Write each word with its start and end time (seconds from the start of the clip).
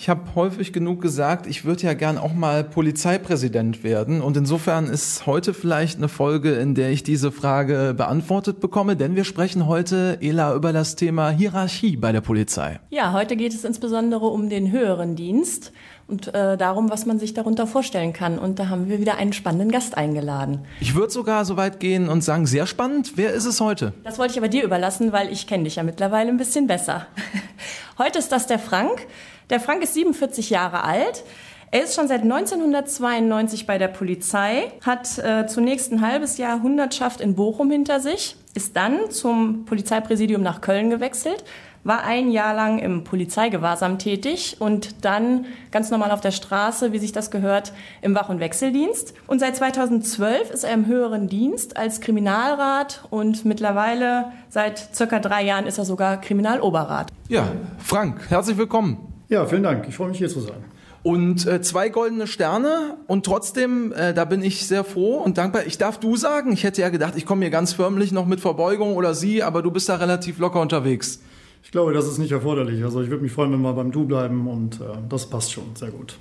Ich 0.00 0.08
habe 0.08 0.34
häufig 0.34 0.72
genug 0.72 1.02
gesagt, 1.02 1.46
ich 1.46 1.66
würde 1.66 1.82
ja 1.82 1.92
gern 1.92 2.16
auch 2.16 2.32
mal 2.32 2.64
Polizeipräsident 2.64 3.84
werden. 3.84 4.22
Und 4.22 4.34
insofern 4.34 4.86
ist 4.86 5.26
heute 5.26 5.52
vielleicht 5.52 5.98
eine 5.98 6.08
Folge, 6.08 6.52
in 6.52 6.74
der 6.74 6.88
ich 6.88 7.02
diese 7.02 7.30
Frage 7.30 7.92
beantwortet 7.94 8.60
bekomme, 8.60 8.96
denn 8.96 9.14
wir 9.14 9.24
sprechen 9.24 9.66
heute, 9.66 10.16
Ela, 10.22 10.54
über 10.54 10.72
das 10.72 10.96
Thema 10.96 11.28
Hierarchie 11.28 11.98
bei 11.98 12.12
der 12.12 12.22
Polizei. 12.22 12.80
Ja, 12.88 13.12
heute 13.12 13.36
geht 13.36 13.52
es 13.52 13.62
insbesondere 13.62 14.28
um 14.28 14.48
den 14.48 14.72
höheren 14.72 15.16
Dienst 15.16 15.70
und 16.06 16.32
äh, 16.34 16.56
darum, 16.56 16.88
was 16.88 17.04
man 17.04 17.18
sich 17.18 17.34
darunter 17.34 17.66
vorstellen 17.66 18.14
kann. 18.14 18.38
Und 18.38 18.58
da 18.58 18.70
haben 18.70 18.88
wir 18.88 19.00
wieder 19.00 19.18
einen 19.18 19.34
spannenden 19.34 19.70
Gast 19.70 19.98
eingeladen. 19.98 20.60
Ich 20.80 20.94
würde 20.94 21.12
sogar 21.12 21.44
so 21.44 21.58
weit 21.58 21.78
gehen 21.78 22.08
und 22.08 22.24
sagen, 22.24 22.46
sehr 22.46 22.66
spannend. 22.66 23.12
Wer 23.16 23.34
ist 23.34 23.44
es 23.44 23.60
heute? 23.60 23.92
Das 24.02 24.18
wollte 24.18 24.32
ich 24.32 24.38
aber 24.38 24.48
dir 24.48 24.64
überlassen, 24.64 25.12
weil 25.12 25.30
ich 25.30 25.46
kenne 25.46 25.64
dich 25.64 25.76
ja 25.76 25.82
mittlerweile 25.82 26.30
ein 26.30 26.38
bisschen 26.38 26.66
besser. 26.66 27.06
Heute 27.98 28.18
ist 28.18 28.32
das 28.32 28.46
der 28.46 28.58
Frank. 28.58 29.06
Der 29.50 29.58
Frank 29.58 29.82
ist 29.82 29.94
47 29.94 30.48
Jahre 30.50 30.84
alt. 30.84 31.24
Er 31.72 31.82
ist 31.82 31.94
schon 31.94 32.08
seit 32.08 32.22
1992 32.22 33.66
bei 33.66 33.78
der 33.78 33.88
Polizei, 33.88 34.72
hat 34.84 35.18
äh, 35.18 35.46
zunächst 35.46 35.92
ein 35.92 36.00
halbes 36.00 36.38
Jahr 36.38 36.62
Hundertschaft 36.62 37.20
in 37.20 37.34
Bochum 37.34 37.70
hinter 37.70 38.00
sich, 38.00 38.36
ist 38.54 38.76
dann 38.76 39.10
zum 39.10 39.64
Polizeipräsidium 39.66 40.42
nach 40.42 40.60
Köln 40.60 40.90
gewechselt, 40.90 41.44
war 41.84 42.02
ein 42.02 42.30
Jahr 42.30 42.54
lang 42.54 42.78
im 42.78 43.04
Polizeigewahrsam 43.04 43.98
tätig 43.98 44.56
und 44.58 45.04
dann 45.04 45.46
ganz 45.70 45.90
normal 45.90 46.10
auf 46.10 46.20
der 46.20 46.32
Straße, 46.32 46.92
wie 46.92 46.98
sich 46.98 47.12
das 47.12 47.30
gehört, 47.30 47.72
im 48.02 48.14
Wach- 48.14 48.28
und 48.28 48.40
Wechseldienst. 48.40 49.14
Und 49.26 49.38
seit 49.38 49.56
2012 49.56 50.50
ist 50.50 50.64
er 50.64 50.74
im 50.74 50.86
höheren 50.86 51.28
Dienst 51.28 51.76
als 51.76 52.00
Kriminalrat 52.00 53.04
und 53.10 53.44
mittlerweile 53.44 54.32
seit 54.48 54.94
circa 54.94 55.20
drei 55.20 55.44
Jahren 55.44 55.66
ist 55.66 55.78
er 55.78 55.84
sogar 55.84 56.20
Kriminaloberrat. 56.20 57.12
Ja, 57.28 57.46
Frank, 57.78 58.28
herzlich 58.28 58.58
willkommen. 58.58 59.09
Ja, 59.30 59.46
vielen 59.46 59.62
Dank. 59.62 59.86
Ich 59.88 59.94
freue 59.94 60.08
mich 60.08 60.18
hier 60.18 60.28
zu 60.28 60.40
sein. 60.40 60.64
Und 61.04 61.46
äh, 61.46 61.62
zwei 61.62 61.88
goldene 61.88 62.26
Sterne 62.26 62.98
und 63.06 63.24
trotzdem, 63.24 63.92
äh, 63.92 64.12
da 64.12 64.24
bin 64.24 64.42
ich 64.42 64.66
sehr 64.66 64.82
froh 64.82 65.18
und 65.18 65.38
dankbar. 65.38 65.66
Ich 65.66 65.78
darf 65.78 65.98
du 66.00 66.16
sagen, 66.16 66.52
ich 66.52 66.64
hätte 66.64 66.82
ja 66.82 66.88
gedacht, 66.88 67.14
ich 67.16 67.24
komme 67.24 67.42
hier 67.42 67.50
ganz 67.50 67.72
förmlich 67.72 68.10
noch 68.10 68.26
mit 68.26 68.40
Verbeugung 68.40 68.96
oder 68.96 69.14
sie, 69.14 69.42
aber 69.42 69.62
du 69.62 69.70
bist 69.70 69.88
da 69.88 69.94
relativ 69.94 70.38
locker 70.40 70.60
unterwegs. 70.60 71.22
Ich 71.62 71.70
glaube, 71.70 71.92
das 71.92 72.06
ist 72.06 72.18
nicht 72.18 72.32
erforderlich. 72.32 72.82
Also 72.82 73.02
ich 73.02 73.08
würde 73.08 73.22
mich 73.22 73.32
freuen, 73.32 73.52
wenn 73.52 73.62
wir 73.62 73.72
beim 73.72 73.92
Du 73.92 74.04
bleiben 74.04 74.48
und 74.48 74.80
äh, 74.80 74.84
das 75.08 75.30
passt 75.30 75.52
schon 75.52 75.76
sehr 75.76 75.90
gut. 75.90 76.18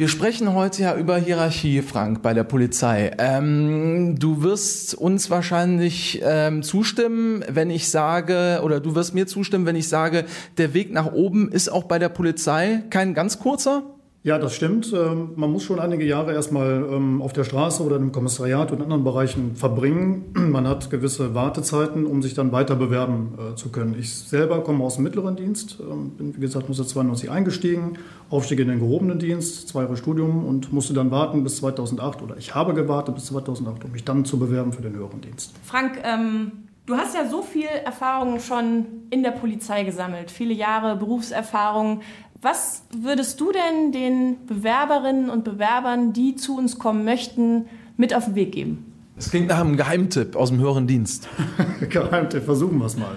Wir 0.00 0.08
sprechen 0.08 0.54
heute 0.54 0.80
ja 0.80 0.96
über 0.96 1.18
Hierarchie, 1.18 1.82
Frank, 1.82 2.22
bei 2.22 2.32
der 2.32 2.42
Polizei. 2.42 3.10
Ähm, 3.18 4.18
du 4.18 4.42
wirst 4.42 4.94
uns 4.94 5.28
wahrscheinlich 5.28 6.22
ähm, 6.24 6.62
zustimmen, 6.62 7.44
wenn 7.46 7.68
ich 7.68 7.90
sage, 7.90 8.62
oder 8.64 8.80
du 8.80 8.94
wirst 8.94 9.12
mir 9.12 9.26
zustimmen, 9.26 9.66
wenn 9.66 9.76
ich 9.76 9.90
sage, 9.90 10.24
der 10.56 10.72
Weg 10.72 10.90
nach 10.90 11.12
oben 11.12 11.52
ist 11.52 11.68
auch 11.68 11.84
bei 11.84 11.98
der 11.98 12.08
Polizei 12.08 12.82
kein 12.88 13.12
ganz 13.12 13.40
kurzer? 13.40 13.99
Ja, 14.22 14.38
das 14.38 14.54
stimmt. 14.54 14.92
Ähm, 14.92 15.30
man 15.36 15.50
muss 15.50 15.62
schon 15.62 15.80
einige 15.80 16.04
Jahre 16.04 16.34
erstmal 16.34 16.84
ähm, 16.92 17.22
auf 17.22 17.32
der 17.32 17.44
Straße 17.44 17.82
oder 17.82 17.96
im 17.96 18.12
Kommissariat 18.12 18.70
und 18.70 18.82
anderen 18.82 19.02
Bereichen 19.02 19.56
verbringen. 19.56 20.34
Man 20.34 20.68
hat 20.68 20.90
gewisse 20.90 21.34
Wartezeiten, 21.34 22.04
um 22.04 22.20
sich 22.20 22.34
dann 22.34 22.52
weiter 22.52 22.76
bewerben 22.76 23.38
äh, 23.38 23.54
zu 23.54 23.70
können. 23.70 23.96
Ich 23.98 24.14
selber 24.14 24.62
komme 24.62 24.84
aus 24.84 24.96
dem 24.96 25.04
mittleren 25.04 25.36
Dienst, 25.36 25.78
ähm, 25.80 26.10
bin 26.10 26.36
wie 26.36 26.40
gesagt 26.40 26.64
1992 26.64 27.30
eingestiegen, 27.30 27.94
Aufstieg 28.28 28.60
in 28.60 28.68
den 28.68 28.80
gehobenen 28.80 29.18
Dienst, 29.18 29.68
zwei 29.68 29.82
Jahre 29.82 29.96
Studium 29.96 30.44
und 30.44 30.70
musste 30.70 30.92
dann 30.92 31.10
warten 31.10 31.42
bis 31.42 31.56
2008 31.56 32.20
oder 32.20 32.36
ich 32.36 32.54
habe 32.54 32.74
gewartet 32.74 33.14
bis 33.14 33.24
2008, 33.26 33.84
um 33.84 33.92
mich 33.92 34.04
dann 34.04 34.26
zu 34.26 34.38
bewerben 34.38 34.74
für 34.74 34.82
den 34.82 34.94
höheren 34.96 35.22
Dienst. 35.22 35.54
Frank, 35.64 35.98
ähm, 36.04 36.52
du 36.84 36.94
hast 36.94 37.14
ja 37.14 37.26
so 37.26 37.40
viel 37.40 37.68
Erfahrung 37.86 38.38
schon 38.38 38.84
in 39.08 39.22
der 39.22 39.30
Polizei 39.30 39.84
gesammelt, 39.84 40.30
viele 40.30 40.52
Jahre 40.52 40.96
Berufserfahrung. 40.96 42.02
Was 42.42 42.84
würdest 42.96 43.38
du 43.40 43.52
denn 43.52 43.92
den 43.92 44.46
Bewerberinnen 44.46 45.28
und 45.28 45.44
Bewerbern, 45.44 46.14
die 46.14 46.36
zu 46.36 46.56
uns 46.56 46.78
kommen 46.78 47.04
möchten, 47.04 47.66
mit 47.98 48.14
auf 48.14 48.24
den 48.24 48.34
Weg 48.34 48.52
geben? 48.52 48.92
Das 49.16 49.30
klingt 49.30 49.48
nach 49.48 49.60
einem 49.60 49.76
Geheimtipp 49.76 50.36
aus 50.36 50.48
dem 50.48 50.58
höheren 50.58 50.86
Dienst. 50.86 51.28
Geheimtipp, 51.90 52.44
versuchen 52.44 52.78
wir 52.78 52.86
es 52.86 52.96
mal. 52.96 53.16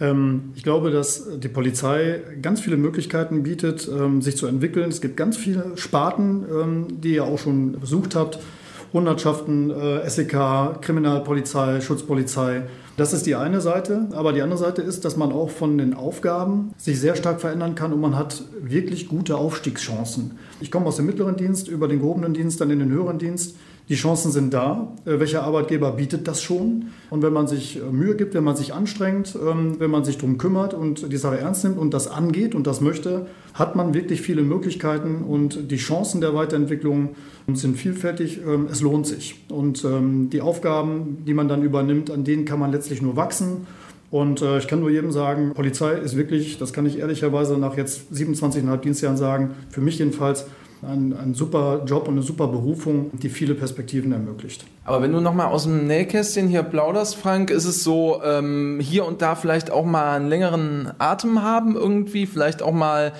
Ähm, 0.00 0.52
ich 0.54 0.62
glaube, 0.62 0.90
dass 0.90 1.38
die 1.38 1.48
Polizei 1.48 2.20
ganz 2.42 2.60
viele 2.60 2.76
Möglichkeiten 2.76 3.42
bietet, 3.42 3.88
ähm, 3.88 4.20
sich 4.20 4.36
zu 4.36 4.46
entwickeln. 4.46 4.90
Es 4.90 5.00
gibt 5.00 5.16
ganz 5.16 5.38
viele 5.38 5.72
Sparten, 5.76 6.44
ähm, 6.52 7.00
die 7.00 7.14
ihr 7.14 7.24
auch 7.24 7.38
schon 7.38 7.80
besucht 7.80 8.14
habt. 8.14 8.38
Hundertschaften, 8.92 9.70
äh, 9.70 10.08
SEK, 10.08 10.80
Kriminalpolizei, 10.80 11.80
Schutzpolizei. 11.80 12.64
Das 12.96 13.14
ist 13.14 13.26
die 13.26 13.34
eine 13.34 13.60
Seite. 13.60 14.08
Aber 14.12 14.32
die 14.32 14.42
andere 14.42 14.58
Seite 14.58 14.82
ist, 14.82 15.04
dass 15.04 15.16
man 15.16 15.32
auch 15.32 15.50
von 15.50 15.78
den 15.78 15.94
Aufgaben 15.94 16.74
sich 16.76 17.00
sehr 17.00 17.16
stark 17.16 17.40
verändern 17.40 17.74
kann 17.74 17.92
und 17.92 18.00
man 18.00 18.16
hat 18.16 18.42
wirklich 18.60 19.08
gute 19.08 19.36
Aufstiegschancen. 19.36 20.32
Ich 20.60 20.70
komme 20.70 20.86
aus 20.86 20.96
dem 20.96 21.06
mittleren 21.06 21.36
Dienst 21.36 21.68
über 21.68 21.88
den 21.88 22.00
gehobenen 22.00 22.34
Dienst 22.34 22.60
dann 22.60 22.70
in 22.70 22.80
den 22.80 22.90
höheren 22.90 23.18
Dienst. 23.18 23.56
Die 23.92 23.98
Chancen 23.98 24.32
sind 24.32 24.54
da. 24.54 24.88
Äh, 25.04 25.20
welcher 25.20 25.42
Arbeitgeber 25.42 25.92
bietet 25.92 26.26
das 26.26 26.40
schon? 26.42 26.86
Und 27.10 27.20
wenn 27.20 27.34
man 27.34 27.46
sich 27.46 27.76
äh, 27.76 27.92
Mühe 27.92 28.16
gibt, 28.16 28.32
wenn 28.32 28.42
man 28.42 28.56
sich 28.56 28.72
anstrengt, 28.72 29.36
ähm, 29.36 29.78
wenn 29.80 29.90
man 29.90 30.02
sich 30.02 30.16
darum 30.16 30.38
kümmert 30.38 30.72
und 30.72 31.12
die 31.12 31.18
Sache 31.18 31.38
ernst 31.38 31.64
nimmt 31.64 31.76
und 31.76 31.92
das 31.92 32.08
angeht 32.08 32.54
und 32.54 32.66
das 32.66 32.80
möchte, 32.80 33.26
hat 33.52 33.76
man 33.76 33.92
wirklich 33.92 34.22
viele 34.22 34.44
Möglichkeiten 34.44 35.24
und 35.28 35.70
die 35.70 35.76
Chancen 35.76 36.22
der 36.22 36.34
Weiterentwicklung 36.34 37.10
sind 37.52 37.76
vielfältig. 37.76 38.40
Ähm, 38.46 38.66
es 38.72 38.80
lohnt 38.80 39.06
sich. 39.06 39.44
Und 39.50 39.84
ähm, 39.84 40.30
die 40.30 40.40
Aufgaben, 40.40 41.18
die 41.26 41.34
man 41.34 41.48
dann 41.48 41.62
übernimmt, 41.62 42.10
an 42.10 42.24
denen 42.24 42.46
kann 42.46 42.58
man 42.58 42.72
letztlich 42.72 43.02
nur 43.02 43.16
wachsen. 43.16 43.66
Und 44.10 44.40
äh, 44.40 44.56
ich 44.56 44.68
kann 44.68 44.80
nur 44.80 44.88
jedem 44.88 45.12
sagen, 45.12 45.52
Polizei 45.52 45.92
ist 45.92 46.16
wirklich, 46.16 46.56
das 46.56 46.72
kann 46.72 46.86
ich 46.86 46.98
ehrlicherweise 46.98 47.58
nach 47.58 47.76
jetzt 47.76 48.10
27,5 48.10 48.76
Dienstjahren 48.78 49.18
sagen, 49.18 49.50
für 49.68 49.82
mich 49.82 49.98
jedenfalls 49.98 50.46
ein, 50.82 51.16
ein 51.16 51.34
super 51.34 51.82
Job 51.86 52.08
und 52.08 52.14
eine 52.14 52.22
super 52.22 52.48
Berufung, 52.48 53.10
die 53.18 53.28
viele 53.28 53.54
Perspektiven 53.54 54.12
ermöglicht. 54.12 54.64
Aber 54.84 55.00
wenn 55.00 55.12
du 55.12 55.20
nochmal 55.20 55.46
aus 55.46 55.64
dem 55.64 55.86
Nähkästchen 55.86 56.48
hier 56.48 56.62
plauderst, 56.64 57.16
Frank, 57.16 57.50
ist 57.50 57.64
es 57.64 57.84
so, 57.84 58.20
ähm, 58.24 58.80
hier 58.80 59.06
und 59.06 59.22
da 59.22 59.36
vielleicht 59.36 59.70
auch 59.70 59.84
mal 59.84 60.16
einen 60.16 60.28
längeren 60.28 60.92
Atem 60.98 61.42
haben 61.42 61.76
irgendwie, 61.76 62.26
vielleicht 62.26 62.62
auch 62.62 62.72
mal 62.72 63.12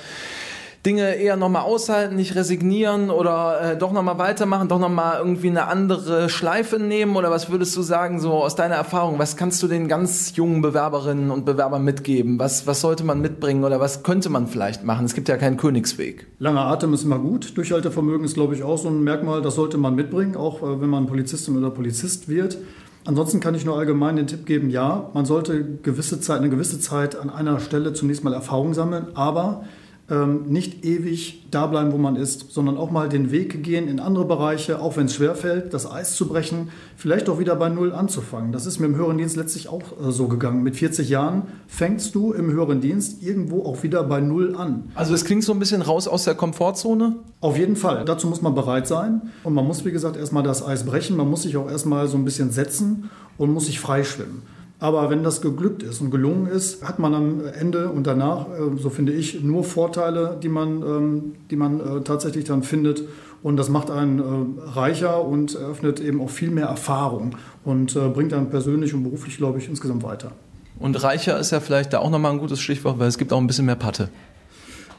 Dinge 0.84 1.15
eher 1.15 1.37
nochmal 1.37 1.62
aushalten, 1.62 2.16
nicht 2.16 2.34
resignieren 2.34 3.10
oder 3.10 3.60
äh, 3.60 3.78
doch 3.78 3.93
nochmal 3.93 4.19
weitermachen, 4.19 4.66
doch 4.66 4.81
nochmal 4.81 5.19
irgendwie 5.19 5.48
eine 5.48 5.69
andere 5.69 6.28
Schleife 6.28 6.81
nehmen? 6.81 7.15
Oder 7.15 7.31
was 7.31 7.50
würdest 7.50 7.76
du 7.76 7.82
sagen, 7.82 8.19
so 8.19 8.32
aus 8.32 8.56
deiner 8.56 8.75
Erfahrung, 8.75 9.19
was 9.21 9.37
kannst 9.37 9.62
du 9.62 9.69
den 9.69 9.87
ganz 9.87 10.34
jungen 10.34 10.60
Bewerberinnen 10.60 11.31
und 11.31 11.44
Bewerbern 11.44 11.84
mitgeben? 11.84 12.41
Was, 12.41 12.66
was 12.66 12.81
sollte 12.81 13.04
man 13.04 13.21
mitbringen 13.21 13.62
oder 13.62 13.78
was 13.78 14.03
könnte 14.03 14.28
man 14.28 14.48
vielleicht 14.48 14.82
machen? 14.82 15.06
Es 15.06 15.15
gibt 15.15 15.28
ja 15.28 15.37
keinen 15.37 15.56
Königsweg. 15.56 16.26
Langer 16.41 16.62
Atem 16.62 16.92
ist 16.94 17.04
immer 17.04 17.21
gut. 17.21 17.56
Durchhaltevermögen 17.56 18.25
ist, 18.25 18.34
glaube 18.34 18.56
ich, 18.56 18.65
auch 18.65 18.78
so 18.78 18.88
ein 18.88 19.04
Merkmal, 19.04 19.41
das 19.41 19.54
sollte 19.54 19.78
man 19.78 19.94
mitbringen, 19.94 20.34
auch 20.37 20.62
äh, 20.62 20.81
wenn 20.81 20.91
man 20.91 21.06
Polizistin 21.06 21.56
oder 21.56 21.71
Polizist 21.71 22.28
wird. 22.28 22.59
Ansonsten 23.04 23.38
kann 23.38 23.54
ich 23.54 23.65
nur 23.65 23.78
allgemein 23.78 24.16
den 24.16 24.26
Tipp 24.28 24.47
geben, 24.47 24.71
ja, 24.71 25.10
man 25.12 25.26
sollte 25.26 25.65
gewisse 25.82 26.21
Zeit, 26.21 26.38
eine 26.38 26.50
gewisse 26.50 26.78
Zeit 26.78 27.16
an 27.16 27.31
einer 27.31 27.59
Stelle 27.59 27.92
zunächst 27.94 28.22
mal 28.22 28.32
Erfahrung 28.32 28.75
sammeln, 28.75 29.06
aber 29.15 29.65
ähm, 30.11 30.47
nicht 30.47 30.85
ewig 30.85 31.47
da 31.51 31.67
bleiben, 31.67 31.93
wo 31.93 31.99
man 31.99 32.17
ist, 32.17 32.53
sondern 32.53 32.77
auch 32.77 32.91
mal 32.91 33.09
den 33.09 33.31
Weg 33.31 33.63
gehen 33.63 33.89
in 33.89 34.01
andere 34.01 34.25
Bereiche, 34.25 34.81
auch 34.81 34.97
wenn 34.97 35.07
es 35.07 35.15
schwerfällt, 35.15 35.73
das 35.73 35.91
Eis 35.91 36.17
zu 36.17 36.27
brechen, 36.27 36.71
vielleicht 36.97 37.29
auch 37.29 37.39
wieder 37.39 37.55
bei 37.57 37.69
Null 37.69 37.93
anzufangen. 37.93 38.53
Das 38.53 38.67
ist 38.67 38.81
mir 38.81 38.87
im 38.87 38.97
höheren 38.97 39.19
Dienst 39.19 39.37
letztlich 39.37 39.69
auch 39.69 39.83
äh, 39.83 40.11
so 40.11 40.29
gegangen. 40.29 40.63
Mit 40.63 40.77
40 40.77 41.09
Jahren 41.09 41.43
fängst 41.67 42.15
du 42.15 42.33
im 42.33 42.51
höheren 42.51 42.81
Dienst 42.81 43.23
irgendwo 43.23 43.65
auch 43.65 43.83
wieder 43.83 44.03
bei 44.03 44.21
Null 44.21 44.57
an. 44.57 44.91
Also 44.95 45.15
es 45.15 45.25
klingt 45.25 45.45
so 45.45 45.53
ein 45.53 45.59
bisschen 45.59 45.83
raus 45.83 46.09
aus 46.09 46.25
der 46.25 46.34
Komfortzone? 46.34 47.17
Auf 47.41 47.57
jeden 47.57 47.77
Fall. 47.77 48.05
Dazu 48.05 48.27
muss 48.27 48.43
man 48.43 48.55
bereit 48.55 48.87
sein. 48.87 49.23
Und 49.45 49.55
man 49.55 49.67
muss, 49.67 49.84
wie 49.84 49.93
gesagt, 49.93 50.17
erstmal 50.17 50.43
das 50.43 50.67
Eis 50.67 50.84
brechen. 50.84 51.17
Man 51.17 51.31
muss 51.31 51.43
sich 51.43 51.57
auch 51.57 51.71
erstmal 51.71 52.09
so 52.09 52.16
ein 52.16 52.25
bisschen 52.25 52.51
setzen 52.51 53.10
und 53.39 53.53
muss 53.53 53.66
sich 53.66 53.81
freischwimmen. 53.81 54.43
Aber 54.83 55.11
wenn 55.11 55.23
das 55.23 55.41
geglückt 55.41 55.84
ist 55.84 56.01
und 56.01 56.11
gelungen 56.11 56.49
ist, 56.49 56.83
hat 56.83 56.99
man 56.99 57.15
am 57.15 57.47
Ende 57.47 57.89
und 57.91 58.05
danach, 58.05 58.49
äh, 58.49 58.77
so 58.77 58.91
finde 58.91 59.13
ich, 59.13 59.41
nur 59.41 59.63
Vorteile, 59.63 60.37
die 60.43 60.49
man, 60.49 60.83
ähm, 60.83 61.34
die 61.53 61.55
man 61.55 61.79
äh, 61.79 62.01
tatsächlich 62.01 62.47
dann 62.47 62.65
findet. 62.65 63.05
Und 63.45 63.59
das 63.59 63.69
macht 63.69 63.93
einen 63.93 64.19
äh, 64.19 64.71
reicher 64.71 65.25
und 65.25 65.55
eröffnet 65.55 66.01
eben 66.01 66.21
auch 66.21 66.31
viel 66.31 66.51
mehr 66.51 66.67
Erfahrung 66.67 67.37
und 67.65 67.95
bringt 68.13 68.33
einen 68.33 68.51
persönlich 68.51 68.93
und 68.93 69.05
beruflich, 69.05 69.37
glaube 69.37 69.59
ich, 69.59 69.69
insgesamt 69.69 70.03
weiter. 70.03 70.33
Und 70.81 71.01
reicher 71.01 71.39
ist 71.39 71.53
ja 71.53 71.61
vielleicht 71.61 71.93
da 71.93 72.01
auch 72.01 72.11
nochmal 72.11 72.33
ein 72.33 72.39
gutes 72.39 72.59
Stichwort, 72.59 72.99
weil 72.99 73.07
es 73.07 73.19
gibt 73.19 73.33
auch 73.33 73.39
ein 73.39 73.47
bisschen 73.47 73.67
mehr 73.67 73.77
Patte. 73.77 74.09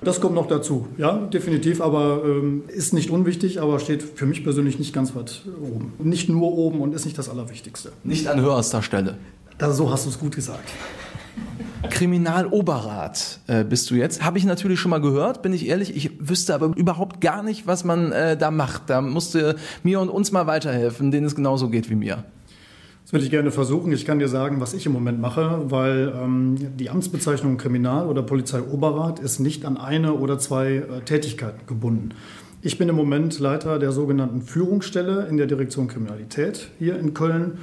Das 0.01 0.21
kommt 0.21 0.35
noch 0.35 0.47
dazu, 0.47 0.87
ja, 0.97 1.17
definitiv, 1.17 1.81
aber 1.81 2.23
ähm, 2.25 2.63
ist 2.67 2.93
nicht 2.93 3.09
unwichtig, 3.09 3.61
aber 3.61 3.79
steht 3.79 4.01
für 4.01 4.25
mich 4.25 4.43
persönlich 4.43 4.79
nicht 4.79 4.93
ganz 4.93 5.13
weit 5.13 5.43
oben. 5.61 5.93
Nicht 5.99 6.29
nur 6.29 6.53
oben 6.53 6.79
und 6.79 6.93
ist 6.93 7.05
nicht 7.05 7.17
das 7.17 7.29
Allerwichtigste. 7.29 7.91
Nicht 8.05 8.27
an 8.27 8.39
höherster 8.39 8.81
Stelle. 8.81 9.17
Also 9.59 9.85
so 9.85 9.91
hast 9.91 10.05
du 10.05 10.09
es 10.09 10.19
gut 10.19 10.35
gesagt. 10.35 10.69
Kriminaloberrat 11.89 13.39
äh, 13.47 13.63
bist 13.63 13.89
du 13.91 13.95
jetzt. 13.95 14.23
Habe 14.23 14.37
ich 14.37 14.45
natürlich 14.45 14.79
schon 14.79 14.91
mal 14.91 15.01
gehört, 15.01 15.41
bin 15.41 15.53
ich 15.53 15.67
ehrlich. 15.67 15.95
Ich 15.95 16.11
wüsste 16.19 16.55
aber 16.55 16.75
überhaupt 16.75 17.21
gar 17.21 17.43
nicht, 17.43 17.67
was 17.67 17.83
man 17.83 18.11
äh, 18.11 18.37
da 18.37 18.51
macht. 18.51 18.89
Da 18.89 19.01
musste 19.01 19.55
mir 19.83 19.99
und 19.99 20.09
uns 20.09 20.31
mal 20.31 20.47
weiterhelfen, 20.47 21.11
denen 21.11 21.27
es 21.27 21.35
genauso 21.35 21.69
geht 21.69 21.89
wie 21.89 21.95
mir. 21.95 22.23
würde 23.11 23.25
ich 23.25 23.31
gerne 23.31 23.51
versuchen. 23.51 23.91
Ich 23.91 24.05
kann 24.05 24.19
dir 24.19 24.29
sagen, 24.29 24.61
was 24.61 24.73
ich 24.73 24.85
im 24.85 24.93
Moment 24.93 25.19
mache, 25.19 25.65
weil 25.65 26.13
ähm, 26.15 26.55
die 26.77 26.89
Amtsbezeichnung 26.89 27.57
Kriminal- 27.57 28.07
oder 28.07 28.23
Polizeioberrat 28.23 29.19
ist 29.19 29.39
nicht 29.39 29.65
an 29.65 29.77
eine 29.77 30.13
oder 30.13 30.39
zwei 30.39 30.75
äh, 30.75 31.01
Tätigkeiten 31.05 31.67
gebunden. 31.67 32.09
Ich 32.61 32.77
bin 32.77 32.87
im 32.87 32.95
Moment 32.95 33.39
Leiter 33.39 33.77
der 33.77 33.91
sogenannten 33.91 34.41
Führungsstelle 34.41 35.27
in 35.27 35.35
der 35.35 35.47
Direktion 35.47 35.89
Kriminalität 35.89 36.69
hier 36.79 36.97
in 36.97 37.13
Köln. 37.13 37.57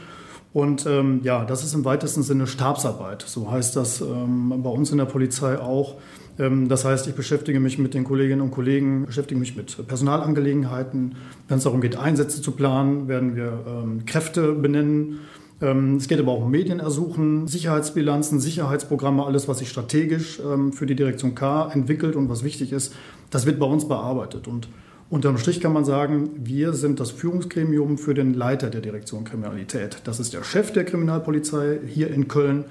Und 0.53 0.85
ähm, 0.87 1.21
ja, 1.23 1.45
das 1.45 1.63
ist 1.63 1.75
im 1.75 1.85
weitesten 1.85 2.23
Sinne 2.23 2.47
Stabsarbeit. 2.47 3.23
So 3.23 3.51
heißt 3.51 3.77
das 3.77 4.01
ähm, 4.01 4.53
bei 4.63 4.71
uns 4.71 4.91
in 4.91 4.99
der 4.99 5.05
Polizei 5.05 5.57
auch. 5.59 5.97
Ähm, 6.41 6.69
das 6.69 6.85
heißt, 6.85 7.07
ich 7.07 7.15
beschäftige 7.15 7.61
mich 7.61 7.79
mit 7.79 7.95
den 7.95 8.03
Kolleginnen 8.03 8.41
und 8.41 8.51
Kollegen, 8.51 9.07
beschäftige 9.07 9.39
mich 9.39 9.57
mit 9.57 9.87
Personalangelegenheiten. 9.87 11.15
Wenn 11.47 11.59
es 11.59 11.65
darum 11.65 11.81
geht, 11.81 11.97
Einsätze 11.97 12.43
zu 12.43 12.51
planen, 12.51 13.07
werden 13.07 13.37
wir 13.37 13.65
ähm, 13.67 14.05
Kräfte 14.07 14.53
benennen. 14.53 15.21
Ähm, 15.63 15.97
es 15.97 16.09
geht 16.09 16.19
aber 16.19 16.33
auch 16.33 16.43
um 16.43 16.51
Medienersuchen, 16.51 17.47
Sicherheitsbilanzen, 17.47 18.41
Sicherheitsprogramme, 18.41 19.25
alles, 19.25 19.47
was 19.47 19.59
sich 19.59 19.69
strategisch 19.69 20.41
für 20.73 20.87
die 20.87 20.97
Direktion 20.97 21.37
K 21.37 21.71
entwickelt 21.71 22.17
und 22.17 22.29
was 22.29 22.43
wichtig 22.43 22.73
ist, 22.73 22.95
das 23.31 23.47
wird 23.47 23.61
bei 23.61 23.67
uns 23.67 23.87
bearbeitet. 23.87 24.49
Und 24.49 24.69
Unterm 25.11 25.39
Strich 25.39 25.61
kann 25.61 25.73
man 25.73 25.85
sagen, 25.85 26.31
wir 26.37 26.73
sind 26.73 27.01
das 27.01 27.11
Führungsgremium 27.11 27.99
für 27.99 28.15
den 28.15 28.33
Leiter 28.33 28.71
der 28.71 28.81
Direktion 28.81 29.25
Kriminalität. 29.25 29.99
Das 30.05 30.21
ist 30.21 30.33
der 30.33 30.45
Chef 30.45 30.73
der 30.73 30.85
Kriminalpolizei 30.85 31.81
hier 31.85 32.11
in 32.11 32.29
Köln. 32.29 32.65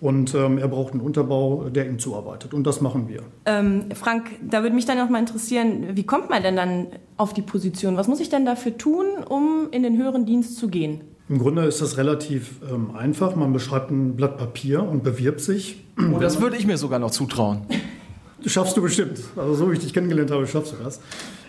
Und 0.00 0.34
ähm, 0.34 0.58
er 0.58 0.66
braucht 0.66 0.92
einen 0.92 1.00
Unterbau, 1.00 1.68
der 1.70 1.86
ihm 1.86 2.00
zuarbeitet. 2.00 2.52
Und 2.52 2.66
das 2.66 2.80
machen 2.80 3.08
wir. 3.08 3.22
Ähm, 3.46 3.84
Frank, 3.94 4.26
da 4.42 4.62
würde 4.62 4.74
mich 4.74 4.86
dann 4.86 4.98
auch 4.98 5.08
mal 5.08 5.20
interessieren, 5.20 5.90
wie 5.92 6.02
kommt 6.02 6.30
man 6.30 6.42
denn 6.42 6.56
dann 6.56 6.88
auf 7.16 7.32
die 7.32 7.42
Position? 7.42 7.96
Was 7.96 8.08
muss 8.08 8.18
ich 8.18 8.28
denn 8.28 8.44
dafür 8.44 8.76
tun, 8.76 9.06
um 9.28 9.68
in 9.70 9.84
den 9.84 9.96
höheren 9.96 10.26
Dienst 10.26 10.58
zu 10.58 10.66
gehen? 10.66 11.00
Im 11.28 11.38
Grunde 11.38 11.62
ist 11.62 11.80
das 11.80 11.96
relativ 11.96 12.56
ähm, 12.70 12.90
einfach. 12.96 13.36
Man 13.36 13.52
beschreibt 13.52 13.92
ein 13.92 14.16
Blatt 14.16 14.36
Papier 14.36 14.82
und 14.82 15.04
bewirbt 15.04 15.40
sich. 15.40 15.84
Oh, 15.96 16.18
das 16.18 16.40
würde 16.40 16.56
ich 16.56 16.66
mir 16.66 16.76
sogar 16.76 16.98
noch 16.98 17.12
zutrauen. 17.12 17.62
Schaffst 18.46 18.76
du 18.76 18.82
bestimmt. 18.82 19.20
Also 19.36 19.54
so 19.54 19.70
wie 19.70 19.74
ich 19.74 19.80
dich 19.80 19.94
kennengelernt 19.94 20.32
habe, 20.32 20.46
schaffst 20.46 20.72
du 20.72 20.76
das. 20.82 21.00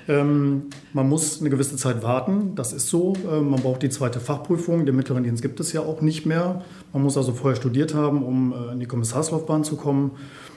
Ähm, 0.08 0.64
man 0.94 1.10
muss 1.10 1.40
eine 1.40 1.50
gewisse 1.50 1.78
Zeit 1.78 2.04
warten, 2.04 2.54
das 2.56 2.74
ist 2.74 2.90
so. 2.90 3.14
Ähm, 3.32 3.50
man 3.50 3.62
braucht 3.62 3.82
die 3.82 3.90
zweite 3.90 4.20
Fachprüfung. 4.20 4.86
Den 4.86 4.96
mittleren 4.96 5.24
Dienst 5.24 5.42
gibt 5.42 5.60
es 5.60 5.74
ja 5.74 5.82
auch 5.82 6.02
nicht 6.02 6.26
mehr. 6.26 6.64
Man 6.94 7.04
muss 7.04 7.18
also 7.18 7.34
vorher 7.34 7.56
studiert 7.56 7.94
haben, 7.94 8.24
um 8.24 8.54
äh, 8.54 8.74
in 8.74 8.80
die 8.80 8.86
Kommissarslaufbahn 8.86 9.64
zu 9.64 9.78
kommen 9.78 10.12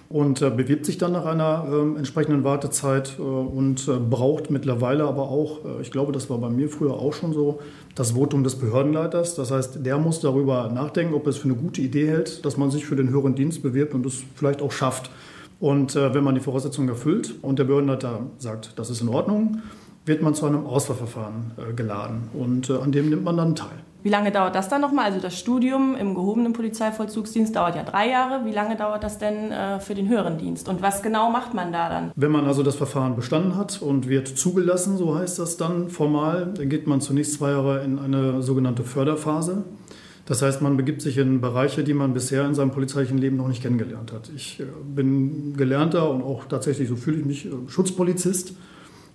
und 0.08 0.40
äh, 0.40 0.50
bewirbt 0.50 0.86
sich 0.86 0.96
dann 0.96 1.12
nach 1.12 1.26
einer 1.26 1.66
äh, 1.70 1.98
entsprechenden 1.98 2.42
Wartezeit 2.42 3.16
äh, 3.18 3.22
und 3.22 3.86
äh, 3.88 3.98
braucht 3.98 4.50
mittlerweile 4.50 5.04
aber 5.04 5.24
auch, 5.28 5.64
äh, 5.64 5.82
ich 5.82 5.90
glaube, 5.90 6.12
das 6.12 6.30
war 6.30 6.38
bei 6.38 6.48
mir 6.48 6.68
früher 6.68 6.94
auch 6.94 7.12
schon 7.12 7.32
so, 7.32 7.60
das 7.94 8.12
Votum 8.12 8.42
des 8.42 8.56
Behördenleiters. 8.56 9.34
Das 9.34 9.50
heißt, 9.50 9.84
der 9.84 9.98
muss 9.98 10.20
darüber 10.20 10.70
nachdenken, 10.70 11.14
ob 11.14 11.26
er 11.26 11.30
es 11.30 11.36
für 11.36 11.48
eine 11.48 11.56
gute 11.56 11.82
Idee 11.82 12.08
hält, 12.08 12.44
dass 12.44 12.56
man 12.56 12.70
sich 12.70 12.86
für 12.86 12.96
den 12.96 13.10
höheren 13.10 13.34
Dienst 13.34 13.62
bewirbt 13.62 13.94
und 13.94 14.06
es 14.06 14.22
vielleicht 14.34 14.62
auch 14.62 14.72
schafft. 14.72 15.10
Und 15.60 15.96
äh, 15.96 16.14
wenn 16.14 16.24
man 16.24 16.34
die 16.34 16.40
Voraussetzungen 16.40 16.88
erfüllt 16.88 17.34
und 17.42 17.58
der 17.58 17.64
Behördenleiter 17.64 18.20
sagt, 18.38 18.78
das 18.78 18.90
ist 18.90 19.00
in 19.00 19.08
Ordnung, 19.08 19.62
wird 20.04 20.22
man 20.22 20.34
zu 20.34 20.46
einem 20.46 20.66
Auswahlverfahren 20.66 21.52
äh, 21.56 21.72
geladen 21.72 22.28
und 22.32 22.70
äh, 22.70 22.74
an 22.74 22.92
dem 22.92 23.10
nimmt 23.10 23.24
man 23.24 23.36
dann 23.36 23.54
teil. 23.54 23.78
Wie 24.04 24.10
lange 24.10 24.30
dauert 24.30 24.54
das 24.54 24.68
dann 24.68 24.80
nochmal? 24.80 25.06
Also 25.06 25.18
das 25.18 25.36
Studium 25.36 25.96
im 25.96 26.14
gehobenen 26.14 26.52
Polizeivollzugsdienst 26.52 27.56
dauert 27.56 27.74
ja 27.74 27.82
drei 27.82 28.08
Jahre. 28.08 28.44
Wie 28.44 28.52
lange 28.52 28.76
dauert 28.76 29.02
das 29.02 29.18
denn 29.18 29.50
äh, 29.50 29.80
für 29.80 29.96
den 29.96 30.08
höheren 30.08 30.38
Dienst? 30.38 30.68
Und 30.68 30.82
was 30.82 31.02
genau 31.02 31.30
macht 31.30 31.52
man 31.52 31.72
da 31.72 31.88
dann? 31.88 32.12
Wenn 32.14 32.30
man 32.30 32.46
also 32.46 32.62
das 32.62 32.76
Verfahren 32.76 33.16
bestanden 33.16 33.56
hat 33.56 33.82
und 33.82 34.08
wird 34.08 34.28
zugelassen, 34.28 34.96
so 34.96 35.16
heißt 35.16 35.40
das 35.40 35.56
dann 35.56 35.90
formal, 35.90 36.54
dann 36.56 36.68
geht 36.68 36.86
man 36.86 37.00
zunächst 37.00 37.34
zwei 37.34 37.50
Jahre 37.50 37.82
in 37.82 37.98
eine 37.98 38.40
sogenannte 38.40 38.84
Förderphase. 38.84 39.64
Das 40.28 40.42
heißt, 40.42 40.60
man 40.60 40.76
begibt 40.76 41.00
sich 41.00 41.16
in 41.16 41.40
Bereiche, 41.40 41.82
die 41.82 41.94
man 41.94 42.12
bisher 42.12 42.44
in 42.44 42.54
seinem 42.54 42.70
polizeilichen 42.70 43.16
Leben 43.16 43.38
noch 43.38 43.48
nicht 43.48 43.62
kennengelernt 43.62 44.12
hat. 44.12 44.30
Ich 44.36 44.60
äh, 44.60 44.64
bin 44.84 45.56
gelernter 45.56 46.10
und 46.10 46.22
auch 46.22 46.44
tatsächlich, 46.44 46.86
so 46.86 46.96
fühle 46.96 47.20
ich 47.20 47.24
mich, 47.24 47.46
äh, 47.46 47.50
Schutzpolizist 47.66 48.52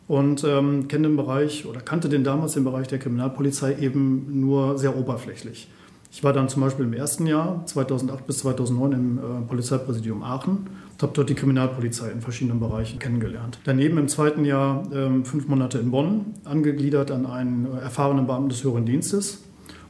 und 0.07 0.43
ähm, 0.43 0.87
kenne 0.87 1.09
den 1.09 1.15
Bereich 1.15 1.67
oder 1.67 1.81
kannte 1.81 2.09
den 2.09 2.23
damals 2.23 2.53
den 2.53 2.63
Bereich 2.63 2.87
der 2.87 2.97
Kriminalpolizei 2.97 3.75
eben 3.79 4.39
nur 4.39 4.79
sehr 4.79 4.97
oberflächlich. 4.97 5.67
Ich 6.11 6.23
war 6.23 6.33
dann 6.33 6.49
zum 6.49 6.63
Beispiel 6.63 6.85
im 6.85 6.93
ersten 6.93 7.27
Jahr, 7.27 7.63
2008 7.67 8.25
bis 8.25 8.39
2009, 8.39 8.91
im 8.93 9.17
äh, 9.19 9.21
Polizeipräsidium 9.47 10.23
Aachen 10.23 10.67
und 10.93 11.03
habe 11.03 11.13
dort 11.13 11.29
die 11.29 11.35
Kriminalpolizei 11.35 12.09
in 12.09 12.21
verschiedenen 12.21 12.59
Bereichen 12.59 12.97
kennengelernt. 12.97 13.59
Daneben 13.65 13.99
im 13.99 14.07
zweiten 14.07 14.45
Jahr 14.45 14.83
ähm, 14.91 15.25
fünf 15.25 15.47
Monate 15.47 15.77
in 15.77 15.91
Bonn, 15.91 16.33
angegliedert 16.43 17.11
an 17.11 17.27
einen 17.27 17.67
äh, 17.67 17.81
erfahrenen 17.81 18.25
Beamten 18.25 18.49
des 18.49 18.63
höheren 18.63 18.87
Dienstes 18.87 19.43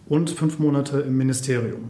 und 0.07 0.29
fünf 0.29 0.59
Monate 0.59 0.99
im 0.99 1.17
Ministerium. 1.17 1.89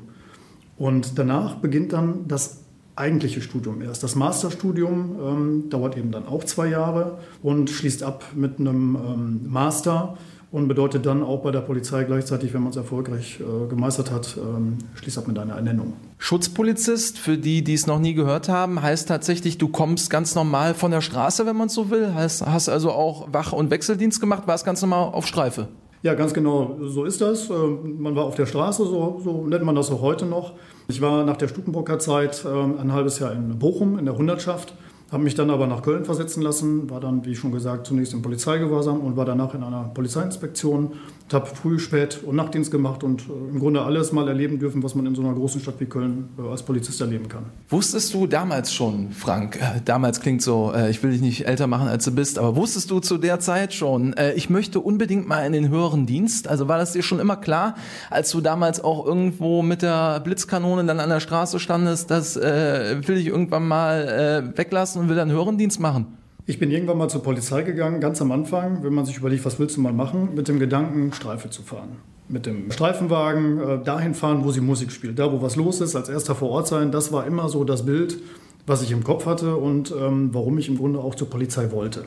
Und 0.77 1.17
danach 1.19 1.55
beginnt 1.55 1.93
dann 1.93 2.27
das 2.27 2.63
eigentliche 2.95 3.41
Studium 3.41 3.81
erst. 3.81 4.03
Das 4.03 4.15
Masterstudium 4.15 5.15
ähm, 5.19 5.69
dauert 5.69 5.97
eben 5.97 6.11
dann 6.11 6.27
auch 6.27 6.43
zwei 6.43 6.67
Jahre 6.67 7.17
und 7.41 7.69
schließt 7.69 8.03
ab 8.03 8.23
mit 8.35 8.59
einem 8.59 8.95
ähm, 8.95 9.41
Master 9.49 10.17
und 10.51 10.67
bedeutet 10.67 11.07
dann 11.07 11.23
auch 11.23 11.41
bei 11.41 11.49
der 11.49 11.61
Polizei 11.61 12.03
gleichzeitig, 12.03 12.53
wenn 12.53 12.61
man 12.61 12.69
es 12.69 12.75
erfolgreich 12.75 13.39
äh, 13.39 13.67
gemeistert 13.67 14.11
hat, 14.11 14.37
ähm, 14.37 14.77
schließt 14.93 15.17
ab 15.17 15.27
mit 15.27 15.39
einer 15.39 15.55
Ernennung. 15.55 15.93
Schutzpolizist, 16.19 17.17
für 17.17 17.39
die, 17.39 17.63
die 17.63 17.73
es 17.73 17.87
noch 17.87 17.97
nie 17.97 18.13
gehört 18.13 18.49
haben, 18.49 18.79
heißt 18.79 19.07
tatsächlich, 19.07 19.57
du 19.57 19.69
kommst 19.69 20.11
ganz 20.11 20.35
normal 20.35 20.75
von 20.75 20.91
der 20.91 21.01
Straße, 21.01 21.47
wenn 21.47 21.55
man 21.55 21.67
es 21.67 21.73
so 21.73 21.89
will. 21.89 22.13
Heißt, 22.13 22.45
hast 22.45 22.69
also 22.69 22.91
auch 22.91 23.33
Wach- 23.33 23.53
und 23.53 23.71
Wechseldienst 23.71 24.19
gemacht, 24.19 24.43
warst 24.45 24.63
ganz 24.63 24.79
normal 24.81 25.13
auf 25.13 25.25
Streife. 25.25 25.69
Ja, 26.03 26.15
ganz 26.15 26.33
genau, 26.33 26.75
so 26.81 27.05
ist 27.05 27.21
das. 27.21 27.49
Äh, 27.49 27.53
man 27.53 28.13
war 28.15 28.25
auf 28.25 28.35
der 28.35 28.45
Straße, 28.45 28.83
so, 28.85 29.21
so 29.23 29.47
nennt 29.47 29.63
man 29.63 29.73
das 29.73 29.89
auch 29.89 30.01
heute 30.01 30.25
noch. 30.25 30.51
Ich 30.89 30.99
war 30.99 31.23
nach 31.23 31.37
der 31.37 31.47
Stukenburger 31.47 31.97
Zeit 31.97 32.45
ähm, 32.45 32.77
ein 32.77 32.91
halbes 32.91 33.19
Jahr 33.19 33.31
in 33.31 33.57
Bochum 33.57 33.97
in 33.97 34.05
der 34.05 34.17
Hundertschaft 34.17 34.73
habe 35.13 35.23
mich 35.23 35.35
dann 35.35 35.51
aber 35.51 35.67
nach 35.67 35.83
Köln 35.83 36.05
versetzen 36.05 36.41
lassen, 36.41 36.89
war 36.89 36.99
dann, 36.99 37.23
wie 37.23 37.35
schon 37.35 37.51
gesagt, 37.51 37.85
zunächst 37.85 38.13
im 38.13 38.23
Polizeigewahrsam 38.23 38.99
und 38.99 39.15
war 39.15 39.25
danach 39.25 39.53
in 39.53 39.61
einer 39.61 39.91
Polizeiinspektion 39.93 40.93
habe 41.31 41.45
früh, 41.47 41.79
spät 41.79 42.19
und 42.25 42.35
Nachtdienst 42.35 42.71
gemacht 42.71 43.03
und 43.03 43.21
äh, 43.21 43.51
im 43.51 43.59
Grunde 43.59 43.81
alles 43.81 44.11
mal 44.11 44.27
erleben 44.27 44.59
dürfen, 44.59 44.83
was 44.83 44.93
man 44.95 45.05
in 45.05 45.15
so 45.15 45.21
einer 45.21 45.33
großen 45.33 45.61
Stadt 45.61 45.75
wie 45.79 45.85
Köln 45.85 46.29
äh, 46.37 46.49
als 46.49 46.63
Polizist 46.63 46.99
erleben 47.01 47.29
kann. 47.29 47.45
Wusstest 47.69 48.13
du 48.13 48.27
damals 48.27 48.73
schon, 48.73 49.11
Frank, 49.11 49.55
äh, 49.55 49.79
damals 49.85 50.19
klingt 50.19 50.41
so, 50.41 50.73
ich 50.89 51.01
will 51.03 51.11
dich 51.11 51.21
nicht 51.21 51.47
älter 51.47 51.67
machen, 51.67 51.87
als 51.87 52.05
du 52.05 52.11
bist, 52.11 52.39
aber 52.39 52.55
wusstest 52.55 52.91
du 52.91 52.99
zu 52.99 53.17
der 53.17 53.39
Zeit 53.39 53.73
schon, 53.73 54.15
ich 54.35 54.49
möchte 54.49 54.79
unbedingt 54.79 55.27
mal 55.27 55.45
in 55.45 55.53
den 55.53 55.69
höheren 55.69 56.05
Dienst? 56.05 56.47
Also 56.47 56.67
war 56.67 56.77
das 56.77 56.93
dir 56.93 57.03
schon 57.03 57.19
immer 57.19 57.35
klar, 57.35 57.75
als 58.09 58.31
du 58.31 58.41
damals 58.41 58.83
auch 58.83 59.05
irgendwo 59.05 59.61
mit 59.61 59.81
der 59.81 60.19
Blitzkanone 60.21 60.83
dann 60.85 60.99
an 60.99 61.09
der 61.09 61.19
Straße 61.19 61.59
standest, 61.59 62.09
das 62.09 62.35
will 62.35 63.17
ich 63.17 63.27
irgendwann 63.27 63.67
mal 63.67 64.53
weglassen 64.55 65.01
und 65.01 65.09
will 65.09 65.15
dann 65.15 65.31
Hörendienst 65.31 65.79
machen? 65.79 66.17
Ich 66.45 66.59
bin 66.59 66.71
irgendwann 66.71 66.97
mal 66.97 67.07
zur 67.07 67.23
Polizei 67.23 67.61
gegangen, 67.61 68.01
ganz 68.01 68.21
am 68.21 68.33
Anfang, 68.33 68.83
wenn 68.83 68.93
man 68.93 69.05
sich 69.05 69.17
überlegt, 69.17 69.45
was 69.45 69.59
willst 69.59 69.77
du 69.77 69.81
mal 69.81 69.93
machen, 69.93 70.35
mit 70.35 70.49
dem 70.49 70.59
Gedanken, 70.59 71.13
Streife 71.13 71.49
zu 71.49 71.61
fahren. 71.61 71.95
Mit 72.27 72.45
dem 72.45 72.69
Streifenwagen 72.69 73.59
äh, 73.59 73.83
dahin 73.83 74.13
fahren, 74.13 74.43
wo 74.43 74.51
sie 74.51 74.59
Musik 74.59 74.91
spielt, 74.91 75.19
da 75.19 75.31
wo 75.31 75.41
was 75.41 75.55
los 75.55 75.79
ist, 75.79 75.95
als 75.95 76.09
erster 76.09 76.35
vor 76.35 76.49
Ort 76.49 76.67
sein. 76.67 76.91
Das 76.91 77.13
war 77.13 77.25
immer 77.25 77.47
so 77.47 77.63
das 77.63 77.85
Bild, 77.85 78.17
was 78.65 78.81
ich 78.81 78.91
im 78.91 79.05
Kopf 79.05 79.25
hatte 79.25 79.55
und 79.55 79.93
ähm, 79.97 80.33
warum 80.33 80.57
ich 80.57 80.67
im 80.67 80.77
Grunde 80.77 80.99
auch 80.99 81.15
zur 81.15 81.29
Polizei 81.29 81.71
wollte. 81.71 82.03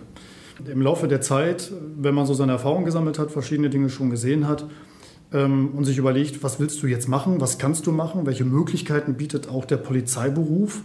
Im 0.70 0.82
Laufe 0.82 1.08
der 1.08 1.22
Zeit, 1.22 1.72
wenn 1.96 2.14
man 2.14 2.26
so 2.26 2.34
seine 2.34 2.52
Erfahrungen 2.52 2.84
gesammelt 2.84 3.18
hat, 3.18 3.30
verschiedene 3.30 3.70
Dinge 3.70 3.88
schon 3.88 4.10
gesehen 4.10 4.46
hat 4.46 4.66
ähm, 5.32 5.70
und 5.74 5.84
sich 5.84 5.96
überlegt, 5.96 6.42
was 6.42 6.60
willst 6.60 6.82
du 6.82 6.86
jetzt 6.86 7.08
machen, 7.08 7.40
was 7.40 7.56
kannst 7.56 7.86
du 7.86 7.92
machen, 7.92 8.26
welche 8.26 8.44
Möglichkeiten 8.44 9.14
bietet 9.14 9.48
auch 9.48 9.64
der 9.64 9.78
Polizeiberuf, 9.78 10.82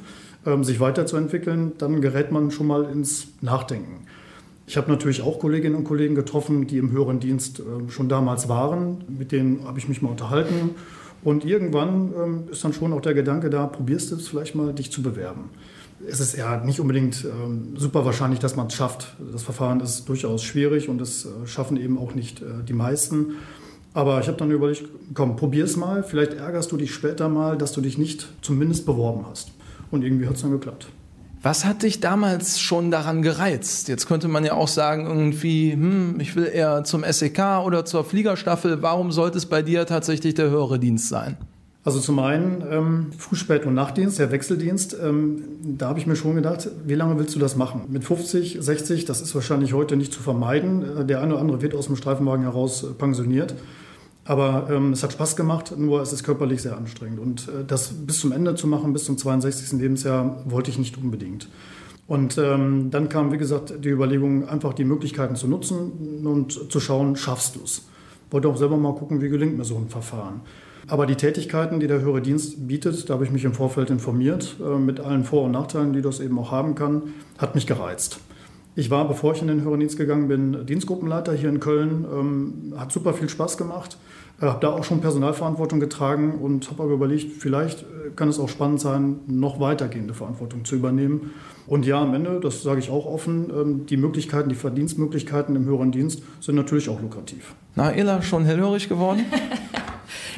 sich 0.62 0.80
weiterzuentwickeln, 0.80 1.74
dann 1.78 2.02
gerät 2.02 2.32
man 2.32 2.50
schon 2.50 2.68
mal 2.68 2.86
ins 2.86 3.28
Nachdenken. 3.42 4.08
Ich 4.72 4.78
habe 4.78 4.90
natürlich 4.90 5.22
auch 5.22 5.38
Kolleginnen 5.40 5.76
und 5.76 5.84
Kollegen 5.84 6.16
getroffen, 6.16 6.66
die 6.66 6.78
im 6.78 6.92
höheren 6.92 7.20
Dienst 7.20 7.60
äh, 7.60 7.92
schon 7.92 8.08
damals 8.08 8.48
waren. 8.48 9.04
Mit 9.10 9.32
denen 9.32 9.66
habe 9.66 9.80
ich 9.80 9.90
mich 9.90 10.02
mal 10.02 10.10
unterhalten. 10.10 10.76
Und 11.24 11.46
irgendwann 11.46 12.14
ähm, 12.16 12.44
ist 12.52 12.64
dann 12.64 12.74
schon 12.74 12.94
auch 12.94 13.02
der 13.02 13.14
Gedanke 13.14 13.50
da, 13.50 13.68
probierst 13.68 14.12
du 14.12 14.16
es 14.16 14.28
vielleicht 14.28 14.56
mal, 14.56 14.74
dich 14.74 14.92
zu 14.92 15.02
bewerben. 15.02 15.50
Es 16.08 16.20
ist 16.20 16.36
ja 16.38 16.64
nicht 16.64 16.80
unbedingt 16.80 17.26
ähm, 17.26 17.76
super 17.76 18.06
wahrscheinlich, 18.06 18.40
dass 18.40 18.56
man 18.56 18.68
es 18.68 18.74
schafft. 18.74 19.16
Das 19.32 19.44
Verfahren 19.44 19.82
ist 19.82 20.08
durchaus 20.10 20.42
schwierig 20.42 20.90
und 20.90 21.00
das 21.00 21.26
äh, 21.26 21.48
schaffen 21.48 21.78
eben 21.78 21.98
auch 21.98 22.16
nicht 22.16 22.42
äh, 22.42 22.64
die 22.68 22.74
meisten. 22.74 23.36
Aber 23.94 24.22
ich 24.22 24.28
habe 24.28 24.38
dann 24.38 24.52
überlegt, 24.52 24.86
komm, 25.14 25.36
probier 25.36 25.66
es 25.66 25.76
mal. 25.76 26.02
Vielleicht 26.02 26.34
ärgerst 26.34 26.72
du 26.72 26.78
dich 26.78 26.94
später 26.94 27.28
mal, 27.28 27.58
dass 27.58 27.74
du 27.74 27.82
dich 27.82 27.98
nicht 27.98 28.30
zumindest 28.42 28.86
beworben 28.86 29.26
hast. 29.30 29.51
Und 29.92 30.04
irgendwie 30.04 30.28
hat 30.28 30.36
es 30.36 30.42
dann 30.42 30.52
geklappt. 30.52 30.88
Was 31.44 31.66
hat 31.66 31.82
dich 31.82 32.00
damals 32.00 32.60
schon 32.60 32.92
daran 32.92 33.24
gereizt? 33.24 33.88
Jetzt 33.88 34.06
könnte 34.06 34.28
man 34.28 34.46
ja 34.46 34.54
auch 34.54 34.68
sagen, 34.68 35.08
irgendwie, 35.08 35.74
hm, 35.74 36.20
ich 36.20 36.36
will 36.36 36.46
eher 36.46 36.84
zum 36.84 37.04
SEK 37.04 37.66
oder 37.66 37.84
zur 37.84 38.04
Fliegerstaffel. 38.06 38.82
Warum 38.84 39.12
sollte 39.12 39.40
es 39.40 39.48
bei 39.48 39.64
dir 39.64 39.88
tatsächlich 39.88 40.36
der 40.36 40.52
höhere 40.52 40.78
Dienst 40.78 41.10
sein? 41.10 41.38
Also 41.84 42.00
zum 42.00 42.20
einen 42.20 42.64
ähm, 42.70 43.08
Früh-, 43.18 43.36
Spät- 43.36 43.66
und 43.66 43.74
Nachtdienst, 43.74 44.20
der 44.20 44.32
Wechseldienst. 44.32 44.96
Ähm, 45.02 45.42
da 45.64 45.90
habe 45.90 45.98
ich 45.98 46.06
mir 46.06 46.16
schon 46.16 46.36
gedacht, 46.36 46.70
wie 46.86 46.94
lange 46.94 47.18
willst 47.18 47.34
du 47.34 47.40
das 47.40 47.56
machen? 47.56 47.86
Mit 47.90 48.04
50, 48.04 48.58
60, 48.60 49.06
das 49.06 49.20
ist 49.22 49.34
wahrscheinlich 49.34 49.74
heute 49.74 49.96
nicht 49.96 50.14
zu 50.14 50.22
vermeiden. 50.22 51.00
Äh, 51.00 51.06
der 51.06 51.22
eine 51.22 51.34
oder 51.34 51.42
andere 51.42 51.62
wird 51.64 51.74
aus 51.74 51.88
dem 51.88 51.96
Streifenwagen 51.96 52.44
heraus 52.44 52.84
äh, 52.84 52.94
pensioniert. 52.94 53.56
Aber 54.32 54.70
ähm, 54.72 54.94
es 54.94 55.04
hat 55.04 55.12
Spaß 55.12 55.36
gemacht, 55.36 55.74
nur 55.78 56.02
es 56.02 56.14
ist 56.14 56.24
körperlich 56.24 56.62
sehr 56.62 56.78
anstrengend. 56.78 57.20
Und 57.20 57.50
äh, 57.50 57.66
das 57.68 57.90
bis 57.90 58.22
zum 58.22 58.32
Ende 58.32 58.56
zu 58.56 58.66
machen, 58.66 58.94
bis 58.94 59.04
zum 59.04 59.18
62. 59.18 59.78
Lebensjahr, 59.78 60.44
wollte 60.46 60.72
ich 60.72 60.80
nicht 60.80 60.98
unbedingt. 60.98 61.50
Und 62.08 62.38
ähm, 62.38 62.92
dann 62.92 63.10
kam, 63.10 63.34
wie 63.34 63.38
gesagt, 63.38 63.84
die 63.84 63.90
Überlegung, 63.90 64.48
einfach 64.48 64.72
die 64.72 64.86
Möglichkeiten 64.86 65.36
zu 65.36 65.50
nutzen 65.50 66.24
und 66.26 66.72
zu 66.72 66.80
schauen, 66.80 67.18
schaffst 67.18 67.58
du 67.58 67.60
es. 67.66 67.90
Wollte 68.30 68.48
auch 68.48 68.56
selber 68.56 68.78
mal 68.78 68.96
gucken, 68.96 69.22
wie 69.22 69.28
gelingt 69.28 69.58
mir 69.58 69.66
so 69.66 69.76
ein 69.76 69.90
Verfahren. 69.90 70.40
Aber 70.88 71.06
die 71.08 71.16
Tätigkeiten, 71.16 71.82
die 71.82 71.88
der 71.88 72.00
höhere 72.00 72.22
Dienst 72.22 72.70
bietet, 72.70 73.10
da 73.10 73.16
habe 73.16 73.26
ich 73.26 73.32
mich 73.32 73.44
im 73.44 73.54
Vorfeld 73.54 73.90
informiert, 73.90 74.56
äh, 74.66 74.78
mit 74.78 75.02
allen 75.02 75.26
Vor- 75.26 75.44
und 75.44 75.52
Nachteilen, 75.52 75.92
die 75.92 76.02
das 76.02 76.22
eben 76.22 76.40
auch 76.40 76.52
haben 76.52 76.76
kann, 76.76 77.02
hat 77.38 77.54
mich 77.54 77.68
gereizt. 77.68 78.22
Ich 78.74 78.90
war, 78.90 79.06
bevor 79.06 79.34
ich 79.34 79.42
in 79.42 79.50
den 79.50 79.64
höheren 79.64 79.82
Dienst 79.82 79.98
gegangen 79.98 80.30
bin, 80.30 80.66
Dienstgruppenleiter 80.66 81.34
hier 81.34 81.50
in 81.50 81.60
Köln. 81.60 82.06
Ähm, 82.10 82.74
hat 82.78 82.94
super 82.94 83.14
viel 83.14 83.28
Spaß 83.28 83.58
gemacht. 83.58 83.98
Habe 84.42 84.60
da 84.60 84.70
auch 84.70 84.84
schon 84.84 85.02
Personalverantwortung 85.02 85.80
getragen 85.80 86.40
und 86.42 86.70
habe 86.72 86.84
aber 86.84 86.94
überlegt, 86.94 87.32
vielleicht 87.34 87.84
äh, 87.84 88.10
kann 88.16 88.28
es 88.28 88.40
auch 88.40 88.50
spannend 88.50 88.82
sein, 88.82 89.20
noch 89.28 89.60
weitergehende 89.60 90.14
Verantwortung 90.14 90.66
zu 90.66 90.76
übernehmen. 90.76 91.32
Und 91.68 91.86
ja, 91.86 92.02
am 92.02 92.14
Ende, 92.14 92.40
das 92.40 92.64
sage 92.64 92.80
ich 92.80 92.90
auch 92.90 93.06
offen, 93.06 93.50
ähm, 93.50 93.86
die 93.86 93.98
Möglichkeiten, 93.98 94.50
die 94.50 94.56
Verdienstmöglichkeiten 94.56 95.56
im 95.56 95.66
höheren 95.66 95.92
Dienst 95.92 96.24
sind 96.40 96.56
natürlich 96.56 96.90
auch 96.90 97.02
lukrativ. 97.02 97.56
Na, 97.76 97.92
Ella, 97.92 98.22
schon 98.22 98.46
hellhörig 98.46 98.90
geworden? 98.90 99.26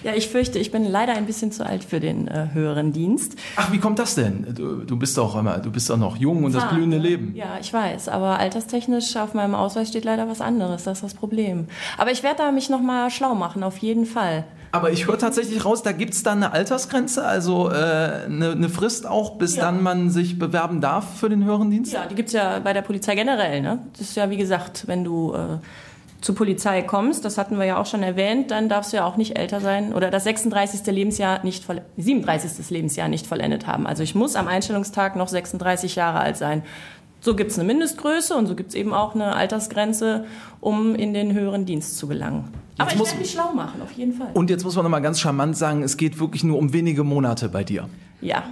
Ja, 0.03 0.13
ich 0.15 0.27
fürchte, 0.27 0.59
ich 0.59 0.71
bin 0.71 0.83
leider 0.83 1.13
ein 1.13 1.25
bisschen 1.25 1.53
zu 1.53 1.65
alt 1.65 1.83
für 1.85 2.01
den 2.01 2.27
äh, 2.27 2.49
höheren 2.53 2.91
Dienst. 2.91 3.37
Ach, 3.55 3.71
wie 3.71 3.79
kommt 3.79 3.99
das 3.99 4.15
denn? 4.15 4.53
Du, 4.53 4.83
du 4.83 4.97
bist 4.97 5.17
doch 5.17 5.37
immer, 5.37 5.59
du 5.59 5.71
bist 5.71 5.89
doch 5.89 5.97
noch 5.97 6.17
jung 6.17 6.43
und 6.43 6.53
das 6.53 6.67
blühende 6.69 6.97
Leben. 6.97 7.33
Ja, 7.35 7.57
ich 7.61 7.71
weiß, 7.71 8.09
aber 8.09 8.37
alterstechnisch 8.37 9.15
auf 9.15 9.33
meinem 9.33 9.55
Ausweis 9.55 9.87
steht 9.87 10.03
leider 10.03 10.27
was 10.27 10.41
anderes. 10.41 10.83
Das 10.83 10.97
ist 10.97 11.03
das 11.03 11.13
Problem. 11.13 11.67
Aber 11.97 12.11
ich 12.11 12.21
werde 12.21 12.37
da 12.39 12.51
mich 12.51 12.69
noch 12.69 12.81
mal 12.81 13.09
schlau 13.11 13.33
machen, 13.33 13.63
auf 13.63 13.77
jeden 13.77 14.05
Fall. 14.05 14.43
Aber 14.73 14.91
ich 14.91 15.07
höre 15.07 15.19
tatsächlich 15.19 15.63
raus, 15.63 15.83
da 15.83 15.91
gibt 15.91 16.15
es 16.15 16.23
dann 16.23 16.43
eine 16.43 16.51
Altersgrenze, 16.51 17.23
also 17.23 17.69
äh, 17.69 17.73
eine, 17.73 18.53
eine, 18.53 18.69
Frist 18.69 19.05
auch, 19.05 19.37
bis 19.37 19.55
ja. 19.55 19.65
dann 19.65 19.83
man 19.83 20.09
sich 20.09 20.39
bewerben 20.39 20.81
darf 20.81 21.12
für 21.13 21.29
den 21.29 21.43
höheren 21.43 21.69
Dienst? 21.69 21.93
Ja, 21.93 22.05
die 22.05 22.15
gibt 22.15 22.27
es 22.27 22.33
ja 22.33 22.59
bei 22.59 22.73
der 22.73 22.81
Polizei 22.81 23.15
generell. 23.15 23.61
Ne? 23.61 23.79
Das 23.93 24.01
ist 24.01 24.15
ja, 24.15 24.29
wie 24.29 24.37
gesagt, 24.37 24.87
wenn 24.87 25.03
du 25.03 25.33
äh, 25.33 25.57
zur 26.23 26.35
Polizei 26.35 26.81
kommst, 26.81 27.25
das 27.25 27.37
hatten 27.37 27.57
wir 27.57 27.65
ja 27.65 27.77
auch 27.77 27.85
schon 27.85 28.01
erwähnt, 28.01 28.51
dann 28.51 28.69
darfst 28.69 28.93
du 28.93 28.97
ja 28.97 29.05
auch 29.05 29.17
nicht 29.17 29.37
älter 29.37 29.59
sein 29.59 29.93
oder 29.93 30.09
das 30.09 30.23
36. 30.23 30.85
Lebensjahr 30.87 31.43
nicht 31.43 31.65
37. 31.97 32.69
Lebensjahr 32.69 33.09
nicht 33.09 33.27
vollendet 33.27 33.67
haben. 33.67 33.85
Also 33.85 34.03
ich 34.03 34.15
muss 34.15 34.35
am 34.35 34.47
Einstellungstag 34.47 35.15
noch 35.15 35.27
36 35.27 35.95
Jahre 35.95 36.19
alt 36.19 36.37
sein. 36.37 36.63
So 37.19 37.35
gibt 37.35 37.51
es 37.51 37.59
eine 37.59 37.67
Mindestgröße 37.67 38.35
und 38.35 38.47
so 38.47 38.55
gibt 38.55 38.69
es 38.69 38.75
eben 38.75 38.93
auch 38.93 39.15
eine 39.15 39.35
Altersgrenze, 39.35 40.25
um 40.59 40.95
in 40.95 41.13
den 41.13 41.33
höheren 41.33 41.65
Dienst 41.65 41.97
zu 41.97 42.07
gelangen. 42.07 42.49
Aber 42.77 42.89
jetzt 42.89 42.99
ich 42.99 43.07
werde 43.07 43.19
mich 43.19 43.31
schlau 43.31 43.53
machen, 43.53 43.81
auf 43.81 43.91
jeden 43.91 44.13
Fall. 44.13 44.29
Und 44.33 44.49
jetzt 44.49 44.63
muss 44.63 44.75
man 44.75 44.83
nochmal 44.83 45.01
ganz 45.01 45.19
charmant 45.19 45.55
sagen, 45.55 45.83
es 45.83 45.95
geht 45.95 46.19
wirklich 46.19 46.43
nur 46.43 46.57
um 46.57 46.73
wenige 46.73 47.03
Monate 47.03 47.47
bei 47.49 47.63
dir. 47.63 47.87
Ja, 48.19 48.43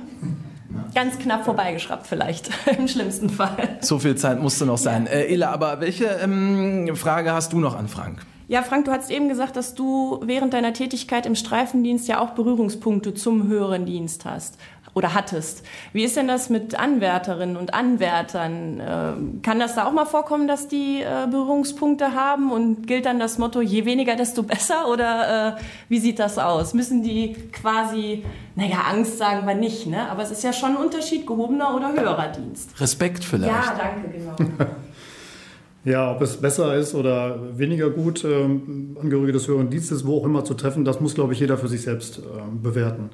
Ganz 0.93 1.19
knapp 1.19 1.45
vorbeigeschraubt 1.45 2.07
vielleicht, 2.07 2.49
im 2.77 2.87
schlimmsten 2.87 3.29
Fall. 3.29 3.77
So 3.81 3.99
viel 3.99 4.15
Zeit 4.15 4.41
musste 4.41 4.65
noch 4.65 4.77
sein. 4.77 5.05
Ja. 5.05 5.11
Äh, 5.11 5.33
Ela, 5.33 5.51
aber 5.51 5.79
welche 5.81 6.05
ähm, 6.05 6.95
Frage 6.95 7.33
hast 7.33 7.53
du 7.53 7.59
noch 7.59 7.75
an 7.75 7.87
Frank? 7.87 8.25
Ja, 8.47 8.63
Frank, 8.63 8.83
du 8.83 8.91
hast 8.91 9.09
eben 9.09 9.29
gesagt, 9.29 9.55
dass 9.55 9.75
du 9.75 10.19
während 10.25 10.53
deiner 10.53 10.73
Tätigkeit 10.73 11.25
im 11.25 11.35
Streifendienst 11.35 12.09
ja 12.09 12.19
auch 12.19 12.31
Berührungspunkte 12.31 13.13
zum 13.13 13.47
höheren 13.47 13.85
Dienst 13.85 14.25
hast 14.25 14.57
oder 14.93 15.13
hattest. 15.13 15.63
Wie 15.93 16.03
ist 16.03 16.17
denn 16.17 16.27
das 16.27 16.49
mit 16.49 16.75
Anwärterinnen 16.75 17.55
und 17.55 17.73
Anwärtern? 17.73 18.81
Ähm, 18.85 19.41
kann 19.41 19.59
das 19.59 19.75
da 19.75 19.85
auch 19.85 19.91
mal 19.91 20.05
vorkommen, 20.05 20.47
dass 20.47 20.67
die 20.67 21.01
äh, 21.01 21.27
Berührungspunkte 21.29 22.13
haben 22.13 22.51
und 22.51 22.87
gilt 22.87 23.05
dann 23.05 23.19
das 23.19 23.37
Motto, 23.37 23.61
je 23.61 23.85
weniger, 23.85 24.15
desto 24.15 24.43
besser? 24.43 24.89
Oder 24.89 25.57
äh, 25.57 25.61
wie 25.89 25.99
sieht 25.99 26.19
das 26.19 26.37
aus? 26.37 26.73
Müssen 26.73 27.03
die 27.03 27.35
quasi, 27.51 28.23
naja, 28.55 28.83
Angst 28.89 29.17
sagen 29.17 29.47
wir 29.47 29.55
nicht, 29.55 29.87
ne? 29.87 30.09
aber 30.09 30.23
es 30.23 30.31
ist 30.31 30.43
ja 30.43 30.51
schon 30.51 30.71
ein 30.71 30.77
Unterschied, 30.77 31.25
gehobener 31.25 31.75
oder 31.75 31.93
höherer 31.93 32.27
Dienst. 32.27 32.79
Respekt 32.79 33.23
vielleicht. 33.23 33.51
Ja, 33.51 33.75
danke, 33.77 34.09
genau. 34.09 34.35
Ja, 35.83 36.11
ob 36.11 36.21
es 36.21 36.37
besser 36.37 36.75
ist 36.75 36.93
oder 36.93 37.57
weniger 37.57 37.89
gut, 37.89 38.23
ähm, 38.23 38.95
Angehörige 39.01 39.31
des 39.31 39.47
höheren 39.47 39.71
Dienstes, 39.71 40.05
wo 40.05 40.19
auch 40.19 40.25
immer 40.25 40.45
zu 40.45 40.53
treffen, 40.53 40.85
das 40.85 41.01
muss, 41.01 41.15
glaube 41.15 41.33
ich, 41.33 41.39
jeder 41.39 41.57
für 41.57 41.67
sich 41.67 41.81
selbst 41.81 42.19
äh, 42.19 42.21
bewerten. 42.61 43.09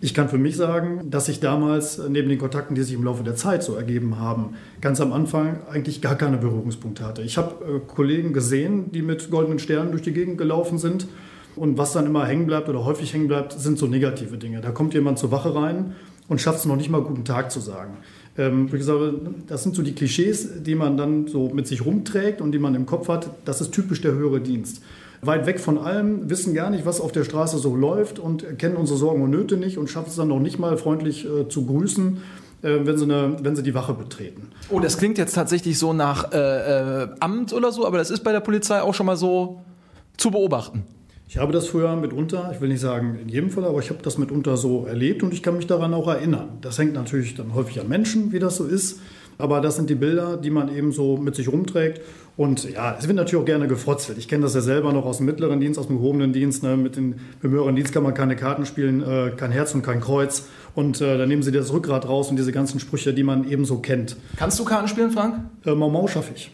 Ich 0.00 0.14
kann 0.14 0.28
für 0.28 0.38
mich 0.38 0.56
sagen, 0.56 1.10
dass 1.10 1.28
ich 1.28 1.40
damals 1.40 2.00
neben 2.08 2.28
den 2.28 2.38
Kontakten, 2.38 2.74
die 2.74 2.82
sich 2.82 2.94
im 2.94 3.04
Laufe 3.04 3.22
der 3.22 3.36
Zeit 3.36 3.62
so 3.62 3.74
ergeben 3.74 4.18
haben, 4.18 4.54
ganz 4.80 5.00
am 5.00 5.12
Anfang 5.12 5.60
eigentlich 5.70 6.02
gar 6.02 6.16
keine 6.16 6.38
Berührungspunkte 6.38 7.04
hatte. 7.04 7.22
Ich 7.22 7.36
habe 7.36 7.64
äh, 7.64 7.80
Kollegen 7.86 8.32
gesehen, 8.32 8.90
die 8.92 9.02
mit 9.02 9.30
goldenen 9.30 9.58
Sternen 9.58 9.90
durch 9.90 10.02
die 10.02 10.12
Gegend 10.12 10.38
gelaufen 10.38 10.78
sind. 10.78 11.06
Und 11.54 11.76
was 11.76 11.92
dann 11.92 12.06
immer 12.06 12.26
hängen 12.26 12.46
bleibt 12.46 12.68
oder 12.68 12.84
häufig 12.84 13.12
hängen 13.12 13.28
bleibt, 13.28 13.52
sind 13.52 13.78
so 13.78 13.86
negative 13.86 14.38
Dinge. 14.38 14.60
Da 14.60 14.70
kommt 14.70 14.94
jemand 14.94 15.18
zur 15.18 15.30
Wache 15.30 15.54
rein 15.54 15.94
und 16.28 16.40
schafft 16.40 16.60
es 16.60 16.64
noch 16.64 16.76
nicht 16.76 16.88
mal 16.88 17.02
guten 17.02 17.24
Tag 17.24 17.52
zu 17.52 17.60
sagen. 17.60 17.98
Ähm, 18.38 18.70
ich 18.72 18.84
sage, 18.84 19.14
das 19.46 19.62
sind 19.62 19.76
so 19.76 19.82
die 19.82 19.92
Klischees, 19.92 20.62
die 20.62 20.74
man 20.74 20.96
dann 20.96 21.28
so 21.28 21.50
mit 21.52 21.66
sich 21.66 21.84
rumträgt 21.84 22.40
und 22.40 22.52
die 22.52 22.58
man 22.58 22.74
im 22.74 22.86
Kopf 22.86 23.08
hat. 23.08 23.30
Das 23.44 23.60
ist 23.60 23.72
typisch 23.72 24.00
der 24.00 24.12
höhere 24.12 24.40
Dienst. 24.40 24.82
Weit 25.24 25.46
weg 25.46 25.60
von 25.60 25.78
allem, 25.78 26.28
wissen 26.28 26.52
gar 26.52 26.68
nicht, 26.68 26.84
was 26.84 27.00
auf 27.00 27.12
der 27.12 27.22
Straße 27.22 27.58
so 27.58 27.76
läuft 27.76 28.18
und 28.18 28.58
kennen 28.58 28.76
unsere 28.76 28.98
Sorgen 28.98 29.22
und 29.22 29.30
Nöte 29.30 29.56
nicht 29.56 29.78
und 29.78 29.88
schaffen 29.88 30.08
es 30.08 30.16
dann 30.16 30.26
noch 30.28 30.40
nicht 30.40 30.58
mal 30.58 30.76
freundlich 30.76 31.24
äh, 31.24 31.48
zu 31.48 31.64
grüßen 31.64 32.20
äh, 32.62 32.86
wenn 32.86 32.96
sie, 32.96 33.04
eine, 33.04 33.36
wenn 33.40 33.56
sie 33.56 33.62
die 33.62 33.74
Wache 33.74 33.92
betreten. 33.92 34.50
Oh, 34.70 34.80
das 34.80 34.96
klingt 34.98 35.18
jetzt 35.18 35.34
tatsächlich 35.34 35.78
so 35.78 35.92
nach 35.92 36.32
äh, 36.32 37.02
äh, 37.02 37.08
Amt 37.20 37.52
oder 37.52 37.72
so, 37.72 37.86
aber 37.86 37.98
das 37.98 38.10
ist 38.10 38.22
bei 38.22 38.32
der 38.32 38.40
Polizei 38.40 38.80
auch 38.80 38.94
schon 38.94 39.06
mal 39.06 39.16
so 39.16 39.62
zu 40.16 40.30
beobachten. 40.30 40.84
Ich 41.28 41.38
habe 41.38 41.52
das 41.52 41.66
früher 41.66 41.96
mitunter, 41.96 42.50
ich 42.54 42.60
will 42.60 42.68
nicht 42.68 42.80
sagen 42.80 43.18
in 43.20 43.28
jedem 43.28 43.50
Fall, 43.50 43.64
aber 43.64 43.78
ich 43.78 43.90
habe 43.90 44.02
das 44.02 44.18
mitunter 44.18 44.56
so 44.56 44.84
erlebt 44.86 45.22
und 45.22 45.32
ich 45.32 45.42
kann 45.42 45.56
mich 45.56 45.66
daran 45.66 45.94
auch 45.94 46.06
erinnern. 46.06 46.58
Das 46.60 46.78
hängt 46.78 46.92
natürlich 46.92 47.34
dann 47.34 47.54
häufig 47.54 47.80
an 47.80 47.88
Menschen, 47.88 48.32
wie 48.32 48.38
das 48.38 48.56
so 48.56 48.66
ist. 48.66 49.00
Aber 49.38 49.60
das 49.60 49.76
sind 49.76 49.90
die 49.90 49.94
Bilder, 49.94 50.36
die 50.36 50.50
man 50.50 50.74
eben 50.74 50.92
so 50.92 51.16
mit 51.16 51.34
sich 51.34 51.48
rumträgt. 51.48 52.00
Und 52.36 52.70
ja, 52.70 52.96
es 52.98 53.06
wird 53.06 53.16
natürlich 53.16 53.42
auch 53.42 53.46
gerne 53.46 53.68
gefrotzelt. 53.68 54.16
Ich 54.16 54.26
kenne 54.26 54.42
das 54.42 54.54
ja 54.54 54.62
selber 54.62 54.92
noch 54.92 55.04
aus 55.04 55.18
dem 55.18 55.26
mittleren 55.26 55.60
Dienst, 55.60 55.78
aus 55.78 55.88
dem 55.88 55.98
gehobenen 55.98 56.32
Dienst. 56.32 56.62
Ne? 56.62 56.76
Mit 56.76 56.96
dem 56.96 57.16
höheren 57.42 57.76
Dienst 57.76 57.92
kann 57.92 58.02
man 58.02 58.14
keine 58.14 58.36
Karten 58.36 58.64
spielen, 58.64 59.02
äh, 59.02 59.32
kein 59.36 59.50
Herz 59.50 59.74
und 59.74 59.82
kein 59.82 60.00
Kreuz. 60.00 60.46
Und 60.74 61.00
äh, 61.02 61.18
dann 61.18 61.28
nehmen 61.28 61.42
sie 61.42 61.52
das 61.52 61.72
Rückgrat 61.72 62.08
raus 62.08 62.30
und 62.30 62.36
diese 62.36 62.52
ganzen 62.52 62.80
Sprüche, 62.80 63.12
die 63.12 63.22
man 63.22 63.48
eben 63.48 63.66
so 63.66 63.78
kennt. 63.78 64.16
Kannst 64.36 64.58
du 64.58 64.64
Karten 64.64 64.88
spielen, 64.88 65.10
Frank? 65.10 65.40
Äh, 65.66 65.74
Mau 65.74 65.90
Mau 65.90 66.06
schaffe 66.08 66.32
ich. 66.34 66.50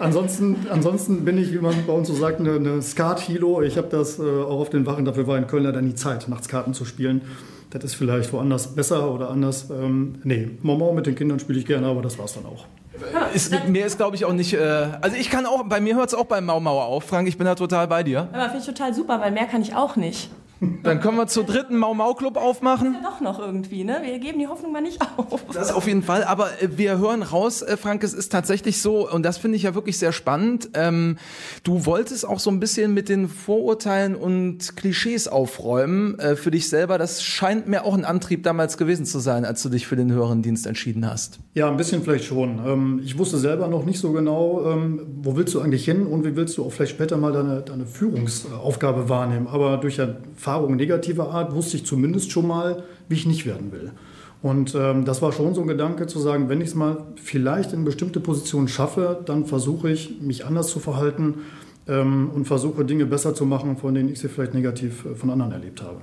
ansonsten, 0.00 0.56
ansonsten 0.68 1.24
bin 1.24 1.38
ich, 1.38 1.52
wie 1.52 1.58
man 1.58 1.74
bei 1.86 1.92
uns 1.92 2.08
so 2.08 2.14
sagt, 2.14 2.40
eine, 2.40 2.54
eine 2.54 2.82
Skat-Hilo. 2.82 3.62
Ich 3.62 3.78
habe 3.78 3.88
das 3.88 4.18
äh, 4.18 4.22
auch 4.22 4.60
auf 4.60 4.70
den 4.70 4.86
Wachen, 4.86 5.04
dafür 5.04 5.28
war 5.28 5.38
in 5.38 5.46
Köln 5.46 5.62
leider 5.62 5.82
nie 5.82 5.94
Zeit, 5.94 6.28
nachts 6.28 6.48
Karten 6.48 6.74
zu 6.74 6.84
spielen. 6.84 7.22
Das 7.70 7.84
ist 7.84 7.94
vielleicht 7.94 8.32
woanders 8.32 8.74
besser 8.74 9.12
oder 9.12 9.30
anders. 9.30 9.70
Ähm, 9.70 10.20
nee, 10.24 10.50
Moment 10.62 10.94
mit 10.94 11.06
den 11.06 11.14
Kindern 11.14 11.38
spiele 11.40 11.58
ich 11.58 11.66
gerne, 11.66 11.86
aber 11.86 12.02
das 12.02 12.18
war 12.18 12.26
es 12.26 12.34
dann 12.34 12.46
auch. 12.46 12.66
Ist, 13.34 13.52
mir 13.68 13.84
ist, 13.84 13.98
glaube 13.98 14.16
ich, 14.16 14.24
auch 14.24 14.32
nicht. 14.32 14.54
Äh, 14.54 14.88
also 15.00 15.16
ich 15.16 15.28
kann 15.30 15.44
auch, 15.46 15.64
bei 15.64 15.80
mir 15.80 15.96
hört 15.96 16.08
es 16.08 16.14
auch 16.14 16.24
beim 16.24 16.46
Maumauer 16.46 16.84
auf, 16.84 17.04
Frank. 17.04 17.28
Ich 17.28 17.36
bin 17.36 17.44
da 17.44 17.54
total 17.54 17.88
bei 17.88 18.02
dir. 18.02 18.28
Aber 18.32 18.44
finde 18.44 18.58
ich 18.60 18.66
total 18.66 18.94
super, 18.94 19.20
weil 19.20 19.32
mehr 19.32 19.46
kann 19.46 19.60
ich 19.62 19.74
auch 19.74 19.96
nicht. 19.96 20.30
Dann 20.82 21.00
können 21.00 21.18
wir 21.18 21.26
zur 21.26 21.44
dritten 21.44 21.76
Mau 21.76 21.92
Mau 21.92 22.14
Club 22.14 22.36
aufmachen. 22.36 22.94
Ja 22.94 23.10
doch 23.10 23.20
noch 23.20 23.38
irgendwie, 23.38 23.84
ne? 23.84 23.98
Wir 24.02 24.18
geben 24.18 24.38
die 24.38 24.46
Hoffnung 24.46 24.72
mal 24.72 24.80
nicht 24.80 25.00
auf. 25.16 25.44
Das 25.52 25.70
auf 25.70 25.86
jeden 25.86 26.02
Fall. 26.02 26.24
Aber 26.24 26.46
äh, 26.62 26.68
wir 26.76 26.98
hören 26.98 27.22
raus, 27.22 27.62
äh, 27.62 27.76
Frank, 27.76 28.02
es 28.02 28.14
ist 28.14 28.32
tatsächlich 28.32 28.80
so, 28.80 29.10
und 29.10 29.22
das 29.22 29.36
finde 29.36 29.56
ich 29.56 29.64
ja 29.64 29.74
wirklich 29.74 29.98
sehr 29.98 30.12
spannend. 30.12 30.70
Ähm, 30.74 31.18
du 31.62 31.84
wolltest 31.84 32.26
auch 32.26 32.40
so 32.40 32.50
ein 32.50 32.58
bisschen 32.58 32.94
mit 32.94 33.08
den 33.08 33.28
Vorurteilen 33.28 34.14
und 34.14 34.76
Klischees 34.76 35.28
aufräumen 35.28 36.18
äh, 36.18 36.36
für 36.36 36.50
dich 36.50 36.68
selber. 36.68 36.96
Das 36.96 37.22
scheint 37.22 37.68
mir 37.68 37.84
auch 37.84 37.94
ein 37.94 38.04
Antrieb 38.04 38.42
damals 38.42 38.78
gewesen 38.78 39.04
zu 39.04 39.18
sein, 39.18 39.44
als 39.44 39.62
du 39.62 39.68
dich 39.68 39.86
für 39.86 39.96
den 39.96 40.10
höheren 40.10 40.40
Dienst 40.40 40.66
entschieden 40.66 41.08
hast. 41.08 41.38
Ja, 41.54 41.68
ein 41.68 41.76
bisschen 41.76 42.02
vielleicht 42.02 42.24
schon. 42.24 42.60
Ähm, 42.66 43.00
ich 43.04 43.18
wusste 43.18 43.36
selber 43.36 43.68
noch 43.68 43.84
nicht 43.84 43.98
so 43.98 44.12
genau, 44.12 44.64
ähm, 44.70 45.02
wo 45.22 45.36
willst 45.36 45.54
du 45.54 45.60
eigentlich 45.60 45.84
hin 45.84 46.06
und 46.06 46.24
wie 46.24 46.34
willst 46.34 46.56
du 46.56 46.64
auch 46.64 46.72
vielleicht 46.72 46.92
später 46.92 47.18
mal 47.18 47.32
deine, 47.32 47.60
deine 47.60 47.84
Führungsaufgabe 47.84 49.08
wahrnehmen. 49.10 49.46
Aber 49.48 49.76
durch 49.76 50.00
ein 50.00 50.16
Erfahrungen 50.46 50.76
negativer 50.76 51.30
Art 51.32 51.52
wusste 51.56 51.76
ich 51.76 51.84
zumindest 51.84 52.30
schon 52.30 52.46
mal, 52.46 52.84
wie 53.08 53.16
ich 53.16 53.26
nicht 53.26 53.46
werden 53.46 53.72
will. 53.72 53.90
Und 54.42 54.76
ähm, 54.76 55.04
das 55.04 55.20
war 55.20 55.32
schon 55.32 55.54
so 55.54 55.62
ein 55.62 55.66
Gedanke 55.66 56.06
zu 56.06 56.20
sagen, 56.20 56.48
wenn 56.48 56.60
ich 56.60 56.68
es 56.68 56.74
mal 56.76 56.98
vielleicht 57.16 57.72
in 57.72 57.84
bestimmte 57.84 58.20
Positionen 58.20 58.68
schaffe, 58.68 59.20
dann 59.26 59.46
versuche 59.46 59.90
ich, 59.90 60.20
mich 60.20 60.46
anders 60.46 60.68
zu 60.68 60.78
verhalten 60.78 61.38
ähm, 61.88 62.30
und 62.32 62.44
versuche 62.44 62.84
Dinge 62.84 63.06
besser 63.06 63.34
zu 63.34 63.44
machen, 63.44 63.76
von 63.76 63.92
denen 63.92 64.08
ich 64.08 64.20
sie 64.20 64.28
vielleicht 64.28 64.54
negativ 64.54 65.04
äh, 65.04 65.16
von 65.16 65.30
anderen 65.30 65.50
erlebt 65.50 65.82
habe. 65.82 66.02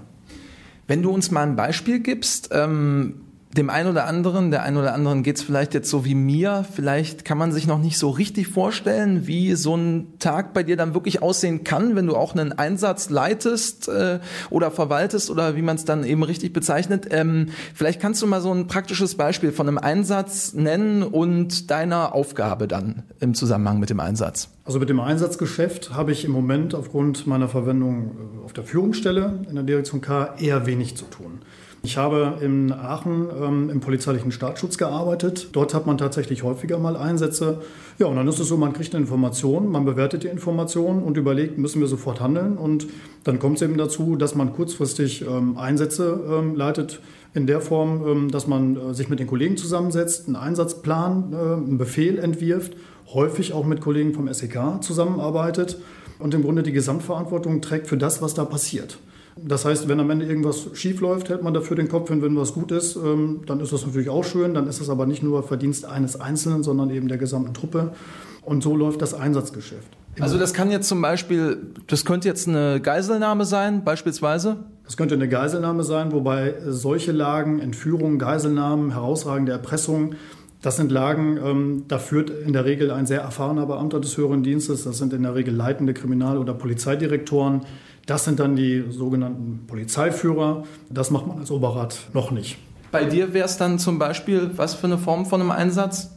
Wenn 0.88 1.02
du 1.02 1.12
uns 1.12 1.32
mal 1.32 1.44
ein 1.44 1.56
Beispiel 1.56 2.02
gibst, 2.02 2.50
ähm 2.52 3.23
dem 3.58 3.70
einen 3.70 3.90
oder 3.90 4.06
anderen, 4.06 4.52
der 4.52 4.64
einen 4.64 4.78
oder 4.78 4.94
anderen 4.94 5.22
geht 5.24 5.38
es 5.38 5.44
vielleicht 5.44 5.74
jetzt 5.74 5.90
so 5.90 6.06
wie 6.06 6.16
mir, 6.16 6.66
vielleicht 6.72 7.24
kann 7.24 7.38
man 7.38 7.52
sich 7.52 7.68
noch 7.68 7.80
nicht 7.80 7.98
so 7.98 8.10
richtig 8.10 8.48
vorstellen, 8.48 9.28
wie 9.28 9.54
so 9.56 9.76
ein 9.76 10.14
Tag 10.20 10.54
bei 10.54 10.64
dir 10.64 10.76
dann 10.76 10.94
wirklich 10.94 11.22
aussehen 11.22 11.64
kann, 11.64 11.96
wenn 11.96 12.08
du 12.08 12.16
auch 12.16 12.36
einen 12.36 12.54
Einsatz 12.54 13.10
leitest 13.10 13.88
äh, 13.90 14.20
oder 14.50 14.72
verwaltest 14.72 15.30
oder 15.30 15.56
wie 15.56 15.62
man 15.62 15.76
es 15.76 15.86
dann 15.86 16.04
eben 16.04 16.24
richtig 16.24 16.54
bezeichnet. 16.54 17.08
Ähm, 17.12 17.50
vielleicht 17.74 18.02
kannst 18.02 18.22
du 18.22 18.28
mal 18.28 18.42
so 18.42 18.52
ein 18.52 18.68
praktisches 18.68 19.16
Beispiel 19.16 19.52
von 19.52 19.68
einem 19.68 19.78
Einsatz 19.78 20.54
nennen 20.54 21.04
und 21.04 21.70
deiner 21.70 22.16
Aufgabe 22.16 22.68
dann 22.68 23.04
im 23.20 23.36
Zusammenhang 23.36 23.80
mit 23.80 23.90
dem 23.90 24.00
Einsatz. 24.00 24.50
Also 24.66 24.80
mit 24.80 24.90
dem 24.90 25.00
Einsatzgeschäft 25.00 25.94
habe 25.94 26.12
ich 26.12 26.26
im 26.26 26.32
Moment 26.32 26.74
aufgrund 26.74 27.28
meiner 27.28 27.50
Verwendung 27.50 28.12
äh, 28.42 28.46
auf 28.46 28.54
der 28.54 28.64
Führungsstelle 28.64 29.42
in 29.48 29.56
der 29.56 29.64
Direktion 29.64 30.02
K 30.02 30.36
eher 30.40 30.66
wenig 30.66 30.98
zu 30.98 31.06
tun. 31.06 31.42
Ich 31.86 31.98
habe 31.98 32.38
in 32.40 32.72
Aachen 32.72 33.28
ähm, 33.38 33.70
im 33.70 33.82
polizeilichen 33.82 34.32
Staatsschutz 34.32 34.78
gearbeitet. 34.78 35.50
Dort 35.52 35.74
hat 35.74 35.86
man 35.86 35.98
tatsächlich 35.98 36.42
häufiger 36.42 36.80
mal 36.80 36.96
Einsätze. 36.96 37.60
Ja, 38.00 38.06
und 38.06 38.16
dann 38.16 38.26
ist 38.26 38.40
es 38.40 38.48
so, 38.48 38.56
man 38.56 38.72
kriegt 38.72 38.96
eine 38.96 39.02
Information, 39.02 39.70
man 39.70 39.84
bewertet 39.84 40.24
die 40.24 40.30
Information 40.30 41.04
und 41.04 41.18
überlegt, 41.18 41.58
müssen 41.58 41.82
wir 41.82 41.90
sofort 41.90 42.22
handeln. 42.22 42.58
Und 42.58 42.88
dann 43.26 43.38
kommt 43.38 43.58
es 43.58 43.64
eben 43.64 43.78
dazu, 43.78 44.16
dass 44.16 44.34
man 44.34 44.54
kurzfristig 44.54 45.26
ähm, 45.28 45.58
Einsätze 45.58 46.22
ähm, 46.26 46.56
leitet 46.56 47.02
in 47.34 47.48
der 47.48 47.60
Form, 47.60 48.08
ähm, 48.08 48.32
dass 48.32 48.48
man 48.48 48.78
äh, 48.78 48.94
sich 48.94 49.10
mit 49.10 49.20
den 49.20 49.28
Kollegen 49.28 49.58
zusammensetzt, 49.58 50.28
einen 50.28 50.38
Einsatzplan, 50.38 51.34
äh, 51.34 51.36
einen 51.36 51.78
Befehl 51.78 52.18
entwirft, 52.18 52.78
häufig 53.14 53.52
auch 53.52 53.66
mit 53.66 53.82
Kollegen 53.82 54.14
vom 54.14 54.34
SEK 54.34 54.82
zusammenarbeitet 54.82 55.80
und 56.20 56.34
im 56.34 56.44
Grunde 56.44 56.64
die 56.64 56.72
Gesamtverantwortung 56.72 57.60
trägt 57.60 57.88
für 57.88 57.98
das, 57.98 58.22
was 58.22 58.34
da 58.34 58.46
passiert. 58.46 59.00
Das 59.36 59.66
heißt, 59.66 59.88
wenn 59.88 60.00
am 60.00 60.10
Ende 60.10 60.26
irgendwas 60.26 60.68
schief 60.74 61.02
läuft, 61.02 61.30
hält 61.30 61.42
man 61.44 61.54
dafür 61.54 61.76
den 61.76 61.90
Kopf 61.90 62.10
hin. 62.10 62.22
Wenn 62.22 62.36
was 62.38 62.54
gut 62.54 62.72
ist, 62.72 62.96
ähm, 62.96 63.42
dann 63.46 63.60
ist 63.60 63.74
das 63.74 63.86
natürlich 63.86 64.10
auch 64.10 64.24
schön. 64.24 64.54
Dann 64.54 64.68
ist 64.68 64.80
es 64.80 64.90
aber 64.90 65.06
nicht 65.06 65.24
nur 65.24 65.44
Verdienst 65.44 65.86
eines 65.86 66.20
Einzelnen, 66.20 66.64
sondern 66.64 66.90
eben 66.92 67.08
der 67.08 67.18
gesamten 67.18 67.54
Truppe. 67.54 67.94
Und 68.42 68.62
so 68.62 68.76
läuft 68.76 69.02
das 69.02 69.14
Einsatzgeschäft. 69.14 69.88
Also 70.20 70.38
das 70.38 70.54
kann 70.54 70.70
jetzt 70.70 70.88
zum 70.88 71.02
Beispiel, 71.02 71.58
das 71.88 72.06
könnte 72.06 72.28
jetzt 72.28 72.48
eine 72.48 72.80
Geiselnahme 72.80 73.46
sein, 73.46 73.84
beispielsweise? 73.84 74.58
Das 74.86 74.96
könnte 74.96 75.16
eine 75.16 75.28
Geiselnahme 75.28 75.84
sein, 75.84 76.12
wobei 76.12 76.54
solche 76.68 77.12
Lagen, 77.12 77.60
Entführungen, 77.60 78.20
Geiselnahmen, 78.20 78.92
herausragende 78.92 79.54
Erpressungen, 79.54 80.16
das 80.64 80.78
sind 80.78 80.92
Lagen, 80.94 81.38
ähm, 81.44 81.84
da 81.90 82.00
führt 82.00 82.30
in 82.30 82.54
der 82.54 82.64
Regel 82.64 82.90
ein 82.90 83.06
sehr 83.06 83.22
erfahrener 83.22 83.66
Beamter 83.66 84.00
des 84.00 84.16
höheren 84.18 84.44
Dienstes. 84.44 84.86
Das 84.86 84.98
sind 84.98 85.12
in 85.12 85.24
der 85.24 85.36
Regel 85.36 85.54
leitende 85.54 85.94
Kriminal- 85.94 86.38
oder 86.38 86.54
Polizeidirektoren. 86.54 87.64
Das 88.06 88.26
sind 88.26 88.40
dann 88.40 88.56
die 88.56 88.84
sogenannten 88.90 89.66
Polizeiführer. 89.68 90.64
Das 90.90 91.10
macht 91.10 91.28
man 91.28 91.40
als 91.40 91.52
Oberrat 91.52 92.10
noch 92.14 92.32
nicht. 92.32 92.58
Bei 92.92 93.06
dir 93.06 93.34
wäre 93.34 93.46
es 93.46 93.58
dann 93.58 93.80
zum 93.80 93.98
Beispiel 93.98 94.52
was 94.56 94.76
für 94.76 94.88
eine 94.88 94.98
Form 94.98 95.26
von 95.26 95.42
einem 95.42 95.52
Einsatz? 95.52 96.12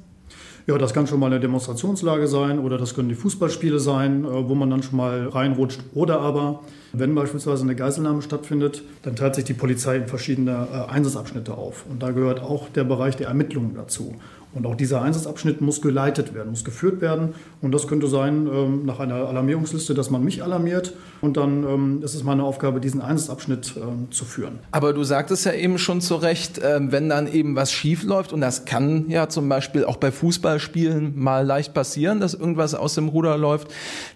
Ja, 0.67 0.77
das 0.79 0.93
kann 0.93 1.07
schon 1.07 1.21
mal 1.21 1.27
eine 1.27 1.39
Demonstrationslage 1.39 2.27
sein 2.27 2.59
oder 2.59 2.77
das 2.77 2.97
können 2.97 3.09
die 3.09 3.15
Fußballspiele 3.15 3.79
sein, 3.79 4.25
äh, 4.25 4.49
wo 4.49 4.57
man 4.57 4.69
dann 4.69 4.83
schon 4.83 4.97
mal 4.97 5.29
reinrutscht. 5.29 5.81
Oder 5.95 6.21
aber, 6.21 6.61
wenn 6.93 7.15
beispielsweise 7.15 7.63
eine 7.63 7.77
Geiselnahme 7.77 8.21
stattfindet, 8.21 8.83
dann 9.03 9.15
teilt 9.15 9.37
sich 9.37 9.45
die 9.45 9.55
Polizei 9.55 9.97
in 9.97 10.09
verschiedene 10.09 10.67
äh, 10.73 10.91
Einsatzabschnitte 10.91 11.55
auf. 11.55 11.87
Und 11.89 12.03
da 12.03 12.11
gehört 12.11 12.43
auch 12.43 12.69
der 12.69 12.83
Bereich 12.83 13.17
der 13.17 13.29
Ermittlungen 13.29 13.77
dazu. 13.77 14.17
Und 14.57 14.67
auch 14.67 14.75
dieser 14.75 15.03
Einsatzabschnitt 15.03 15.61
muss 15.61 15.83
geleitet 15.83 16.33
werden, 16.33 16.49
muss 16.49 16.65
geführt 16.65 17.03
werden. 17.03 17.35
Und 17.61 17.73
das 17.73 17.87
könnte 17.87 18.07
sein 18.07 18.49
ähm, 18.51 18.87
nach 18.87 19.01
einer 19.01 19.17
Alarmierungsliste, 19.17 19.93
dass 19.93 20.09
man 20.09 20.25
mich 20.25 20.43
alarmiert. 20.43 20.95
Und 21.21 21.37
dann 21.37 21.65
ähm, 21.65 22.03
ist 22.03 22.15
es 22.15 22.25
meine 22.25 22.43
Aufgabe, 22.43 22.81
diesen 22.81 23.03
Einsatzabschnitt 23.03 23.75
ähm, 23.77 24.11
zu 24.11 24.25
führen. 24.25 24.61
Aber 24.71 24.95
du 24.95 25.05
sagtest 25.05 25.45
ja 25.45 25.53
eben 25.53 25.77
schon 25.77 26.01
zu 26.01 26.15
Recht, 26.15 26.59
ähm, 26.65 26.91
wenn 26.91 27.11
dann 27.11 27.31
eben 27.31 27.55
was 27.55 27.71
schief 27.71 28.03
läuft, 28.03 28.33
und 28.33 28.41
das 28.41 28.65
kann 28.65 29.11
ja 29.11 29.29
zum 29.29 29.47
Beispiel 29.47 29.85
auch 29.85 29.99
bei 29.99 30.11
Fußballspielen 30.11 31.13
mal 31.19 31.45
leicht 31.45 31.75
passieren, 31.75 32.19
dass 32.19 32.33
irgendwas 32.33 32.75
aus 32.75 32.95
dem 32.95 33.09
Ruder 33.09 33.37
läuft, 33.37 33.69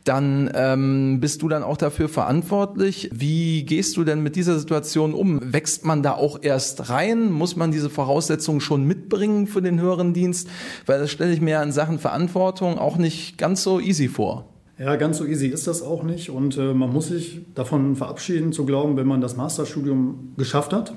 dann 0.04 0.50
ähm, 0.54 1.20
bist 1.20 1.42
du 1.42 1.50
dann 1.50 1.62
auch 1.62 1.76
dafür 1.76 2.08
verantwortlich. 2.08 3.10
Wie 3.12 3.64
gehst 3.64 3.98
du 3.98 4.04
denn 4.04 4.22
mit 4.22 4.36
dieser 4.36 4.58
Situation 4.58 5.12
um? 5.12 5.52
Wächst 5.52 5.84
man 5.84 6.02
da 6.02 6.12
auch 6.12 6.38
erst 6.40 6.88
rein? 6.88 7.30
Muss 7.30 7.56
man 7.56 7.72
diese 7.72 7.90
Voraussetzungen 7.90 8.62
schon 8.62 8.86
mitbringen 8.86 9.46
für 9.46 9.60
den 9.60 9.78
höheren 9.78 10.14
Dienst? 10.14 10.29
Dienst, 10.30 10.48
weil 10.86 11.00
das 11.00 11.10
stelle 11.10 11.32
ich 11.32 11.40
mir 11.40 11.62
in 11.62 11.72
Sachen 11.72 11.98
Verantwortung 11.98 12.78
auch 12.78 12.96
nicht 12.96 13.38
ganz 13.38 13.62
so 13.62 13.80
easy 13.80 14.08
vor. 14.08 14.46
Ja, 14.78 14.96
ganz 14.96 15.18
so 15.18 15.26
easy 15.26 15.48
ist 15.48 15.66
das 15.66 15.82
auch 15.82 16.02
nicht. 16.04 16.30
Und 16.30 16.56
äh, 16.56 16.72
man 16.72 16.92
muss 16.92 17.08
sich 17.08 17.40
davon 17.54 17.96
verabschieden, 17.96 18.52
zu 18.52 18.64
glauben, 18.64 18.96
wenn 18.96 19.06
man 19.06 19.20
das 19.20 19.36
Masterstudium 19.36 20.34
geschafft 20.38 20.72
hat, 20.72 20.94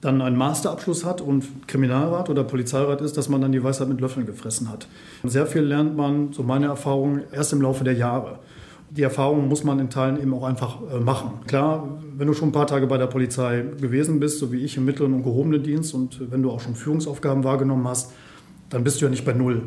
dann 0.00 0.20
einen 0.20 0.36
Masterabschluss 0.36 1.04
hat 1.04 1.20
und 1.20 1.68
Kriminalrat 1.68 2.28
oder 2.30 2.44
Polizeirat 2.44 3.00
ist, 3.00 3.16
dass 3.16 3.28
man 3.28 3.40
dann 3.40 3.52
die 3.52 3.62
Weisheit 3.62 3.88
mit 3.88 4.00
Löffeln 4.00 4.26
gefressen 4.26 4.68
hat. 4.68 4.88
Sehr 5.24 5.46
viel 5.46 5.62
lernt 5.62 5.96
man, 5.96 6.32
so 6.32 6.42
meine 6.42 6.66
Erfahrung, 6.66 7.20
erst 7.32 7.52
im 7.52 7.62
Laufe 7.62 7.84
der 7.84 7.94
Jahre. 7.94 8.40
Die 8.90 9.02
Erfahrung 9.02 9.48
muss 9.48 9.64
man 9.64 9.78
in 9.78 9.90
Teilen 9.90 10.20
eben 10.20 10.32
auch 10.34 10.44
einfach 10.44 10.78
äh, 10.92 10.98
machen. 10.98 11.40
Klar, 11.46 11.98
wenn 12.16 12.26
du 12.26 12.34
schon 12.34 12.48
ein 12.48 12.52
paar 12.52 12.66
Tage 12.66 12.86
bei 12.86 12.98
der 12.98 13.06
Polizei 13.06 13.64
gewesen 13.80 14.20
bist, 14.20 14.38
so 14.38 14.52
wie 14.52 14.64
ich 14.64 14.76
im 14.76 14.84
mittleren 14.84 15.12
und 15.12 15.22
gehobenen 15.22 15.62
Dienst 15.62 15.94
und 15.94 16.30
wenn 16.30 16.42
du 16.42 16.50
auch 16.50 16.60
schon 16.60 16.74
Führungsaufgaben 16.74 17.44
wahrgenommen 17.44 17.86
hast, 17.86 18.12
dann 18.70 18.84
bist 18.84 19.00
du 19.00 19.06
ja 19.06 19.10
nicht 19.10 19.24
bei 19.24 19.32
Null. 19.32 19.62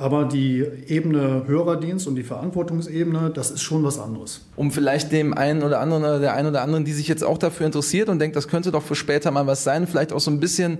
Aber 0.00 0.26
die 0.26 0.64
Ebene 0.86 1.42
Hörerdienst 1.48 2.06
und 2.06 2.14
die 2.14 2.22
Verantwortungsebene, 2.22 3.32
das 3.34 3.50
ist 3.50 3.62
schon 3.62 3.82
was 3.82 3.98
anderes. 3.98 4.42
Um 4.54 4.70
vielleicht 4.70 5.10
dem 5.10 5.34
einen 5.34 5.64
oder 5.64 5.80
anderen 5.80 6.04
oder 6.04 6.20
der 6.20 6.34
einen 6.34 6.50
oder 6.50 6.62
anderen, 6.62 6.84
die 6.84 6.92
sich 6.92 7.08
jetzt 7.08 7.24
auch 7.24 7.36
dafür 7.36 7.66
interessiert 7.66 8.08
und 8.08 8.20
denkt, 8.20 8.36
das 8.36 8.46
könnte 8.46 8.70
doch 8.70 8.84
für 8.84 8.94
später 8.94 9.32
mal 9.32 9.48
was 9.48 9.64
sein, 9.64 9.88
vielleicht 9.88 10.12
auch 10.12 10.20
so 10.20 10.30
ein 10.30 10.38
bisschen 10.38 10.78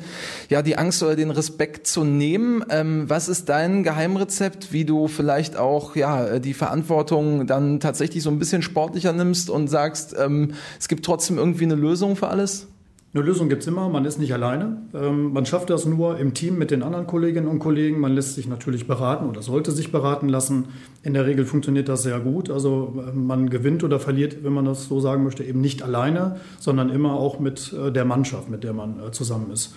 ja 0.49 0.63
die 0.63 0.79
Angst 0.79 1.03
oder 1.03 1.17
den 1.17 1.33
Respekt 1.33 1.89
zu 1.89 2.05
nehmen. 2.05 2.65
Ähm, 2.71 3.11
was 3.11 3.29
ist 3.29 3.49
dein 3.49 3.83
Geheimrezept, 3.83 4.73
wie 4.73 4.85
du 4.85 5.09
vielleicht 5.09 5.57
auch 5.57 5.97
ja 5.97 6.39
die 6.39 6.55
Verantwortung 6.55 7.49
dann 7.49 7.81
tatsächlich 7.81 8.23
so 8.23 8.31
ein 8.31 8.39
bisschen 8.39 8.63
sportlicher 8.63 9.13
nimmst 9.13 9.51
und 9.51 9.67
sagst, 9.67 10.15
ähm, 10.17 10.53
es 10.79 10.87
gibt 10.87 11.05
trotzdem 11.05 11.39
irgendwie 11.39 11.65
eine 11.65 11.75
Lösung 11.75 12.15
für 12.15 12.29
alles? 12.29 12.69
Eine 13.15 13.25
Lösung 13.25 13.49
gibt 13.49 13.63
es 13.63 13.69
immer, 13.69 13.89
man 13.89 14.05
ist 14.05 14.19
nicht 14.19 14.35
alleine. 14.35 14.83
Ähm, 14.93 15.33
man 15.33 15.47
schafft 15.47 15.71
das 15.71 15.87
nur 15.87 16.19
im 16.19 16.35
Team 16.35 16.59
mit 16.59 16.71
den 16.71 16.83
anderen 16.83 17.07
Kolleginnen 17.07 17.49
und 17.49 17.59
Kollegen. 17.59 18.01
Man 18.01 18.13
lässt 18.13 18.35
sich 18.35 18.47
natürlich 18.47 18.87
beraten 18.87 19.27
oder 19.27 19.41
sollte 19.41 19.71
sich 19.73 19.91
beraten 19.91 20.29
lassen. 20.29 20.67
In 21.03 21.15
der 21.15 21.25
Regel 21.25 21.47
funktioniert 21.47 21.89
das 21.89 22.03
sehr 22.03 22.21
gut. 22.21 22.51
Also 22.51 22.95
äh, 22.99 23.17
man 23.17 23.49
gewinnt 23.49 23.83
oder 23.83 23.99
verliert, 23.99 24.45
wenn 24.45 24.53
man 24.53 24.67
das 24.67 24.89
so 24.89 25.01
sagen 25.01 25.25
möchte, 25.25 25.43
eben 25.43 25.63
nicht 25.63 25.83
alleine, 25.83 26.37
sondern 26.61 26.91
immer 26.91 27.15
auch 27.15 27.41
mit 27.41 27.73
äh, 27.73 27.91
der 27.91 28.05
Mannschaft, 28.05 28.51
mit 28.51 28.63
der 28.63 28.75
man 28.75 29.01
äh, 29.01 29.11
zusammen 29.11 29.53
ist. 29.53 29.75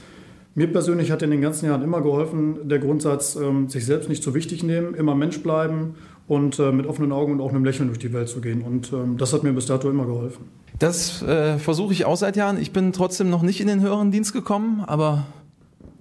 Mir 0.54 0.68
persönlich 0.68 1.10
hat 1.10 1.22
in 1.22 1.32
den 1.32 1.40
ganzen 1.40 1.68
Jahren 1.68 1.84
immer 1.84 2.02
geholfen, 2.02 2.68
der 2.68 2.80
Grundsatz, 2.80 3.38
ähm, 3.38 3.70
sich 3.70 3.86
selbst 3.86 4.10
nicht 4.10 4.24
zu 4.24 4.34
wichtig 4.34 4.62
nehmen, 4.62 4.94
immer 4.94 5.16
Mensch 5.16 5.42
bleiben 5.42 5.96
und 6.28 6.60
mit 6.60 6.86
offenen 6.86 7.12
Augen 7.12 7.34
und 7.34 7.42
auch 7.42 7.50
einem 7.50 7.66
Lächeln 7.66 7.88
durch 7.88 8.00
die 8.00 8.14
Welt 8.14 8.30
zu 8.30 8.40
gehen. 8.40 8.62
Und 8.62 8.94
ähm, 8.94 9.18
das 9.18 9.34
hat 9.34 9.44
mir 9.44 9.52
bis 9.52 9.66
dato 9.66 9.90
immer 9.90 10.06
geholfen. 10.06 10.46
Das 10.82 11.22
äh, 11.22 11.60
versuche 11.60 11.94
ich 11.94 12.06
auch 12.06 12.18
seit 12.18 12.36
Jahren. 12.36 12.60
Ich 12.60 12.74
bin 12.74 12.92
trotzdem 12.92 13.30
noch 13.30 13.44
nicht 13.44 13.62
in 13.62 13.68
den 13.68 13.82
höheren 13.82 14.10
Dienst 14.10 14.34
gekommen, 14.34 14.84
aber 14.88 15.26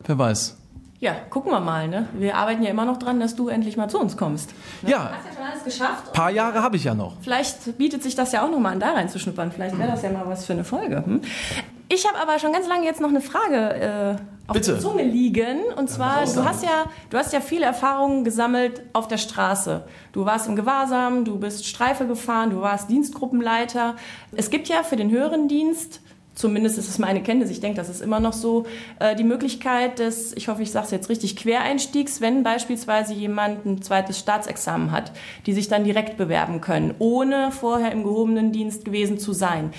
wer 0.07 0.17
weiß. 0.17 0.57
Ja, 1.01 1.13
gucken 1.29 1.53
wir 1.53 1.61
mal. 1.61 1.87
Ne? 1.87 2.09
Wir 2.15 2.35
arbeiten 2.35 2.63
ja 2.63 2.71
immer 2.71 2.87
noch 2.87 2.99
dran, 2.99 3.21
dass 3.21 3.37
du 3.37 3.49
endlich 3.49 3.77
mal 3.77 3.91
zu 3.91 4.01
uns 4.01 4.17
kommst. 4.17 4.55
Ne? 4.81 4.93
Ja. 4.93 4.99
Du 4.99 5.05
hast 5.05 5.27
ja 5.27 5.33
schon 5.35 5.53
alles 5.53 5.65
geschafft. 5.65 6.09
Ein 6.09 6.13
paar 6.15 6.31
Jahre 6.31 6.63
habe 6.63 6.77
ich 6.77 6.85
ja 6.85 6.95
noch. 6.95 7.17
Vielleicht 7.21 7.77
bietet 7.77 8.03
sich 8.03 8.15
das 8.15 8.33
ja 8.33 8.43
auch 8.43 8.51
noch 8.51 8.59
mal 8.59 8.73
an, 8.73 8.81
da 8.81 8.93
reinzuschnuppern. 8.93 9.53
Vielleicht 9.53 9.79
wäre 9.79 9.91
das 9.91 10.01
ja 10.01 10.11
mal 10.13 10.27
was 10.27 10.47
für 10.47 10.55
eine 10.55 10.65
Folge. 10.65 11.05
Hm? 11.05 11.21
Ich 11.91 12.07
habe 12.09 12.19
aber 12.19 12.39
schon 12.39 12.55
ganz 12.55 12.67
lange 12.67 12.87
jetzt 12.87 13.03
noch 13.03 13.11
eine 13.11 13.21
Frage 13.21 13.75
äh, 13.75 14.17
auf 14.51 14.55
Bitte. 14.55 14.73
der 14.73 14.81
Zunge 14.81 15.05
liegen. 15.05 15.61
Und 15.77 15.89
zwar, 15.89 16.25
du 16.25 16.45
hast, 16.45 16.65
ja, 16.65 16.87
du 17.09 17.17
hast 17.17 17.33
ja 17.33 17.41
viele 17.41 17.67
Erfahrungen 17.67 18.25
gesammelt 18.25 18.83
auf 18.93 19.07
der 19.07 19.19
Straße. 19.19 19.85
Du 20.13 20.25
warst 20.25 20.49
im 20.49 20.57
Gewahrsam, 20.57 21.25
du 21.25 21.39
bist 21.39 21.67
Streife 21.67 22.07
gefahren, 22.07 22.51
du 22.51 22.61
warst 22.61 22.91
Dienstgruppenleiter. 22.91 23.95
Es 24.33 24.51
gibt 24.51 24.69
ja 24.69 24.83
für 24.83 24.97
den 24.97 25.11
höheren 25.11 25.47
Dienst 25.47 26.01
zumindest 26.35 26.79
ist 26.79 26.89
es 26.89 26.99
meine 26.99 27.23
Kenntnis, 27.23 27.51
ich 27.51 27.61
denke, 27.61 27.77
das 27.77 27.89
ist 27.89 28.01
immer 28.01 28.21
noch 28.21 28.33
so, 28.33 28.65
äh, 28.99 29.15
die 29.17 29.25
Möglichkeit 29.25 29.99
des, 29.99 30.33
ich 30.37 30.49
hoffe, 30.49 30.63
ich 30.63 30.71
sage 30.71 30.87
es 30.87 30.91
jetzt 30.91 31.09
richtig, 31.09 31.37
Quereinstiegs, 31.37 32.21
wenn 32.21 32.43
beispielsweise 32.43 33.15
jemand 33.15 33.67
ein 33.67 33.83
zweites 33.83 34.19
Staatsexamen 34.19 34.91
hat, 34.93 35.13
die 35.47 35.53
sich 35.53 35.69
dann 35.69 35.85
direkt 35.85 36.17
bewerben 36.17 36.61
können, 36.61 36.95
ohne 36.99 37.53
vorher 37.53 37.93
im 37.93 38.03
gehobenen 38.03 38.53
Dienst 38.53 38.85
gewesen 38.85 39.19
zu 39.19 39.33
sein. 39.33 39.73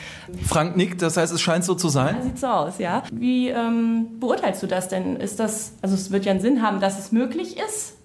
Frank 0.46 0.78
nickt, 0.78 1.02
das 1.02 1.18
heißt, 1.18 1.34
es 1.34 1.42
scheint 1.42 1.64
so 1.64 1.76
zu 1.76 1.90
sein? 1.90 2.16
Ja, 2.18 2.24
sieht 2.24 2.40
so 2.40 2.48
aus, 2.48 2.78
ja. 2.78 3.04
Wie 3.12 3.50
ähm, 3.50 4.20
beurteilst 4.20 4.62
du 4.62 4.68
das 4.68 4.88
denn? 4.88 5.16
Ist 5.16 5.40
das, 5.40 5.74
also 5.82 5.96
es 5.96 6.12
wird 6.12 6.26
ja 6.26 6.32
einen 6.32 6.42
Sinn 6.42 6.62
haben, 6.62 6.80
dass 6.80 7.00
es 7.00 7.12
möglich 7.12 7.58
ist, 7.58 7.96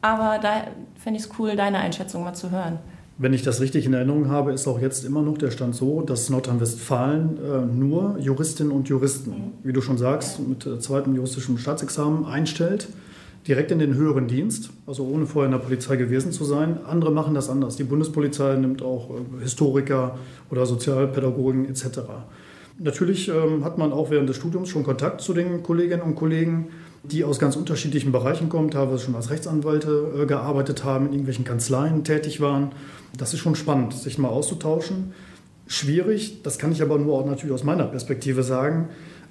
aber 0.00 0.38
da 0.38 0.64
fände 0.96 1.18
ich 1.18 1.26
es 1.26 1.38
cool, 1.38 1.56
deine 1.56 1.78
Einschätzung 1.78 2.24
mal 2.24 2.34
zu 2.34 2.50
hören. 2.50 2.78
Wenn 3.20 3.32
ich 3.32 3.42
das 3.42 3.60
richtig 3.60 3.84
in 3.84 3.94
Erinnerung 3.94 4.28
habe, 4.28 4.52
ist 4.52 4.68
auch 4.68 4.80
jetzt 4.80 5.04
immer 5.04 5.22
noch 5.22 5.38
der 5.38 5.50
Stand 5.50 5.74
so, 5.74 6.02
dass 6.02 6.30
Nordrhein-Westfalen 6.30 7.38
äh, 7.38 7.66
nur 7.66 8.16
Juristinnen 8.20 8.70
und 8.72 8.88
Juristen, 8.88 9.30
mhm. 9.30 9.52
wie 9.64 9.72
du 9.72 9.80
schon 9.80 9.98
sagst, 9.98 10.38
mit 10.38 10.64
äh, 10.66 10.78
zweitem 10.78 11.16
juristischen 11.16 11.58
Staatsexamen 11.58 12.26
einstellt, 12.26 12.86
direkt 13.48 13.72
in 13.72 13.80
den 13.80 13.94
höheren 13.94 14.28
Dienst, 14.28 14.70
also 14.86 15.04
ohne 15.04 15.26
vorher 15.26 15.46
in 15.46 15.58
der 15.58 15.64
Polizei 15.64 15.96
gewesen 15.96 16.30
zu 16.30 16.44
sein. 16.44 16.78
Andere 16.86 17.10
machen 17.10 17.34
das 17.34 17.50
anders. 17.50 17.74
Die 17.74 17.82
Bundespolizei 17.82 18.54
nimmt 18.54 18.82
auch 18.82 19.10
äh, 19.10 19.42
Historiker 19.42 20.16
oder 20.48 20.64
Sozialpädagogen 20.64 21.68
etc. 21.68 22.00
Natürlich 22.78 23.28
ähm, 23.28 23.64
hat 23.64 23.78
man 23.78 23.92
auch 23.92 24.10
während 24.10 24.28
des 24.28 24.36
Studiums 24.36 24.68
schon 24.68 24.84
Kontakt 24.84 25.22
zu 25.22 25.34
den 25.34 25.64
Kolleginnen 25.64 26.02
und 26.02 26.14
Kollegen, 26.14 26.68
die 27.10 27.24
aus 27.24 27.38
ganz 27.38 27.56
unterschiedlichen 27.56 28.12
Bereichen 28.12 28.48
kommen, 28.48 28.70
teilweise 28.70 29.04
schon 29.04 29.14
als 29.14 29.30
Rechtsanwälte 29.30 30.22
äh, 30.22 30.26
gearbeitet 30.26 30.84
haben, 30.84 31.06
in 31.06 31.12
irgendwelchen 31.12 31.44
Kanzleien 31.44 32.04
tätig 32.04 32.40
waren. 32.40 32.72
Das 33.16 33.34
ist 33.34 33.40
schon 33.40 33.54
spannend, 33.54 33.94
sich 33.94 34.18
mal 34.18 34.28
auszutauschen. 34.28 35.12
Schwierig, 35.66 36.42
das 36.42 36.58
kann 36.58 36.72
ich 36.72 36.82
aber 36.82 36.98
nur 36.98 37.18
auch 37.18 37.26
natürlich 37.26 37.54
aus 37.54 37.64
meiner 37.64 37.84
Perspektive 37.84 38.42
sagen, 38.42 38.88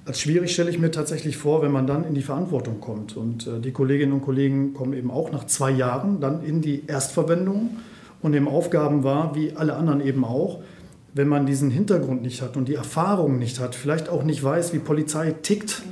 als 0.08 0.20
schwierig 0.20 0.54
stelle 0.54 0.70
ich 0.70 0.78
mir 0.78 0.90
tatsächlich 0.90 1.36
vor, 1.36 1.60
wenn 1.60 1.70
man 1.70 1.86
dann 1.86 2.04
in 2.04 2.14
die 2.14 2.22
Verantwortung 2.22 2.80
kommt. 2.80 3.16
Und 3.16 3.46
äh, 3.46 3.60
die 3.60 3.72
Kolleginnen 3.72 4.12
und 4.12 4.22
Kollegen 4.22 4.72
kommen 4.72 4.94
eben 4.94 5.10
auch 5.10 5.30
nach 5.32 5.46
zwei 5.46 5.70
Jahren 5.70 6.20
dann 6.20 6.42
in 6.42 6.62
die 6.62 6.84
Erstverwendung 6.86 7.76
und 8.22 8.30
nehmen 8.30 8.48
Aufgaben 8.48 9.04
wahr, 9.04 9.32
wie 9.34 9.52
alle 9.54 9.76
anderen 9.76 10.00
eben 10.00 10.24
auch. 10.24 10.60
Wenn 11.12 11.28
man 11.28 11.44
diesen 11.44 11.70
Hintergrund 11.70 12.22
nicht 12.22 12.40
hat 12.40 12.56
und 12.56 12.68
die 12.68 12.74
Erfahrung 12.74 13.38
nicht 13.38 13.60
hat, 13.60 13.74
vielleicht 13.74 14.08
auch 14.08 14.22
nicht 14.22 14.42
weiß, 14.42 14.72
wie 14.72 14.78
Polizei 14.78 15.32
tickt, 15.42 15.82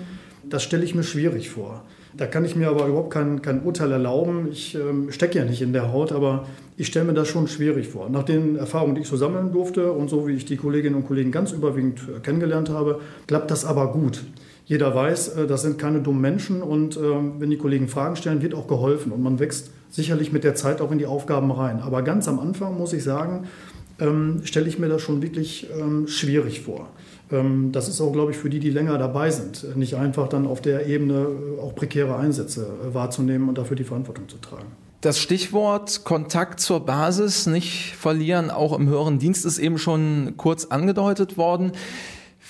das 0.48 0.62
stelle 0.62 0.84
ich 0.84 0.94
mir 0.94 1.02
schwierig 1.02 1.50
vor. 1.50 1.82
Da 2.16 2.26
kann 2.26 2.44
ich 2.44 2.56
mir 2.56 2.68
aber 2.68 2.86
überhaupt 2.86 3.12
kein, 3.12 3.42
kein 3.42 3.62
Urteil 3.62 3.92
erlauben. 3.92 4.48
Ich 4.50 4.74
ähm, 4.74 5.12
stecke 5.12 5.38
ja 5.38 5.44
nicht 5.44 5.60
in 5.60 5.72
der 5.74 5.92
Haut, 5.92 6.12
aber 6.12 6.46
ich 6.78 6.86
stelle 6.86 7.04
mir 7.04 7.14
das 7.14 7.28
schon 7.28 7.46
schwierig 7.46 7.88
vor. 7.88 8.08
Nach 8.08 8.22
den 8.22 8.56
Erfahrungen, 8.56 8.94
die 8.94 9.02
ich 9.02 9.08
so 9.08 9.16
sammeln 9.16 9.52
durfte 9.52 9.92
und 9.92 10.08
so 10.08 10.26
wie 10.26 10.32
ich 10.32 10.46
die 10.46 10.56
Kolleginnen 10.56 10.94
und 10.94 11.06
Kollegen 11.06 11.30
ganz 11.30 11.52
überwiegend 11.52 12.00
äh, 12.08 12.20
kennengelernt 12.20 12.70
habe, 12.70 13.00
klappt 13.26 13.50
das 13.50 13.64
aber 13.64 13.92
gut. 13.92 14.24
Jeder 14.64 14.94
weiß, 14.94 15.28
äh, 15.28 15.46
das 15.46 15.62
sind 15.62 15.78
keine 15.78 16.00
dummen 16.00 16.22
Menschen 16.22 16.62
und 16.62 16.96
äh, 16.96 17.00
wenn 17.38 17.50
die 17.50 17.58
Kollegen 17.58 17.88
Fragen 17.88 18.16
stellen, 18.16 18.40
wird 18.40 18.54
auch 18.54 18.66
geholfen 18.66 19.12
und 19.12 19.22
man 19.22 19.38
wächst 19.38 19.70
sicherlich 19.90 20.32
mit 20.32 20.42
der 20.42 20.54
Zeit 20.54 20.80
auch 20.80 20.90
in 20.92 20.98
die 20.98 21.06
Aufgaben 21.06 21.50
rein. 21.50 21.80
Aber 21.80 22.02
ganz 22.02 22.28
am 22.28 22.38
Anfang 22.38 22.76
muss 22.76 22.92
ich 22.92 23.04
sagen, 23.04 23.46
ähm, 24.00 24.40
stelle 24.44 24.68
ich 24.68 24.78
mir 24.78 24.88
das 24.88 25.02
schon 25.02 25.22
wirklich 25.22 25.68
ähm, 25.78 26.06
schwierig 26.08 26.60
vor. 26.60 26.88
Ähm, 27.30 27.72
das 27.72 27.88
ist 27.88 28.00
auch, 28.00 28.12
glaube 28.12 28.32
ich, 28.32 28.36
für 28.36 28.50
die, 28.50 28.60
die 28.60 28.70
länger 28.70 28.98
dabei 28.98 29.30
sind, 29.30 29.76
nicht 29.76 29.96
einfach 29.96 30.28
dann 30.28 30.46
auf 30.46 30.60
der 30.60 30.86
Ebene 30.86 31.26
äh, 31.58 31.60
auch 31.60 31.74
prekäre 31.74 32.16
Einsätze 32.16 32.66
äh, 32.66 32.94
wahrzunehmen 32.94 33.48
und 33.48 33.58
dafür 33.58 33.76
die 33.76 33.84
Verantwortung 33.84 34.28
zu 34.28 34.38
tragen. 34.38 34.66
Das 35.00 35.18
Stichwort 35.18 36.04
Kontakt 36.04 36.60
zur 36.60 36.80
Basis 36.80 37.46
nicht 37.46 37.94
verlieren, 37.96 38.50
auch 38.50 38.76
im 38.76 38.88
höheren 38.88 39.18
Dienst, 39.18 39.44
ist 39.44 39.58
eben 39.58 39.78
schon 39.78 40.34
kurz 40.36 40.66
angedeutet 40.66 41.36
worden. 41.36 41.72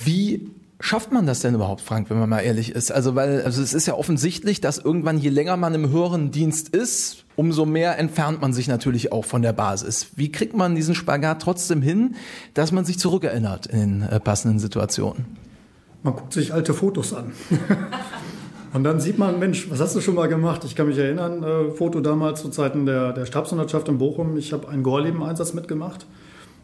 Wie 0.04 0.50
schafft 0.80 1.12
man 1.12 1.26
das 1.26 1.40
denn 1.40 1.54
überhaupt, 1.54 1.80
Frank, 1.80 2.10
wenn 2.10 2.18
man 2.18 2.28
mal 2.28 2.40
ehrlich 2.40 2.70
ist? 2.70 2.92
Also, 2.92 3.14
weil, 3.14 3.42
also 3.42 3.62
es 3.62 3.74
ist 3.74 3.86
ja 3.86 3.94
offensichtlich, 3.94 4.60
dass 4.60 4.78
irgendwann, 4.78 5.18
je 5.18 5.30
länger 5.30 5.56
man 5.56 5.74
im 5.74 5.90
höheren 5.90 6.30
Dienst 6.30 6.68
ist, 6.68 7.24
umso 7.36 7.66
mehr 7.66 7.98
entfernt 7.98 8.40
man 8.40 8.52
sich 8.52 8.68
natürlich 8.68 9.12
auch 9.12 9.24
von 9.24 9.42
der 9.42 9.52
Basis. 9.52 10.08
Wie 10.16 10.30
kriegt 10.30 10.56
man 10.56 10.74
diesen 10.74 10.94
Spagat 10.94 11.42
trotzdem 11.42 11.82
hin, 11.82 12.16
dass 12.54 12.72
man 12.72 12.84
sich 12.84 12.98
zurückerinnert 12.98 13.66
in 13.66 14.02
äh, 14.02 14.20
passenden 14.20 14.58
Situationen? 14.58 15.26
Man 16.02 16.14
guckt 16.14 16.32
sich 16.32 16.52
alte 16.52 16.74
Fotos 16.74 17.14
an. 17.14 17.32
Und 18.72 18.84
dann 18.84 19.00
sieht 19.00 19.18
man, 19.18 19.38
Mensch, 19.38 19.70
was 19.70 19.80
hast 19.80 19.96
du 19.96 20.00
schon 20.00 20.14
mal 20.14 20.28
gemacht? 20.28 20.62
Ich 20.64 20.76
kann 20.76 20.86
mich 20.86 20.98
erinnern, 20.98 21.42
äh, 21.42 21.70
Foto 21.70 22.00
damals 22.00 22.42
zu 22.42 22.50
Zeiten 22.50 22.84
der, 22.84 23.12
der 23.12 23.24
Stabshundertschaft 23.24 23.88
in 23.88 23.98
Bochum. 23.98 24.36
Ich 24.36 24.52
habe 24.52 24.68
einen 24.68 24.82
Gorleben-Einsatz 24.82 25.54
mitgemacht 25.54 26.06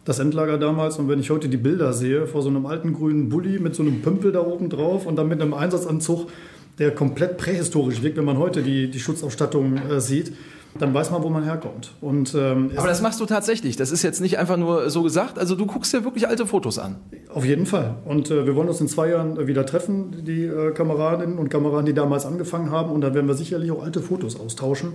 das 0.05 0.19
Endlager 0.19 0.59
damals. 0.59 0.99
Und 0.99 1.09
wenn 1.09 1.21
ich 1.21 1.31
heute 1.31 1.49
die 1.49 1.57
Bilder 1.57 1.93
sehe, 1.93 2.27
vor 2.27 2.43
so 2.43 2.49
einem 2.49 2.67
alten 2.67 2.93
grünen 2.93 3.29
Bulli 3.29 3.59
mit 3.59 3.75
so 3.75 3.83
einem 3.83 4.03
Pümpel 4.03 4.33
da 4.33 4.41
oben 4.45 4.69
drauf 4.69 5.07
und 5.07 5.17
dann 5.17 5.29
mit 5.29 5.41
einem 5.41 5.55
Einsatzanzug, 5.55 6.29
der 6.79 6.91
komplett 6.93 7.37
prähistorisch 7.37 8.03
wirkt, 8.03 8.17
wenn 8.17 8.25
man 8.25 8.39
heute 8.39 8.63
die, 8.63 8.91
die 8.91 8.99
Schutzausstattung 8.99 9.77
äh, 9.77 10.01
sieht, 10.01 10.33
dann 10.79 10.95
weiß 10.95 11.11
man, 11.11 11.23
wo 11.23 11.29
man 11.29 11.45
herkommt. 11.45 11.93
Und, 12.01 12.35
ähm, 12.35 12.71
Aber 12.77 12.89
das 12.89 13.03
machst 13.03 13.21
du 13.21 13.27
tatsächlich. 13.27 13.77
Das 13.77 13.91
ist 13.91 14.03
jetzt 14.03 14.21
nicht 14.21 14.39
einfach 14.39 14.57
nur 14.57 14.89
so 14.89 15.03
gesagt. 15.03 15.39
Also 15.39 15.55
du 15.55 15.67
guckst 15.67 15.93
ja 15.93 16.03
wirklich 16.03 16.29
alte 16.29 16.47
Fotos 16.47 16.79
an. 16.79 16.97
Auf 17.29 17.45
jeden 17.45 17.67
Fall. 17.67 17.97
Und 18.07 18.31
äh, 18.31 18.47
wir 18.47 18.57
wollen 18.57 18.69
uns 18.69 18.81
in 18.81 18.89
zwei 18.89 19.11
Jahren 19.11 19.47
wieder 19.47 19.67
treffen, 19.67 20.25
die 20.25 20.45
äh, 20.45 20.73
Kameradinnen 20.73 21.39
und 21.39 21.51
Kameraden, 21.51 21.85
die 21.85 21.93
damals 21.93 22.25
angefangen 22.25 22.71
haben. 22.71 22.91
Und 22.91 23.03
dann 23.03 23.15
werden 23.15 23.27
wir 23.27 23.35
sicherlich 23.35 23.71
auch 23.71 23.83
alte 23.83 24.01
Fotos 24.01 24.41
austauschen. 24.41 24.95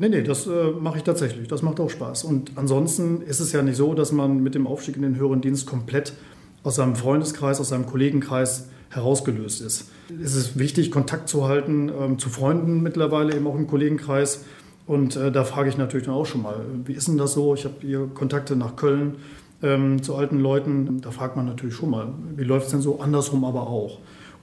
Nee, 0.00 0.08
nee, 0.08 0.22
das 0.22 0.46
äh, 0.46 0.70
mache 0.80 0.96
ich 0.96 1.04
tatsächlich. 1.04 1.46
Das 1.46 1.60
macht 1.60 1.78
auch 1.78 1.90
Spaß. 1.90 2.24
Und 2.24 2.52
ansonsten 2.56 3.20
ist 3.20 3.38
es 3.38 3.52
ja 3.52 3.60
nicht 3.60 3.76
so, 3.76 3.92
dass 3.92 4.12
man 4.12 4.42
mit 4.42 4.54
dem 4.54 4.66
Aufstieg 4.66 4.96
in 4.96 5.02
den 5.02 5.16
höheren 5.16 5.42
Dienst 5.42 5.66
komplett 5.66 6.14
aus 6.62 6.76
seinem 6.76 6.96
Freundeskreis, 6.96 7.60
aus 7.60 7.68
seinem 7.68 7.84
Kollegenkreis 7.84 8.70
herausgelöst 8.88 9.60
ist. 9.60 9.90
Es 10.22 10.34
ist 10.34 10.58
wichtig, 10.58 10.90
Kontakt 10.90 11.28
zu 11.28 11.46
halten 11.46 11.90
ähm, 11.90 12.18
zu 12.18 12.30
Freunden 12.30 12.82
mittlerweile, 12.82 13.36
eben 13.36 13.46
auch 13.46 13.54
im 13.54 13.66
Kollegenkreis. 13.66 14.44
Und 14.86 15.16
äh, 15.16 15.30
da 15.30 15.44
frage 15.44 15.68
ich 15.68 15.76
natürlich 15.76 16.06
dann 16.06 16.14
auch 16.14 16.26
schon 16.26 16.42
mal, 16.42 16.56
wie 16.86 16.94
ist 16.94 17.06
denn 17.06 17.18
das 17.18 17.34
so? 17.34 17.54
Ich 17.54 17.66
habe 17.66 17.74
hier 17.82 18.08
Kontakte 18.14 18.56
nach 18.56 18.76
Köln 18.76 19.16
ähm, 19.62 20.02
zu 20.02 20.16
alten 20.16 20.40
Leuten. 20.40 21.02
Da 21.02 21.10
fragt 21.10 21.36
man 21.36 21.44
natürlich 21.44 21.74
schon 21.74 21.90
mal, 21.90 22.08
wie 22.36 22.44
läuft 22.44 22.66
es 22.66 22.72
denn 22.72 22.80
so? 22.80 23.00
Andersrum 23.00 23.44
aber 23.44 23.68
auch. 23.68 23.98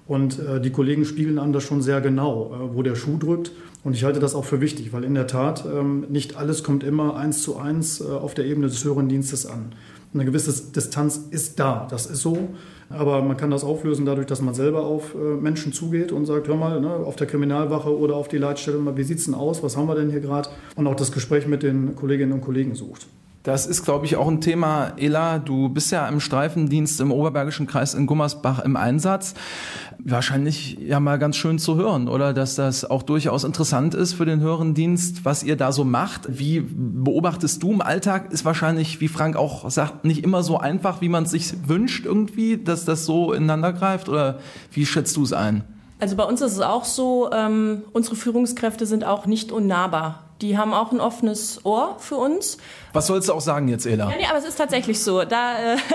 Und 0.07 0.39
äh, 0.39 0.61
die 0.61 0.69
Kollegen 0.69 1.03
spiegeln 1.03 1.39
an 1.39 1.51
das 1.51 1.63
schon 1.63 1.81
sehr 1.81 1.99
genau, 1.99 2.53
äh, 2.53 2.75
wo 2.75 2.81
der 2.81 2.95
Schuh 2.95 3.17
drückt. 3.17 3.51
Und 3.87 3.93
ich 3.93 4.03
halte 4.03 4.19
das 4.19 4.35
auch 4.35 4.43
für 4.43 4.59
wichtig, 4.59 4.91
weil 4.91 5.05
in 5.05 5.13
der 5.13 5.27
Tat 5.27 5.63
ähm, 5.65 6.07
nicht 6.09 6.35
alles 6.35 6.61
kommt 6.61 6.83
immer 6.83 7.15
eins 7.15 7.41
zu 7.41 7.55
eins 7.55 8.01
äh, 8.01 8.03
auf 8.03 8.33
der 8.33 8.43
Ebene 8.43 8.67
des 8.67 8.83
höheren 8.83 9.07
Dienstes 9.07 9.45
an. 9.45 9.75
Eine 10.13 10.25
gewisse 10.25 10.73
Distanz 10.73 11.21
ist 11.31 11.57
da, 11.57 11.87
das 11.89 12.05
ist 12.05 12.19
so. 12.19 12.49
Aber 12.89 13.21
man 13.21 13.37
kann 13.37 13.49
das 13.49 13.63
auflösen 13.63 14.05
dadurch, 14.05 14.27
dass 14.27 14.41
man 14.41 14.53
selber 14.53 14.83
auf 14.83 15.15
äh, 15.15 15.17
Menschen 15.17 15.71
zugeht 15.71 16.11
und 16.11 16.25
sagt, 16.25 16.49
hör 16.49 16.57
mal, 16.57 16.81
ne, 16.81 16.95
auf 16.95 17.15
der 17.15 17.27
Kriminalwache 17.27 17.97
oder 17.97 18.17
auf 18.17 18.27
die 18.27 18.39
Leitstelle, 18.39 18.77
wie 18.97 19.03
sieht 19.03 19.19
es 19.19 19.23
denn 19.23 19.33
aus, 19.33 19.63
was 19.63 19.77
haben 19.77 19.87
wir 19.87 19.95
denn 19.95 20.09
hier 20.09 20.19
gerade? 20.19 20.49
Und 20.75 20.85
auch 20.85 20.95
das 20.95 21.13
Gespräch 21.13 21.47
mit 21.47 21.63
den 21.63 21.95
Kolleginnen 21.95 22.33
und 22.33 22.41
Kollegen 22.41 22.75
sucht. 22.75 23.07
Das 23.47 23.65
ist, 23.65 23.85
glaube 23.85 24.05
ich, 24.05 24.17
auch 24.17 24.27
ein 24.27 24.41
Thema. 24.41 24.91
Ela, 24.97 25.39
du 25.39 25.69
bist 25.69 25.89
ja 25.93 26.05
im 26.09 26.19
Streifendienst 26.19 26.99
im 26.99 27.13
Oberbergischen 27.13 27.65
Kreis 27.65 27.93
in 27.93 28.05
Gummersbach 28.05 28.59
im 28.59 28.75
Einsatz. 28.75 29.35
Wahrscheinlich 29.99 30.77
ja 30.81 30.99
mal 30.99 31.17
ganz 31.17 31.37
schön 31.37 31.57
zu 31.57 31.77
hören, 31.77 32.09
oder? 32.09 32.33
Dass 32.33 32.55
das 32.55 32.83
auch 32.83 33.03
durchaus 33.03 33.45
interessant 33.45 33.93
ist 33.93 34.15
für 34.15 34.25
den 34.25 34.41
höheren 34.41 34.73
Dienst, 34.73 35.23
was 35.23 35.43
ihr 35.43 35.55
da 35.55 35.71
so 35.71 35.85
macht. 35.85 36.23
Wie 36.27 36.59
beobachtest 36.59 37.63
du 37.63 37.71
im 37.71 37.81
Alltag? 37.81 38.33
Ist 38.33 38.43
wahrscheinlich, 38.43 38.99
wie 38.99 39.07
Frank 39.07 39.37
auch 39.37 39.69
sagt, 39.69 40.03
nicht 40.03 40.25
immer 40.25 40.43
so 40.43 40.57
einfach, 40.57 40.99
wie 40.99 41.07
man 41.07 41.23
es 41.23 41.31
sich 41.31 41.53
wünscht 41.69 42.05
irgendwie, 42.05 42.57
dass 42.57 42.83
das 42.83 43.05
so 43.05 43.31
ineinander 43.31 43.71
greift? 43.71 44.09
Oder 44.09 44.39
wie 44.73 44.85
schätzt 44.85 45.15
du 45.15 45.23
es 45.23 45.31
ein? 45.31 45.63
Also 46.01 46.17
bei 46.17 46.25
uns 46.25 46.41
ist 46.41 46.51
es 46.51 46.59
auch 46.59 46.83
so, 46.83 47.31
ähm, 47.31 47.83
unsere 47.93 48.17
Führungskräfte 48.17 48.85
sind 48.85 49.05
auch 49.05 49.25
nicht 49.25 49.53
unnahbar. 49.53 50.26
Die 50.41 50.57
haben 50.57 50.73
auch 50.73 50.91
ein 50.91 50.99
offenes 50.99 51.65
Ohr 51.65 51.95
für 51.99 52.15
uns. 52.15 52.57
Was 52.93 53.07
sollst 53.07 53.29
du 53.29 53.33
auch 53.33 53.41
sagen 53.41 53.67
jetzt, 53.67 53.85
Ela? 53.85 54.09
Ja, 54.09 54.17
nee, 54.17 54.25
aber 54.27 54.37
es 54.37 54.45
ist 54.45 54.55
tatsächlich 54.57 55.03
so. 55.03 55.23
Da, 55.23 55.73
äh 55.73 55.77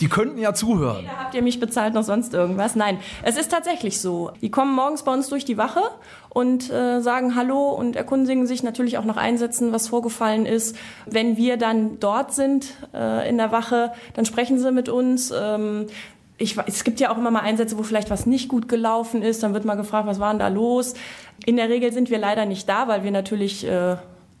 Die 0.00 0.08
könnten 0.08 0.38
ja 0.38 0.54
zuhören. 0.54 1.04
Da 1.04 1.24
habt 1.24 1.34
ihr 1.34 1.42
mich 1.42 1.60
bezahlt 1.60 1.94
noch 1.94 2.02
sonst 2.04 2.32
irgendwas? 2.32 2.74
Nein, 2.74 2.98
es 3.22 3.36
ist 3.36 3.50
tatsächlich 3.50 4.00
so. 4.00 4.30
Die 4.40 4.50
kommen 4.50 4.74
morgens 4.74 5.02
bei 5.02 5.12
uns 5.12 5.28
durch 5.28 5.44
die 5.44 5.58
Wache 5.58 5.82
und 6.30 6.70
äh, 6.70 7.00
sagen 7.00 7.34
Hallo 7.34 7.70
und 7.70 7.96
erkundigen 7.96 8.46
sich 8.46 8.62
natürlich 8.62 8.98
auch 8.98 9.04
nach 9.04 9.16
Einsätzen, 9.16 9.72
was 9.72 9.88
vorgefallen 9.88 10.46
ist. 10.46 10.76
Wenn 11.06 11.36
wir 11.36 11.56
dann 11.56 12.00
dort 12.00 12.32
sind 12.32 12.74
äh, 12.94 13.28
in 13.28 13.36
der 13.36 13.52
Wache, 13.52 13.92
dann 14.14 14.24
sprechen 14.24 14.58
sie 14.58 14.72
mit 14.72 14.88
uns. 14.88 15.32
Ähm, 15.36 15.86
ich, 16.40 16.56
es 16.66 16.84
gibt 16.84 17.00
ja 17.00 17.12
auch 17.12 17.18
immer 17.18 17.30
mal 17.30 17.40
Einsätze, 17.40 17.76
wo 17.78 17.82
vielleicht 17.82 18.10
was 18.10 18.24
nicht 18.24 18.48
gut 18.48 18.66
gelaufen 18.66 19.22
ist. 19.22 19.42
Dann 19.42 19.52
wird 19.52 19.66
mal 19.66 19.74
gefragt, 19.74 20.06
was 20.06 20.18
war 20.18 20.32
denn 20.32 20.38
da 20.38 20.48
los? 20.48 20.94
In 21.44 21.56
der 21.56 21.68
Regel 21.68 21.92
sind 21.92 22.10
wir 22.10 22.18
leider 22.18 22.46
nicht 22.46 22.66
da, 22.66 22.88
weil 22.88 23.04
wir 23.04 23.10
natürlich 23.10 23.66
äh, 23.66 23.96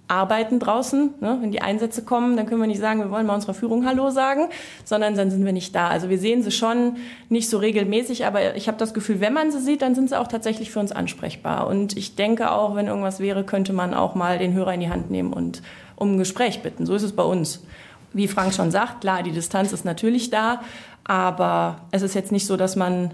arbeiten 0.08 0.58
draußen. 0.58 1.14
Ne? 1.20 1.38
Wenn 1.42 1.52
die 1.52 1.60
Einsätze 1.60 2.02
kommen, 2.02 2.38
dann 2.38 2.46
können 2.46 2.62
wir 2.62 2.66
nicht 2.66 2.80
sagen, 2.80 3.00
wir 3.00 3.10
wollen 3.10 3.26
mal 3.26 3.34
unserer 3.34 3.52
Führung 3.52 3.86
Hallo 3.86 4.08
sagen, 4.08 4.48
sondern 4.82 5.14
dann 5.14 5.30
sind 5.30 5.44
wir 5.44 5.52
nicht 5.52 5.74
da. 5.74 5.88
Also 5.88 6.08
wir 6.08 6.18
sehen 6.18 6.42
sie 6.42 6.50
schon 6.50 6.96
nicht 7.28 7.50
so 7.50 7.58
regelmäßig, 7.58 8.24
aber 8.24 8.56
ich 8.56 8.66
habe 8.66 8.78
das 8.78 8.94
Gefühl, 8.94 9.20
wenn 9.20 9.34
man 9.34 9.50
sie 9.50 9.60
sieht, 9.60 9.82
dann 9.82 9.94
sind 9.94 10.08
sie 10.08 10.18
auch 10.18 10.28
tatsächlich 10.28 10.70
für 10.70 10.80
uns 10.80 10.92
ansprechbar. 10.92 11.66
Und 11.66 11.98
ich 11.98 12.16
denke 12.16 12.50
auch, 12.50 12.76
wenn 12.76 12.86
irgendwas 12.86 13.20
wäre, 13.20 13.44
könnte 13.44 13.74
man 13.74 13.92
auch 13.92 14.14
mal 14.14 14.38
den 14.38 14.54
Hörer 14.54 14.72
in 14.72 14.80
die 14.80 14.90
Hand 14.90 15.10
nehmen 15.10 15.34
und 15.34 15.60
um 15.96 16.14
ein 16.14 16.18
Gespräch 16.18 16.62
bitten. 16.62 16.86
So 16.86 16.94
ist 16.94 17.02
es 17.02 17.12
bei 17.12 17.24
uns. 17.24 17.62
Wie 18.12 18.28
Frank 18.28 18.52
schon 18.54 18.70
sagt, 18.70 19.02
klar, 19.02 19.22
die 19.22 19.32
Distanz 19.32 19.72
ist 19.72 19.84
natürlich 19.84 20.30
da, 20.30 20.60
aber 21.04 21.76
es 21.90 22.02
ist 22.02 22.14
jetzt 22.14 22.32
nicht 22.32 22.46
so, 22.46 22.56
dass 22.56 22.76
man 22.76 23.12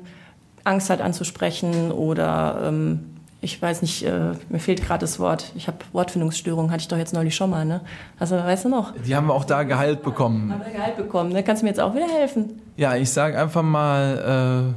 Angst 0.64 0.90
hat 0.90 1.00
anzusprechen 1.00 1.92
oder 1.92 2.62
ähm, 2.64 3.16
ich 3.40 3.61
weiß 3.61 3.82
nicht, 3.82 4.04
äh, 4.04 4.32
mir 4.48 4.59
fehlt 4.59 4.82
gerade 4.85 5.00
das 5.00 5.20
Wort. 5.20 5.52
Ich 5.54 5.68
habe 5.68 5.78
Wortfindungsstörung, 5.92 6.70
hatte 6.70 6.80
ich 6.80 6.88
doch 6.88 6.96
jetzt 6.96 7.12
neulich 7.14 7.37
schon 7.37 7.50
mal. 7.50 7.64
Ne? 7.64 7.80
Also 8.18 8.37
weißt 8.37 8.64
du 8.64 8.68
noch? 8.68 8.92
Die 9.06 9.14
haben 9.14 9.28
wir 9.28 9.35
auch 9.35 9.44
da 9.44 9.62
Gehalt 9.62 10.02
bekommen. 10.02 10.52
Haben 10.52 10.64
wir 10.64 10.72
Gehalt 10.72 10.96
bekommen. 10.96 11.32
Ne? 11.32 11.42
Kannst 11.42 11.62
du 11.62 11.66
mir 11.66 11.70
jetzt 11.70 11.80
auch 11.80 11.94
wieder 11.94 12.09
helfen? 12.09 12.61
Ja, 12.76 12.96
ich 12.96 13.11
sage 13.11 13.38
einfach 13.38 13.62
mal 13.62 14.74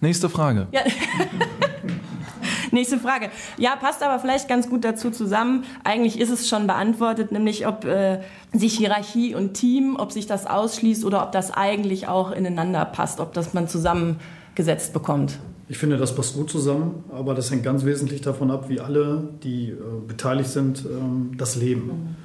äh, 0.00 0.04
nächste 0.04 0.28
Frage. 0.28 0.66
Ja. 0.72 0.80
Nächste 2.72 2.98
Frage. 2.98 3.30
Ja, 3.58 3.76
passt 3.76 4.02
aber 4.02 4.18
vielleicht 4.20 4.48
ganz 4.48 4.68
gut 4.68 4.84
dazu 4.84 5.10
zusammen. 5.10 5.64
Eigentlich 5.84 6.20
ist 6.20 6.30
es 6.30 6.48
schon 6.48 6.66
beantwortet, 6.66 7.32
nämlich 7.32 7.66
ob 7.66 7.84
äh, 7.84 8.20
sich 8.52 8.76
Hierarchie 8.76 9.34
und 9.34 9.54
Team, 9.54 9.96
ob 9.98 10.12
sich 10.12 10.26
das 10.26 10.46
ausschließt 10.46 11.04
oder 11.04 11.22
ob 11.24 11.32
das 11.32 11.50
eigentlich 11.50 12.06
auch 12.08 12.30
ineinander 12.30 12.84
passt, 12.84 13.20
ob 13.20 13.32
das 13.32 13.54
man 13.54 13.68
zusammengesetzt 13.68 14.92
bekommt. 14.92 15.38
Ich 15.68 15.78
finde, 15.78 15.96
das 15.96 16.14
passt 16.14 16.34
gut 16.34 16.50
zusammen, 16.50 17.04
aber 17.12 17.34
das 17.34 17.50
hängt 17.50 17.62
ganz 17.62 17.84
wesentlich 17.84 18.20
davon 18.20 18.50
ab, 18.50 18.68
wie 18.68 18.80
alle, 18.80 19.28
die 19.42 19.70
äh, 19.70 19.76
beteiligt 20.06 20.50
sind, 20.50 20.84
ähm, 20.84 21.32
das 21.36 21.56
leben. 21.56 22.16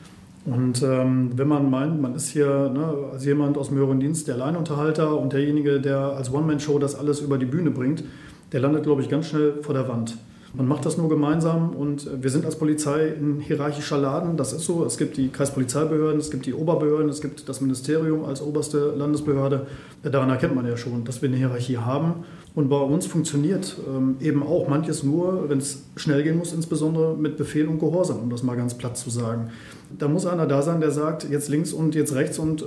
Und 0.46 0.84
ähm, 0.84 1.32
wenn 1.36 1.48
man 1.48 1.70
meint, 1.72 2.00
man 2.00 2.14
ist 2.14 2.30
hier 2.30 2.70
ne, 2.70 3.10
als 3.12 3.26
jemand 3.26 3.58
aus 3.58 3.70
dem 3.70 3.78
höheren 3.78 4.00
Dienst 4.00 4.28
der 4.28 4.36
Alleinunterhalter 4.36 5.18
und 5.18 5.34
derjenige, 5.34 5.80
der 5.80 5.98
als 5.98 6.32
One-Man-Show 6.32 6.78
das 6.78 6.94
alles 6.94 7.20
über 7.20 7.40
die 7.40 7.48
Bühne 7.48 7.72
bringt, 7.72 8.04
der 8.52 8.60
landet, 8.60 8.84
glaube 8.84 9.02
ich, 9.02 9.10
ganz 9.10 9.28
schnell 9.28 9.64
vor 9.64 9.74
der 9.74 9.88
Wand. 9.88 10.18
Man 10.58 10.68
macht 10.68 10.86
das 10.86 10.98
nur 10.98 11.10
gemeinsam 11.10 11.76
und 11.76 12.10
wir 12.22 12.30
sind 12.30 12.46
als 12.46 12.56
Polizei 12.56 13.14
ein 13.20 13.42
hierarchischer 13.42 13.98
Laden. 13.98 14.38
Das 14.38 14.54
ist 14.54 14.64
so. 14.64 14.86
Es 14.86 14.98
gibt 14.98 15.18
die 15.18 15.28
Kreispolizeibehörden, 15.28 16.20
es 16.20 16.32
gibt 16.32 16.46
die 16.46 16.54
Oberbehörden, 16.54 17.10
es 17.10 17.20
gibt 17.20 17.50
das 17.50 17.60
Ministerium 17.60 18.24
als 18.24 18.42
oberste 18.42 18.94
Landesbehörde. 18.96 19.68
Daran 20.04 20.30
erkennt 20.30 20.56
man 20.56 20.66
ja 20.66 20.78
schon, 20.78 21.04
dass 21.04 21.22
wir 21.22 21.28
eine 21.28 21.38
Hierarchie 21.38 21.78
haben. 21.78 22.24
Und 22.56 22.70
bei 22.70 22.80
uns 22.80 23.06
funktioniert 23.06 23.76
ähm, 23.86 24.16
eben 24.22 24.42
auch 24.42 24.70
manches 24.70 25.04
nur, 25.04 25.50
wenn 25.50 25.58
es 25.58 25.84
schnell 25.98 26.24
gehen 26.24 26.38
muss, 26.38 26.54
insbesondere 26.54 27.18
mit 27.18 27.36
Befehl 27.36 27.68
und 27.68 27.80
Gehorsam, 27.80 28.20
um 28.20 28.30
das 28.30 28.44
mal 28.44 28.56
ganz 28.56 28.76
platt 28.76 28.98
zu 28.98 29.10
sagen. 29.10 29.50
Da 29.98 30.08
muss 30.08 30.26
einer 30.26 30.48
da 30.48 30.62
sein, 30.62 30.80
der 30.80 30.92
sagt, 30.92 31.30
jetzt 31.30 31.50
links 31.50 31.74
und 31.74 31.96
jetzt 31.96 32.16
rechts 32.16 32.40
und 32.40 32.64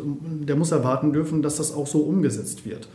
der 0.46 0.56
muss 0.56 0.72
erwarten 0.72 1.14
dürfen, 1.14 1.40
dass 1.40 1.56
das 1.56 1.74
auch 1.74 1.86
so 1.86 2.00
umgesetzt 2.00 2.66
wird. 2.66 2.86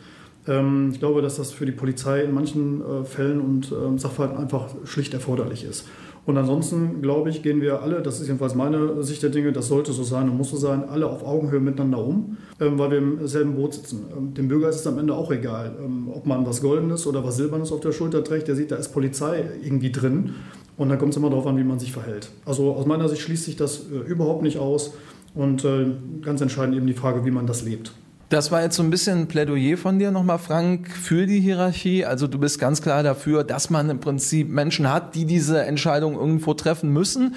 Ähm, 0.47 0.89
ich 0.93 0.99
glaube, 0.99 1.21
dass 1.21 1.38
das 1.38 1.51
für 1.51 1.65
die 1.65 1.71
Polizei 1.71 2.21
in 2.21 2.34
manchen 2.34 2.82
äh, 2.82 3.03
Fällen 3.06 3.41
und 3.41 3.71
ähm, 3.71 3.97
Sachverhalten 3.97 4.38
einfach 4.38 4.69
schlicht 4.86 5.13
erforderlich 5.13 5.63
ist. 5.63 5.86
Und 6.25 6.38
ansonsten, 6.38 7.01
glaube 7.01 7.29
ich, 7.29 7.43
gehen 7.43 7.60
wir 7.60 7.82
alle, 7.82 8.01
das 8.01 8.21
ist 8.21 8.27
jedenfalls 8.27 8.56
meine 8.56 9.03
Sicht 9.03 9.21
der 9.23 9.29
Dinge, 9.29 9.51
das 9.51 9.67
sollte 9.67 9.91
so 9.91 10.03
sein 10.03 10.29
und 10.29 10.38
muss 10.38 10.51
so 10.51 10.58
sein, 10.58 10.88
alle 10.88 11.08
auf 11.08 11.25
Augenhöhe 11.25 11.60
miteinander 11.60 12.03
um, 12.03 12.38
ähm, 12.62 12.79
weil 12.79 12.91
wir 12.91 12.97
im 12.97 13.27
selben 13.27 13.56
Boot 13.56 13.73
sitzen. 13.73 14.06
Dem 14.34 14.47
Bürger 14.47 14.69
ist 14.69 14.77
es 14.77 14.88
am 14.88 14.97
Ende 14.97 15.15
auch 15.15 15.32
egal, 15.32 15.75
ob 16.13 16.25
man 16.25 16.45
was 16.45 16.62
Goldenes 16.62 17.06
oder 17.08 17.25
was 17.25 17.36
Silbernes 17.36 17.73
auf 17.73 17.82
der 17.82 17.91
Schulter 17.91 18.23
trägt, 18.23 18.47
der 18.47 18.56
sieht, 18.56 18.71
da 18.71 18.77
ist 18.77 18.89
Polizei 18.93 19.43
irgendwie 19.62 19.91
drin. 19.91 20.36
Und 20.75 20.89
dann 20.89 20.97
kommt 20.97 21.12
es 21.12 21.17
immer 21.17 21.29
darauf 21.29 21.45
an, 21.45 21.58
wie 21.58 21.63
man 21.63 21.77
sich 21.77 21.91
verhält. 21.91 22.32
Also 22.45 22.73
aus 22.73 22.86
meiner 22.86 23.08
Sicht 23.08 23.21
schließt 23.21 23.45
sich 23.45 23.56
das 23.56 23.86
äh, 23.91 24.10
überhaupt 24.10 24.41
nicht 24.41 24.58
aus. 24.58 24.93
Und 25.36 25.65
äh, 25.65 25.88
ganz 26.21 26.41
entscheidend 26.41 26.75
eben 26.75 26.88
die 26.88 26.93
Frage, 26.93 27.25
wie 27.25 27.32
man 27.32 27.47
das 27.47 27.63
lebt. 27.63 27.91
Das 28.34 28.52
war 28.52 28.63
jetzt 28.63 28.78
so 28.78 28.82
ein 28.82 28.89
bisschen 28.89 29.19
ein 29.19 29.28
Plädoyer 29.28 29.78
von 29.78 30.00
dir 30.00 30.10
nochmal, 30.10 30.39
Frank, 30.39 30.89
für 30.89 31.28
die 31.28 31.39
Hierarchie. 31.39 32.04
Also 32.04 32.26
du 32.26 32.39
bist 32.39 32.58
ganz 32.58 32.82
klar 32.82 33.04
dafür, 33.04 33.43
dass 33.43 33.69
man 33.69 33.91
im 33.91 34.00
Prinzip 34.00 34.50
Menschen 34.50 34.91
hat, 34.91 35.13
die 35.13 35.26
diese 35.26 35.63
Entscheidung 35.63 36.15
irgendwo 36.15 36.56
treffen 36.56 36.89
müssen 36.89 37.36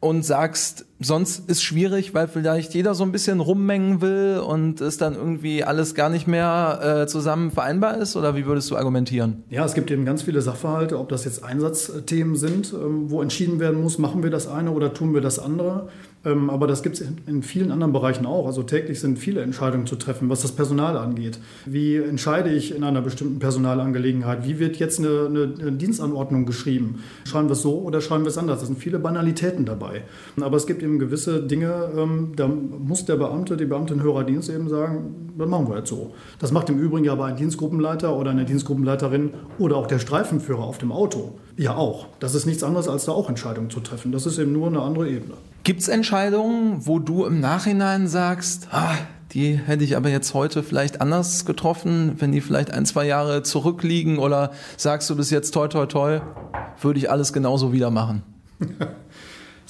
und 0.00 0.24
sagst, 0.24 0.86
sonst 1.00 1.48
ist 1.48 1.62
schwierig, 1.62 2.14
weil 2.14 2.28
vielleicht 2.28 2.74
jeder 2.74 2.94
so 2.94 3.04
ein 3.04 3.12
bisschen 3.12 3.40
rummengen 3.40 4.00
will 4.00 4.42
und 4.46 4.80
es 4.80 4.98
dann 4.98 5.14
irgendwie 5.14 5.64
alles 5.64 5.94
gar 5.94 6.10
nicht 6.10 6.26
mehr 6.26 7.02
äh, 7.02 7.06
zusammen 7.06 7.50
vereinbar 7.50 7.96
ist? 7.96 8.16
Oder 8.16 8.36
wie 8.36 8.46
würdest 8.46 8.70
du 8.70 8.76
argumentieren? 8.76 9.42
Ja, 9.48 9.64
es 9.64 9.74
gibt 9.74 9.90
eben 9.90 10.04
ganz 10.04 10.22
viele 10.22 10.42
Sachverhalte, 10.42 10.98
ob 10.98 11.08
das 11.08 11.24
jetzt 11.24 11.42
Einsatzthemen 11.42 12.36
sind, 12.36 12.72
ähm, 12.72 13.10
wo 13.10 13.22
entschieden 13.22 13.58
werden 13.58 13.80
muss, 13.80 13.98
machen 13.98 14.22
wir 14.22 14.30
das 14.30 14.46
eine 14.46 14.70
oder 14.70 14.92
tun 14.92 15.14
wir 15.14 15.20
das 15.20 15.38
andere. 15.38 15.88
Ähm, 16.24 16.50
aber 16.50 16.66
das 16.66 16.82
gibt 16.82 17.00
es 17.00 17.06
in 17.26 17.42
vielen 17.42 17.70
anderen 17.70 17.92
Bereichen 17.92 18.26
auch. 18.26 18.46
Also 18.46 18.62
täglich 18.62 19.00
sind 19.00 19.18
viele 19.18 19.40
Entscheidungen 19.40 19.86
zu 19.86 19.96
treffen, 19.96 20.28
was 20.28 20.42
das 20.42 20.52
Personal 20.52 20.96
angeht. 20.98 21.38
Wie 21.64 21.96
entscheide 21.96 22.50
ich 22.50 22.74
in 22.74 22.84
einer 22.84 23.00
bestimmten 23.00 23.38
Personalangelegenheit? 23.38 24.46
Wie 24.46 24.58
wird 24.58 24.76
jetzt 24.76 24.98
eine, 24.98 25.54
eine 25.58 25.72
Dienstanordnung 25.72 26.44
geschrieben? 26.44 27.02
Schreiben 27.24 27.48
wir 27.48 27.52
es 27.52 27.62
so 27.62 27.78
oder 27.80 28.00
schreiben 28.00 28.24
wir 28.24 28.28
es 28.28 28.38
anders? 28.38 28.60
Da 28.60 28.66
sind 28.66 28.78
viele 28.78 28.98
Banalitäten 28.98 29.64
dabei. 29.64 30.02
Aber 30.40 30.56
es 30.56 30.66
gibt 30.66 30.82
eben 30.82 30.89
gewisse 30.98 31.42
Dinge, 31.42 31.90
ähm, 31.96 32.32
da 32.36 32.48
muss 32.48 33.04
der 33.04 33.16
Beamte, 33.16 33.56
die 33.56 33.64
Beamtin 33.64 34.02
höherer 34.02 34.24
Dienst 34.24 34.48
eben 34.48 34.68
sagen, 34.68 35.32
das 35.38 35.48
machen 35.48 35.68
wir 35.68 35.78
jetzt 35.78 35.88
so. 35.88 36.12
Das 36.38 36.52
macht 36.52 36.68
im 36.68 36.78
Übrigen 36.78 37.08
aber 37.08 37.26
ein 37.26 37.36
Dienstgruppenleiter 37.36 38.16
oder 38.16 38.30
eine 38.30 38.44
Dienstgruppenleiterin 38.44 39.30
oder 39.58 39.76
auch 39.76 39.86
der 39.86 39.98
Streifenführer 39.98 40.62
auf 40.62 40.78
dem 40.78 40.92
Auto. 40.92 41.38
Ja, 41.56 41.76
auch. 41.76 42.06
Das 42.18 42.34
ist 42.34 42.46
nichts 42.46 42.62
anderes, 42.62 42.88
als 42.88 43.04
da 43.04 43.12
auch 43.12 43.28
Entscheidungen 43.28 43.70
zu 43.70 43.80
treffen. 43.80 44.12
Das 44.12 44.26
ist 44.26 44.38
eben 44.38 44.52
nur 44.52 44.66
eine 44.66 44.82
andere 44.82 45.08
Ebene. 45.08 45.34
Gibt 45.64 45.80
es 45.80 45.88
Entscheidungen, 45.88 46.86
wo 46.86 46.98
du 46.98 47.24
im 47.24 47.40
Nachhinein 47.40 48.08
sagst, 48.08 48.68
ah, 48.72 48.96
die 49.32 49.54
hätte 49.54 49.84
ich 49.84 49.96
aber 49.96 50.08
jetzt 50.08 50.34
heute 50.34 50.62
vielleicht 50.62 51.00
anders 51.00 51.44
getroffen, 51.44 52.16
wenn 52.18 52.32
die 52.32 52.40
vielleicht 52.40 52.72
ein, 52.72 52.84
zwei 52.84 53.06
Jahre 53.06 53.42
zurückliegen 53.42 54.18
oder 54.18 54.50
sagst 54.76 55.08
du 55.08 55.16
bis 55.16 55.30
jetzt 55.30 55.52
toi 55.52 55.68
toi 55.68 55.86
toi, 55.86 56.20
würde 56.80 56.98
ich 56.98 57.10
alles 57.10 57.32
genauso 57.32 57.72
wieder 57.72 57.90
machen? 57.90 58.22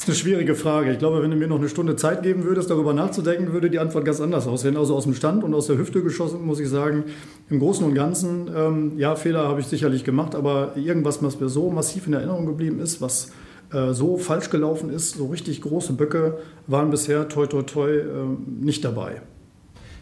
Das 0.00 0.08
ist 0.08 0.14
eine 0.14 0.30
schwierige 0.30 0.54
Frage. 0.54 0.92
Ich 0.92 0.98
glaube, 0.98 1.22
wenn 1.22 1.30
du 1.30 1.36
mir 1.36 1.46
noch 1.46 1.58
eine 1.58 1.68
Stunde 1.68 1.94
Zeit 1.94 2.22
geben 2.22 2.44
würdest, 2.44 2.70
darüber 2.70 2.94
nachzudenken, 2.94 3.52
würde 3.52 3.68
die 3.68 3.78
Antwort 3.78 4.06
ganz 4.06 4.18
anders 4.18 4.46
aussehen. 4.46 4.78
Also 4.78 4.96
aus 4.96 5.04
dem 5.04 5.12
Stand 5.12 5.44
und 5.44 5.52
aus 5.52 5.66
der 5.66 5.76
Hüfte 5.76 6.02
geschossen, 6.02 6.42
muss 6.42 6.58
ich 6.58 6.70
sagen, 6.70 7.04
im 7.50 7.58
Großen 7.58 7.84
und 7.84 7.92
Ganzen, 7.92 8.50
ähm, 8.56 8.92
ja, 8.96 9.14
Fehler 9.14 9.46
habe 9.46 9.60
ich 9.60 9.66
sicherlich 9.66 10.02
gemacht, 10.02 10.34
aber 10.34 10.74
irgendwas, 10.74 11.22
was 11.22 11.38
mir 11.38 11.50
so 11.50 11.70
massiv 11.70 12.06
in 12.06 12.14
Erinnerung 12.14 12.46
geblieben 12.46 12.80
ist, 12.80 13.02
was 13.02 13.32
äh, 13.74 13.92
so 13.92 14.16
falsch 14.16 14.48
gelaufen 14.48 14.88
ist, 14.88 15.16
so 15.16 15.26
richtig 15.26 15.60
große 15.60 15.92
Böcke 15.92 16.38
waren 16.66 16.88
bisher 16.88 17.28
toi 17.28 17.46
toi 17.46 17.60
toi 17.60 17.90
äh, 17.90 18.04
nicht 18.46 18.82
dabei. 18.86 19.20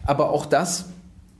Aber 0.05 0.29
auch 0.29 0.45
das 0.45 0.85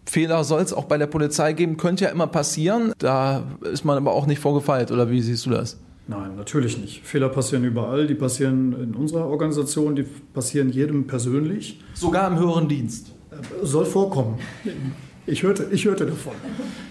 Fehler 0.05 0.43
soll 0.43 0.61
es 0.63 0.73
auch 0.73 0.83
bei 0.83 0.97
der 0.97 1.07
Polizei 1.07 1.53
geben, 1.53 1.77
könnte 1.77 2.03
ja 2.03 2.11
immer 2.11 2.27
passieren. 2.27 2.91
Da 2.97 3.43
ist 3.71 3.85
man 3.85 3.95
aber 3.95 4.11
auch 4.11 4.25
nicht 4.25 4.39
vorgefeilt, 4.39 4.91
oder 4.91 5.09
wie 5.09 5.21
siehst 5.21 5.45
du 5.45 5.51
das? 5.51 5.77
Nein, 6.09 6.35
natürlich 6.35 6.79
nicht. 6.79 7.05
Fehler 7.05 7.29
passieren 7.29 7.63
überall. 7.63 8.07
Die 8.07 8.15
passieren 8.15 8.73
in 8.81 8.95
unserer 8.95 9.27
Organisation, 9.27 9.95
die 9.95 10.03
passieren 10.33 10.69
jedem 10.69 11.05
persönlich. 11.05 11.79
Sogar 11.93 12.31
im 12.31 12.39
höheren 12.39 12.67
Dienst. 12.67 13.11
Äh, 13.29 13.63
soll 13.63 13.85
vorkommen. 13.85 14.39
Ich 15.27 15.43
hörte, 15.43 15.67
ich 15.71 15.85
hörte 15.85 16.07
davon. 16.07 16.33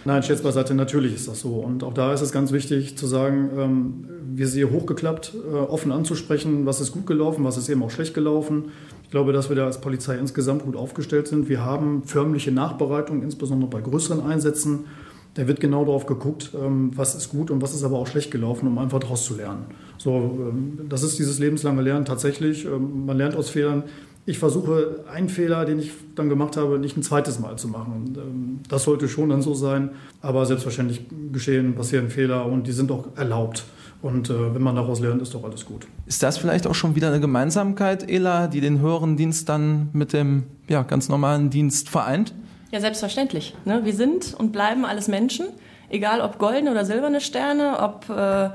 Nein, 0.05 0.23
Scherz 0.23 0.41
beiseite, 0.41 0.73
natürlich 0.73 1.17
ist 1.17 1.27
das 1.27 1.41
so. 1.41 1.55
Und 1.55 1.83
auch 1.83 1.95
da 1.95 2.13
ist 2.13 2.21
es 2.21 2.31
ganz 2.31 2.53
wichtig 2.53 2.97
zu 2.97 3.09
sagen, 3.09 3.51
ähm, 3.59 4.05
wir 4.37 4.47
sind 4.47 4.59
hier 4.59 4.71
hochgeklappt, 4.71 5.35
äh, 5.35 5.57
offen 5.57 5.91
anzusprechen, 5.91 6.65
was 6.65 6.81
ist 6.81 6.93
gut 6.93 7.07
gelaufen, 7.07 7.43
was 7.43 7.57
ist 7.57 7.69
eben 7.69 7.83
auch 7.83 7.91
schlecht 7.91 8.15
gelaufen. 8.15 8.67
Ich 9.03 9.11
glaube, 9.11 9.33
dass 9.33 9.49
wir 9.49 9.57
da 9.57 9.67
als 9.67 9.81
Polizei 9.81 10.17
insgesamt 10.17 10.63
gut 10.63 10.77
aufgestellt 10.77 11.27
sind. 11.27 11.49
Wir 11.49 11.65
haben 11.65 12.05
förmliche 12.05 12.53
Nachbereitung, 12.53 13.25
insbesondere 13.25 13.69
bei 13.69 13.81
größeren 13.81 14.25
Einsätzen. 14.25 14.85
Da 15.35 15.47
wird 15.47 15.61
genau 15.61 15.85
darauf 15.85 16.07
geguckt, 16.07 16.51
ähm, 16.55 16.91
was 16.97 17.15
ist 17.15 17.31
gut 17.31 17.51
und 17.51 17.63
was 17.63 17.75
ist 17.75 17.85
aber 17.85 17.99
auch 17.99 18.07
schlecht 18.07 18.31
gelaufen, 18.31 18.67
um 18.67 18.79
einfach 18.79 18.99
daraus 18.99 19.25
zu 19.25 19.37
lernen. 19.37 19.67
So, 19.97 20.11
ähm, 20.51 20.81
das 20.89 21.03
ist 21.03 21.19
dieses 21.19 21.39
lebenslange 21.39 21.83
Lernen 21.83 22.05
tatsächlich. 22.05 22.65
Ähm, 22.65 23.07
man 23.07 23.17
lernt 23.17 23.37
aus 23.37 23.51
Fehlern. 23.51 23.85
Ich 24.27 24.39
versuche, 24.39 25.05
einen 25.11 25.31
Fehler, 25.31 25.65
den 25.65 25.79
ich 25.79 25.93
dann 26.15 26.29
gemacht 26.29 26.57
habe, 26.57 26.79
nicht 26.79 26.97
ein 26.99 27.03
zweites 27.03 27.39
Mal 27.39 27.57
zu 27.57 27.67
machen. 27.69 28.61
Das 28.69 28.85
sollte 28.85 29.09
schon 29.09 29.31
dann 29.31 29.41
so 29.41 29.55
sein. 29.55 29.91
Aber 30.21 30.45
selbstverständlich 30.45 31.07
geschehen, 31.33 31.75
passieren 31.75 32.11
Fehler 32.11 32.45
und 32.45 32.67
die 32.67 32.73
sind 32.73 32.91
auch 32.91 33.17
erlaubt. 33.17 33.65
Und 34.03 34.31
äh, 34.31 34.55
wenn 34.55 34.63
man 34.63 34.77
daraus 34.77 35.01
lernt, 35.01 35.23
ist 35.23 35.35
doch 35.35 35.45
alles 35.45 35.65
gut. 35.65 35.87
Ist 36.07 36.23
das 36.23 36.39
vielleicht 36.39 36.67
auch 36.67 36.75
schon 36.75 36.95
wieder 36.95 37.09
eine 37.09 37.21
Gemeinsamkeit, 37.21 38.09
Ela, 38.09 38.47
die 38.47 38.61
den 38.61 38.81
höheren 38.81 39.17
Dienst 39.17 39.49
dann 39.49 39.89
mit 39.93 40.13
dem 40.13 40.45
ja, 40.69 40.83
ganz 40.83 41.09
normalen 41.09 41.51
Dienst 41.51 41.89
vereint? 41.89 42.35
Ja, 42.71 42.81
selbstverständlich. 42.81 43.55
Ne? 43.65 43.85
Wir 43.85 43.95
sind 43.95 44.35
und 44.35 44.53
bleiben 44.53 44.85
alles 44.85 45.09
Menschen, 45.09 45.47
egal 45.89 46.21
ob 46.21 46.39
goldene 46.39 46.71
oder 46.71 46.85
silberne 46.85 47.21
Sterne, 47.21 47.81
ob 47.81 48.09
äh, 48.11 48.51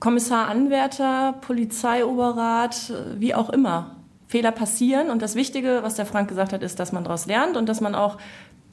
Kommissar, 0.00 0.48
Anwärter, 0.48 1.34
Polizeioberrat, 1.40 2.90
äh, 2.90 3.20
wie 3.20 3.34
auch 3.34 3.50
immer. 3.50 3.96
Fehler 4.26 4.52
passieren 4.52 5.10
und 5.10 5.20
das 5.20 5.34
Wichtige, 5.34 5.80
was 5.82 5.96
der 5.96 6.06
Frank 6.06 6.28
gesagt 6.28 6.54
hat, 6.54 6.62
ist, 6.62 6.80
dass 6.80 6.92
man 6.92 7.04
daraus 7.04 7.26
lernt 7.26 7.56
und 7.58 7.68
dass 7.68 7.82
man 7.82 7.94
auch 7.94 8.16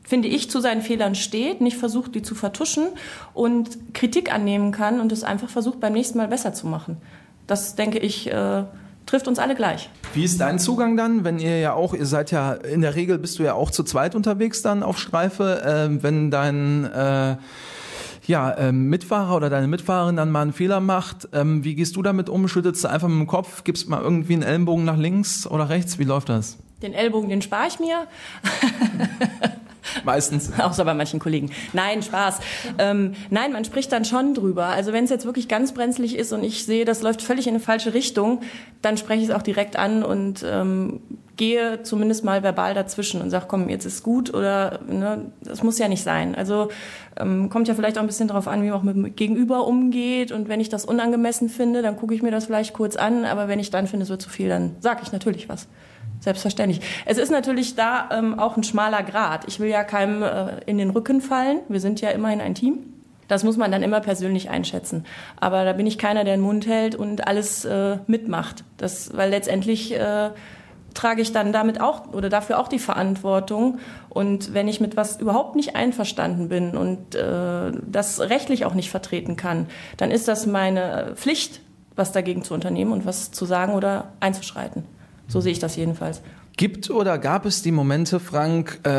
finde 0.09 0.27
ich, 0.27 0.49
zu 0.49 0.59
seinen 0.59 0.81
Fehlern 0.81 1.13
steht, 1.13 1.61
nicht 1.61 1.77
versucht, 1.77 2.15
die 2.15 2.23
zu 2.23 2.33
vertuschen 2.33 2.87
und 3.35 3.93
Kritik 3.93 4.33
annehmen 4.33 4.71
kann 4.71 4.99
und 4.99 5.11
es 5.11 5.23
einfach 5.23 5.49
versucht, 5.49 5.79
beim 5.79 5.93
nächsten 5.93 6.17
Mal 6.17 6.27
besser 6.27 6.51
zu 6.51 6.65
machen. 6.65 6.97
Das, 7.45 7.75
denke 7.75 7.99
ich, 7.99 8.25
äh, 8.31 8.63
trifft 9.09 9.27
uns 9.27 9.39
alle 9.39 9.55
gleich. 9.55 9.89
Wie 10.13 10.23
ist 10.23 10.39
dein 10.39 10.59
Zugang 10.59 10.95
dann, 10.95 11.23
wenn 11.23 11.39
ihr 11.39 11.59
ja 11.59 11.73
auch, 11.73 11.93
ihr 11.93 12.05
seid 12.05 12.31
ja, 12.31 12.53
in 12.53 12.81
der 12.81 12.95
Regel 12.95 13.17
bist 13.17 13.39
du 13.39 13.43
ja 13.43 13.53
auch 13.53 13.71
zu 13.71 13.83
zweit 13.83 14.15
unterwegs 14.15 14.61
dann 14.61 14.83
auf 14.83 14.99
Streife, 14.99 15.63
äh, 15.63 16.03
wenn 16.03 16.29
dein 16.29 16.85
äh, 16.85 17.37
ja, 18.27 18.55
ähm, 18.57 18.89
Mitfahrer 18.89 19.35
oder 19.35 19.49
deine 19.49 19.67
Mitfahrerin 19.67 20.15
dann 20.15 20.29
mal 20.29 20.43
einen 20.43 20.53
Fehler 20.53 20.79
macht, 20.79 21.27
ähm, 21.33 21.63
wie 21.63 21.73
gehst 21.73 21.95
du 21.95 22.03
damit 22.03 22.29
um? 22.29 22.47
Schüttelst 22.47 22.83
du 22.83 22.89
einfach 22.89 23.07
mit 23.07 23.19
dem 23.19 23.27
Kopf, 23.27 23.63
gibst 23.63 23.89
mal 23.89 24.01
irgendwie 24.01 24.33
einen 24.33 24.43
Ellenbogen 24.43 24.85
nach 24.85 24.97
links 24.97 25.47
oder 25.47 25.69
rechts? 25.69 25.97
Wie 25.97 26.03
läuft 26.03 26.29
das? 26.29 26.57
Den 26.83 26.93
Ellbogen, 26.93 27.29
den 27.29 27.41
spare 27.41 27.67
ich 27.67 27.79
mir. 27.79 28.07
Meistens. 30.03 30.51
Außer 30.59 30.85
bei 30.85 30.93
manchen 30.93 31.19
Kollegen. 31.19 31.51
Nein, 31.73 32.03
Spaß. 32.03 32.39
Ähm, 32.77 33.13
nein, 33.29 33.51
man 33.51 33.65
spricht 33.65 33.91
dann 33.91 34.05
schon 34.05 34.33
drüber. 34.33 34.65
Also 34.65 34.93
wenn 34.93 35.03
es 35.03 35.09
jetzt 35.09 35.25
wirklich 35.25 35.47
ganz 35.47 35.73
brenzlig 35.73 36.15
ist 36.15 36.33
und 36.33 36.43
ich 36.43 36.65
sehe, 36.65 36.85
das 36.85 37.01
läuft 37.01 37.21
völlig 37.21 37.47
in 37.47 37.55
eine 37.55 37.59
falsche 37.59 37.93
Richtung, 37.93 38.41
dann 38.81 38.97
spreche 38.97 39.21
ich 39.21 39.29
es 39.29 39.35
auch 39.35 39.41
direkt 39.41 39.77
an 39.77 40.03
und 40.03 40.45
ähm, 40.47 41.01
gehe 41.39 41.83
zumindest 41.83 42.25
mal 42.25 42.43
verbal 42.43 42.73
dazwischen 42.73 43.21
und 43.21 43.29
sage, 43.29 43.45
komm, 43.47 43.69
jetzt 43.69 43.85
ist 43.85 44.03
gut 44.03 44.33
oder 44.33 44.81
ne, 44.85 45.31
das 45.41 45.63
muss 45.63 45.79
ja 45.79 45.87
nicht 45.87 46.03
sein. 46.03 46.35
Also 46.35 46.67
ähm, 47.17 47.49
kommt 47.49 47.69
ja 47.69 47.75
vielleicht 47.75 47.97
auch 47.97 48.01
ein 48.01 48.07
bisschen 48.07 48.27
darauf 48.27 48.49
an, 48.49 48.61
wie 48.61 48.67
man 48.67 48.77
auch 48.77 48.83
mit 48.83 48.95
dem 48.97 49.15
Gegenüber 49.15 49.65
umgeht 49.65 50.33
und 50.33 50.49
wenn 50.49 50.59
ich 50.59 50.67
das 50.67 50.83
unangemessen 50.83 51.47
finde, 51.47 51.81
dann 51.81 51.95
gucke 51.95 52.13
ich 52.13 52.21
mir 52.21 52.29
das 52.29 52.45
vielleicht 52.45 52.73
kurz 52.73 52.97
an, 52.97 53.23
aber 53.23 53.47
wenn 53.47 53.57
ich 53.57 53.71
dann 53.71 53.87
finde, 53.87 54.03
es 54.03 54.09
wird 54.09 54.21
zu 54.21 54.29
viel, 54.29 54.49
dann 54.49 54.75
sage 54.81 54.99
ich 55.01 55.13
natürlich 55.13 55.47
was. 55.47 55.69
Selbstverständlich. 56.19 56.81
Es 57.05 57.17
ist 57.17 57.31
natürlich 57.31 57.75
da 57.75 58.09
ähm, 58.11 58.37
auch 58.37 58.57
ein 58.57 58.63
schmaler 58.63 59.03
Grad. 59.03 59.47
Ich 59.47 59.61
will 59.61 59.69
ja 59.69 59.85
keinem 59.85 60.21
äh, 60.21 60.59
in 60.65 60.77
den 60.77 60.89
Rücken 60.89 61.21
fallen. 61.21 61.61
Wir 61.69 61.79
sind 61.79 62.01
ja 62.01 62.09
immerhin 62.09 62.41
ein 62.41 62.53
Team. 62.53 62.79
Das 63.29 63.45
muss 63.45 63.55
man 63.55 63.71
dann 63.71 63.83
immer 63.83 64.01
persönlich 64.01 64.49
einschätzen. 64.49 65.05
Aber 65.39 65.63
da 65.63 65.71
bin 65.71 65.87
ich 65.87 65.97
keiner, 65.97 66.25
der 66.25 66.35
den 66.35 66.41
Mund 66.41 66.67
hält 66.67 66.95
und 66.95 67.25
alles 67.25 67.63
äh, 67.63 67.99
mitmacht. 68.07 68.65
Das, 68.75 69.15
weil 69.15 69.29
letztendlich 69.29 69.95
äh, 69.95 70.31
trage 70.99 71.21
ich 71.21 71.31
dann 71.31 71.53
damit 71.53 71.79
auch 71.79 72.11
oder 72.11 72.27
dafür 72.27 72.59
auch 72.59 72.67
die 72.67 72.77
Verantwortung. 72.77 73.79
Und 74.09 74.53
wenn 74.53 74.67
ich 74.67 74.81
mit 74.81 74.97
was 74.97 75.21
überhaupt 75.21 75.55
nicht 75.55 75.77
einverstanden 75.77 76.49
bin 76.49 76.75
und 76.75 77.15
äh, 77.15 77.71
das 77.87 78.19
rechtlich 78.19 78.65
auch 78.65 78.73
nicht 78.73 78.89
vertreten 78.89 79.37
kann, 79.37 79.67
dann 79.95 80.11
ist 80.11 80.27
das 80.27 80.45
meine 80.45 81.13
Pflicht, 81.15 81.61
was 81.95 82.11
dagegen 82.11 82.43
zu 82.43 82.53
unternehmen 82.53 82.91
und 82.91 83.05
was 83.05 83.31
zu 83.31 83.45
sagen 83.45 83.73
oder 83.73 84.09
einzuschreiten. 84.19 84.83
So 85.29 85.39
sehe 85.39 85.53
ich 85.53 85.59
das 85.59 85.77
jedenfalls. 85.77 86.21
Gibt 86.59 86.89
oder 86.89 87.17
gab 87.19 87.45
es 87.45 87.61
die 87.61 87.71
Momente, 87.71 88.19
Frank, 88.19 88.81
äh, 88.83 88.91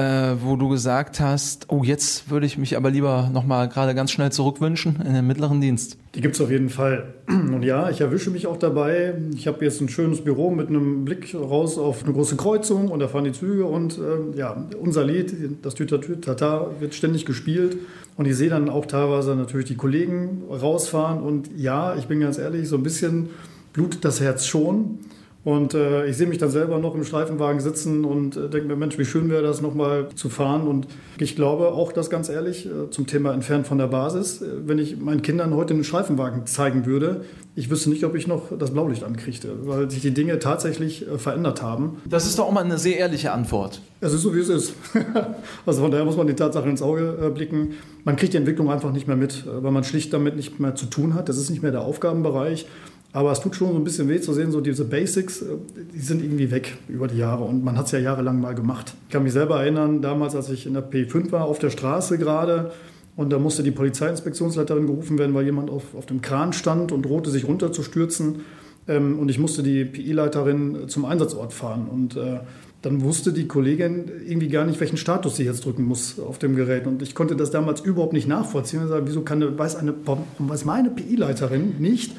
wo 0.43 0.57
du 0.57 0.71
gesagt 0.71 1.21
hast, 1.21 1.67
oh, 1.69 1.85
jetzt 1.85 2.31
würde 2.31 2.47
ich 2.47 2.57
mich 2.57 2.75
aber 2.75 2.91
lieber 2.91 3.29
nochmal 3.31 3.69
gerade 3.69 3.95
ganz 3.95 4.13
schnell 4.13 4.33
zurückwünschen 4.33 4.97
in 5.07 5.13
den 5.13 5.27
mittleren 5.27 5.61
Dienst? 5.61 5.99
Die 6.15 6.23
gibt 6.23 6.37
es 6.37 6.41
auf 6.41 6.51
jeden 6.51 6.71
Fall. 6.71 7.13
Und 7.29 7.63
ja, 7.63 7.91
ich 7.91 8.01
erwische 8.01 8.31
mich 8.31 8.47
auch 8.47 8.57
dabei. 8.57 9.13
Ich 9.37 9.47
habe 9.47 9.63
jetzt 9.63 9.79
ein 9.83 9.91
schönes 9.91 10.25
Büro 10.25 10.51
mit 10.51 10.69
einem 10.69 11.05
Blick 11.05 11.35
raus 11.35 11.77
auf 11.77 12.03
eine 12.03 12.15
große 12.15 12.37
Kreuzung 12.37 12.89
und 12.89 12.99
da 12.99 13.09
fahren 13.09 13.25
die 13.25 13.33
Züge 13.33 13.67
und 13.67 13.99
äh, 13.99 14.39
ja, 14.39 14.65
unser 14.81 15.05
Lied, 15.05 15.35
das 15.61 15.75
Tütatütata, 15.75 16.71
wird 16.81 16.95
ständig 16.95 17.27
gespielt. 17.27 17.77
Und 18.17 18.25
ich 18.25 18.37
sehe 18.37 18.49
dann 18.49 18.71
auch 18.71 18.87
teilweise 18.87 19.37
natürlich 19.37 19.67
die 19.67 19.77
Kollegen 19.77 20.45
rausfahren 20.51 21.21
und 21.21 21.51
ja, 21.59 21.95
ich 21.97 22.07
bin 22.07 22.21
ganz 22.21 22.39
ehrlich, 22.39 22.71
so 22.71 22.77
ein 22.77 22.83
bisschen 22.83 23.29
blutet 23.75 24.03
das 24.07 24.19
Herz 24.23 24.47
schon. 24.47 25.01
Und 25.43 25.73
äh, 25.73 26.07
ich 26.07 26.19
sehe 26.19 26.27
mich 26.27 26.37
dann 26.37 26.51
selber 26.51 26.79
noch 26.79 26.95
im 26.95 27.03
Streifenwagen 27.03 27.61
sitzen 27.61 28.05
und 28.05 28.37
äh, 28.37 28.51
denke 28.51 28.69
mir, 28.69 28.77
Mensch, 28.77 28.99
wie 28.99 29.07
schön 29.07 29.31
wäre 29.31 29.43
das, 29.43 29.63
nochmal 29.63 30.09
zu 30.15 30.29
fahren. 30.29 30.67
Und 30.67 30.87
ich 31.19 31.35
glaube 31.35 31.69
auch, 31.69 31.93
das 31.93 32.11
ganz 32.11 32.29
ehrlich, 32.29 32.67
äh, 32.67 32.91
zum 32.91 33.07
Thema 33.07 33.33
entfernt 33.33 33.67
von 33.67 33.79
der 33.79 33.87
Basis, 33.87 34.43
äh, 34.43 34.47
wenn 34.67 34.79
ich 34.79 34.99
meinen 34.99 35.23
Kindern 35.23 35.55
heute 35.55 35.73
einen 35.73 35.85
Streifenwagen 35.85 36.45
zeigen 36.45 36.85
würde, 36.85 37.23
ich 37.57 37.71
wüsste 37.71 37.89
nicht, 37.89 38.05
ob 38.05 38.15
ich 38.15 38.27
noch 38.27 38.57
das 38.57 38.71
Blaulicht 38.71 39.03
ankriegte, 39.03 39.67
weil 39.67 39.91
sich 39.91 40.03
die 40.03 40.13
Dinge 40.13 40.39
tatsächlich 40.39 41.09
äh, 41.09 41.17
verändert 41.17 41.63
haben. 41.63 42.03
Das 42.05 42.27
ist 42.27 42.39
doch 42.39 42.47
auch 42.47 42.53
mal 42.53 42.65
eine 42.65 42.77
sehr 42.77 42.99
ehrliche 42.99 43.33
Antwort. 43.33 43.81
Es 44.01 44.13
ist 44.13 44.21
so, 44.21 44.35
wie 44.35 44.41
es 44.41 44.51
ist. 44.51 44.75
also 45.67 45.81
von 45.81 45.91
daher 45.91 46.05
muss 46.05 46.19
man 46.19 46.27
die 46.27 46.35
Tatsache 46.35 46.69
ins 46.69 46.83
Auge 46.83 47.17
äh, 47.19 47.31
blicken. 47.31 47.77
Man 48.05 48.17
kriegt 48.17 48.35
die 48.35 48.37
Entwicklung 48.37 48.71
einfach 48.71 48.93
nicht 48.93 49.07
mehr 49.07 49.17
mit, 49.17 49.45
weil 49.47 49.73
man 49.73 49.85
schlicht 49.85 50.13
damit 50.13 50.37
nicht 50.37 50.61
mehr 50.61 50.75
zu 50.75 50.87
tun 50.87 51.15
hat. 51.15 51.29
Das 51.29 51.39
ist 51.39 51.51
nicht 51.51 51.63
mehr 51.63 51.73
der 51.73 51.83
Aufgabenbereich. 51.83 52.67
Aber 53.13 53.33
es 53.33 53.41
tut 53.41 53.57
schon 53.57 53.73
so 53.73 53.77
ein 53.77 53.83
bisschen 53.83 54.09
weh 54.09 54.21
zu 54.21 54.33
sehen, 54.33 54.53
so 54.53 54.61
diese 54.61 54.85
Basics, 54.85 55.43
äh, 55.43 55.57
die 55.95 56.01
sind 56.01 56.23
irgendwie 56.23 56.51
weg 56.51 56.77
über 56.89 57.09
die 57.09 57.19
Jahre 57.19 57.45
und 57.45 57.65
man 57.65 57.77
hat 57.77 57.87
es 57.87 57.93
ja 57.93 57.99
jahrelang 57.99 58.41
mal 58.41 58.55
gemacht. 58.55 58.95
Ich 59.07 59.13
kann 59.13 59.23
mich 59.23 59.33
selber 59.33 59.61
erinnern, 59.61 60.01
damals, 60.01 60.37
als 60.37 60.51
ich 60.51 60.67
in 60.67 60.75
der 60.75 60.89
P5 60.89 61.33
war, 61.33 61.45
auf 61.45 61.59
der 61.59 61.71
Straße 61.71 62.19
gerade 62.19 62.71
und 63.17 63.31
da 63.31 63.39
musste 63.39 63.63
die 63.63 63.73
Polizeiinspektionsleiterin 63.73 64.87
gerufen 64.87 65.19
werden, 65.19 65.35
weil 65.35 65.45
jemand 65.45 65.71
auf, 65.71 65.95
auf 65.95 66.07
dem 66.07 66.23
Kran 66.23 66.53
stand 66.53 66.93
und 66.93 67.03
drohte 67.03 67.31
sich 67.31 67.47
runterzustürzen 67.47 68.43
ähm, 68.87 69.19
und 69.19 69.29
ich 69.29 69.39
musste 69.39 69.63
die 69.63 69.85
PI-Leiterin 69.85 70.89
zum 70.89 71.05
Einsatzort 71.05 71.53
fahren 71.53 71.89
und 71.91 72.17
äh, 72.17 72.41
dann 72.83 73.03
wusste 73.03 73.33
die 73.33 73.47
Kollegin 73.47 74.11
irgendwie 74.27 74.49
gar 74.49 74.65
nicht, 74.65 74.81
welchen 74.81 74.97
Status 74.97 75.37
sie 75.37 75.45
jetzt 75.45 75.65
drücken 75.67 75.85
muss 75.85 76.19
auf 76.19 76.39
dem 76.39 76.57
Gerät. 76.57 76.87
Und 76.87 77.03
ich 77.03 77.15
konnte 77.15 77.37
das 77.37 77.51
damals 77.51 77.83
überhaupt 77.83 78.15
nicht 78.15 78.27
nachvollziehen. 78.27 78.81
Ich 78.85 78.89
sage, 78.89 79.07
wieso 79.07 79.21
kann, 79.21 79.59
weiß, 79.59 79.77
eine, 79.77 79.93
weiß 80.39 80.65
meine 80.65 80.89
PI-Leiterin 80.89 81.75
nicht, 81.79 82.17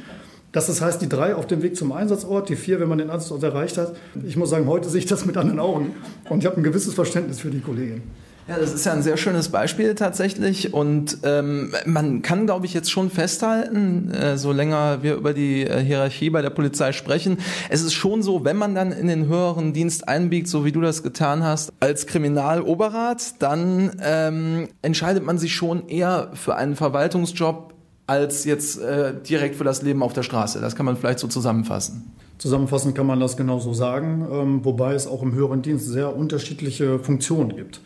das, 0.51 0.81
heißt, 0.81 1.01
die 1.01 1.09
drei 1.09 1.35
auf 1.35 1.47
dem 1.47 1.61
Weg 1.61 1.77
zum 1.77 1.91
Einsatzort, 1.91 2.49
die 2.49 2.55
vier, 2.55 2.79
wenn 2.79 2.89
man 2.89 2.97
den 2.97 3.09
Einsatzort 3.09 3.43
erreicht 3.43 3.77
hat. 3.77 3.95
Ich 4.25 4.35
muss 4.35 4.49
sagen, 4.49 4.67
heute 4.67 4.89
sehe 4.89 4.99
ich 4.99 5.05
das 5.05 5.25
mit 5.25 5.37
anderen 5.37 5.59
Augen 5.59 5.95
und 6.29 6.39
ich 6.39 6.45
habe 6.45 6.57
ein 6.57 6.63
gewisses 6.63 6.93
Verständnis 6.93 7.39
für 7.39 7.49
die 7.49 7.61
Kollegin. 7.61 8.03
Ja, 8.47 8.57
das 8.57 8.73
ist 8.73 8.85
ja 8.85 8.91
ein 8.91 9.03
sehr 9.03 9.17
schönes 9.17 9.49
Beispiel 9.49 9.93
tatsächlich 9.93 10.73
und 10.73 11.19
ähm, 11.23 11.73
man 11.85 12.21
kann, 12.21 12.47
glaube 12.47 12.65
ich, 12.65 12.73
jetzt 12.73 12.91
schon 12.91 13.11
festhalten, 13.11 14.11
äh, 14.11 14.37
so 14.37 14.51
länger 14.51 15.03
wir 15.03 15.15
über 15.15 15.33
die 15.33 15.61
äh, 15.61 15.79
Hierarchie 15.81 16.31
bei 16.31 16.41
der 16.41 16.49
Polizei 16.49 16.91
sprechen, 16.91 17.37
es 17.69 17.83
ist 17.83 17.93
schon 17.93 18.23
so, 18.23 18.43
wenn 18.43 18.57
man 18.57 18.73
dann 18.73 18.91
in 18.91 19.07
den 19.07 19.27
höheren 19.27 19.73
Dienst 19.73 20.07
einbiegt, 20.07 20.47
so 20.47 20.65
wie 20.65 20.71
du 20.71 20.81
das 20.81 21.03
getan 21.03 21.43
hast, 21.43 21.71
als 21.79 22.07
Kriminaloberrat, 22.07 23.41
dann 23.41 23.91
ähm, 24.03 24.67
entscheidet 24.81 25.23
man 25.23 25.37
sich 25.37 25.53
schon 25.55 25.87
eher 25.87 26.31
für 26.33 26.55
einen 26.55 26.75
Verwaltungsjob 26.75 27.70
als 28.11 28.43
jetzt 28.43 28.77
äh, 28.81 29.13
direkt 29.13 29.55
für 29.55 29.63
das 29.63 29.83
Leben 29.83 30.03
auf 30.03 30.11
der 30.11 30.23
Straße. 30.23 30.59
Das 30.59 30.75
kann 30.75 30.85
man 30.85 30.97
vielleicht 30.97 31.19
so 31.19 31.29
zusammenfassen. 31.29 32.11
Zusammenfassend 32.39 32.93
kann 32.93 33.05
man 33.05 33.21
das 33.21 33.37
genauso 33.37 33.73
sagen, 33.73 34.27
ähm, 34.29 34.65
wobei 34.65 34.95
es 34.95 35.07
auch 35.07 35.23
im 35.23 35.33
höheren 35.33 35.61
Dienst 35.61 35.87
sehr 35.87 36.13
unterschiedliche 36.13 36.99
Funktionen 36.99 37.55
gibt. 37.55 37.79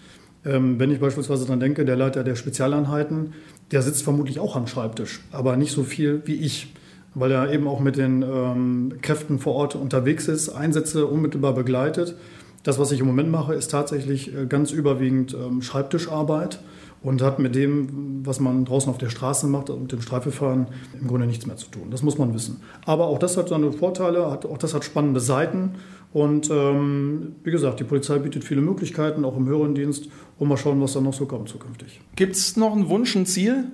Ähm, 0.43 0.79
wenn 0.79 0.89
ich 0.89 0.99
beispielsweise 0.99 1.45
dann 1.45 1.59
denke, 1.59 1.85
der 1.85 1.95
Leiter 1.95 2.23
der 2.23 2.35
Spezialeinheiten, 2.35 3.33
der 3.69 3.83
sitzt 3.83 4.01
vermutlich 4.01 4.39
auch 4.39 4.55
am 4.55 4.65
Schreibtisch, 4.65 5.21
aber 5.31 5.57
nicht 5.57 5.71
so 5.71 5.83
viel 5.83 6.23
wie 6.25 6.35
ich, 6.35 6.73
weil 7.13 7.31
er 7.31 7.51
eben 7.51 7.67
auch 7.67 7.79
mit 7.79 7.95
den 7.95 8.23
ähm, 8.23 8.93
Kräften 9.03 9.37
vor 9.37 9.53
Ort 9.53 9.75
unterwegs 9.75 10.27
ist, 10.27 10.49
Einsätze 10.49 11.05
unmittelbar 11.05 11.53
begleitet. 11.53 12.15
Das, 12.63 12.79
was 12.79 12.91
ich 12.91 12.99
im 12.99 13.05
Moment 13.05 13.29
mache, 13.29 13.53
ist 13.53 13.69
tatsächlich 13.69 14.35
äh, 14.35 14.47
ganz 14.47 14.71
überwiegend 14.71 15.35
ähm, 15.35 15.61
Schreibtischarbeit 15.61 16.61
und 17.05 17.21
hat 17.21 17.37
mit 17.37 17.53
dem, 17.53 18.25
was 18.25 18.39
man 18.39 18.65
draußen 18.65 18.89
auf 18.89 18.97
der 18.97 19.09
Straße 19.09 19.45
macht, 19.45 19.69
mit 19.69 19.91
dem 19.91 20.01
Streifefahren, 20.01 20.65
im 20.99 21.07
Grunde 21.07 21.27
nichts 21.27 21.45
mehr 21.45 21.55
zu 21.55 21.67
tun. 21.69 21.91
Das 21.91 22.01
muss 22.01 22.17
man 22.17 22.33
wissen. 22.33 22.61
Aber 22.83 23.05
auch 23.05 23.19
das 23.19 23.37
hat 23.37 23.49
seine 23.49 23.71
Vorteile, 23.71 24.31
hat, 24.31 24.45
auch 24.47 24.57
das 24.57 24.73
hat 24.73 24.83
spannende 24.83 25.19
Seiten. 25.19 25.75
Und 26.13 26.49
ähm, 26.49 27.35
wie 27.43 27.51
gesagt, 27.51 27.79
die 27.79 27.83
Polizei 27.83 28.17
bietet 28.17 28.43
viele 28.43 28.61
Möglichkeiten, 28.61 29.23
auch 29.23 29.37
im 29.37 29.45
höheren 29.45 29.75
Dienst. 29.75 30.09
Und 30.39 30.47
mal 30.47 30.57
schauen, 30.57 30.81
was 30.81 30.93
da 30.93 31.01
noch 31.01 31.13
so 31.13 31.27
kommt 31.27 31.47
zukünftig. 31.47 32.01
Gibt 32.15 32.35
es 32.35 32.57
noch 32.57 32.71
einen 32.71 32.89
Wunsch, 32.89 33.15
ein 33.15 33.27
Ziel? 33.27 33.65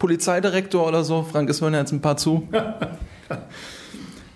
Polizeidirektor 0.00 0.88
oder 0.88 1.04
so? 1.04 1.22
Frank, 1.22 1.48
es 1.48 1.60
hören 1.60 1.74
jetzt 1.74 1.92
ein 1.92 2.00
paar 2.00 2.16
zu. 2.16 2.48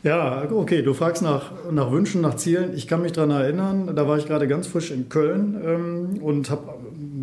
Ja, 0.05 0.47
okay, 0.53 0.83
du 0.83 0.93
fragst 0.93 1.23
nach, 1.23 1.53
nach 1.73 1.91
Wünschen, 1.91 2.21
nach 2.21 2.35
Zielen. 2.37 2.75
Ich 2.77 2.87
kann 2.87 3.01
mich 3.01 3.13
daran 3.13 3.31
erinnern, 3.31 3.91
da 3.97 4.07
war 4.07 4.19
ich 4.19 4.27
gerade 4.27 4.47
ganz 4.47 4.67
frisch 4.67 4.91
in 4.91 5.09
Köln 5.09 5.59
ähm, 5.65 6.23
und 6.23 6.51
habe 6.51 6.75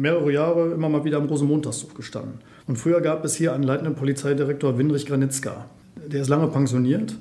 mehrere 0.02 0.32
Jahre 0.32 0.72
immer 0.72 0.90
mal 0.90 1.06
wieder 1.06 1.18
am 1.18 1.26
Rosenmontagszug 1.26 1.96
gestanden. 1.96 2.40
Und 2.68 2.78
früher 2.78 3.02
gab 3.02 3.24
es 3.24 3.36
hier 3.36 3.54
einen 3.54 3.64
leitenden 3.64 3.96
Polizeidirektor, 3.96 4.78
Winrich 4.78 5.06
Granitzka. 5.06 5.66
Der 6.08 6.22
ist 6.22 6.30
lange 6.30 6.48
pensioniert, 6.48 7.16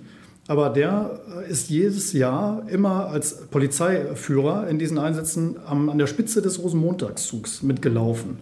aber 0.48 0.70
der 0.70 1.20
ist 1.48 1.68
jedes 1.68 2.12
Jahr 2.12 2.66
immer 2.68 3.06
als 3.06 3.46
Polizeiführer 3.48 4.68
in 4.68 4.78
diesen 4.78 4.98
Einsätzen 4.98 5.56
an 5.64 5.98
der 5.98 6.06
Spitze 6.06 6.42
des 6.42 6.62
Rosenmontagszugs 6.62 7.62
mitgelaufen. 7.62 8.38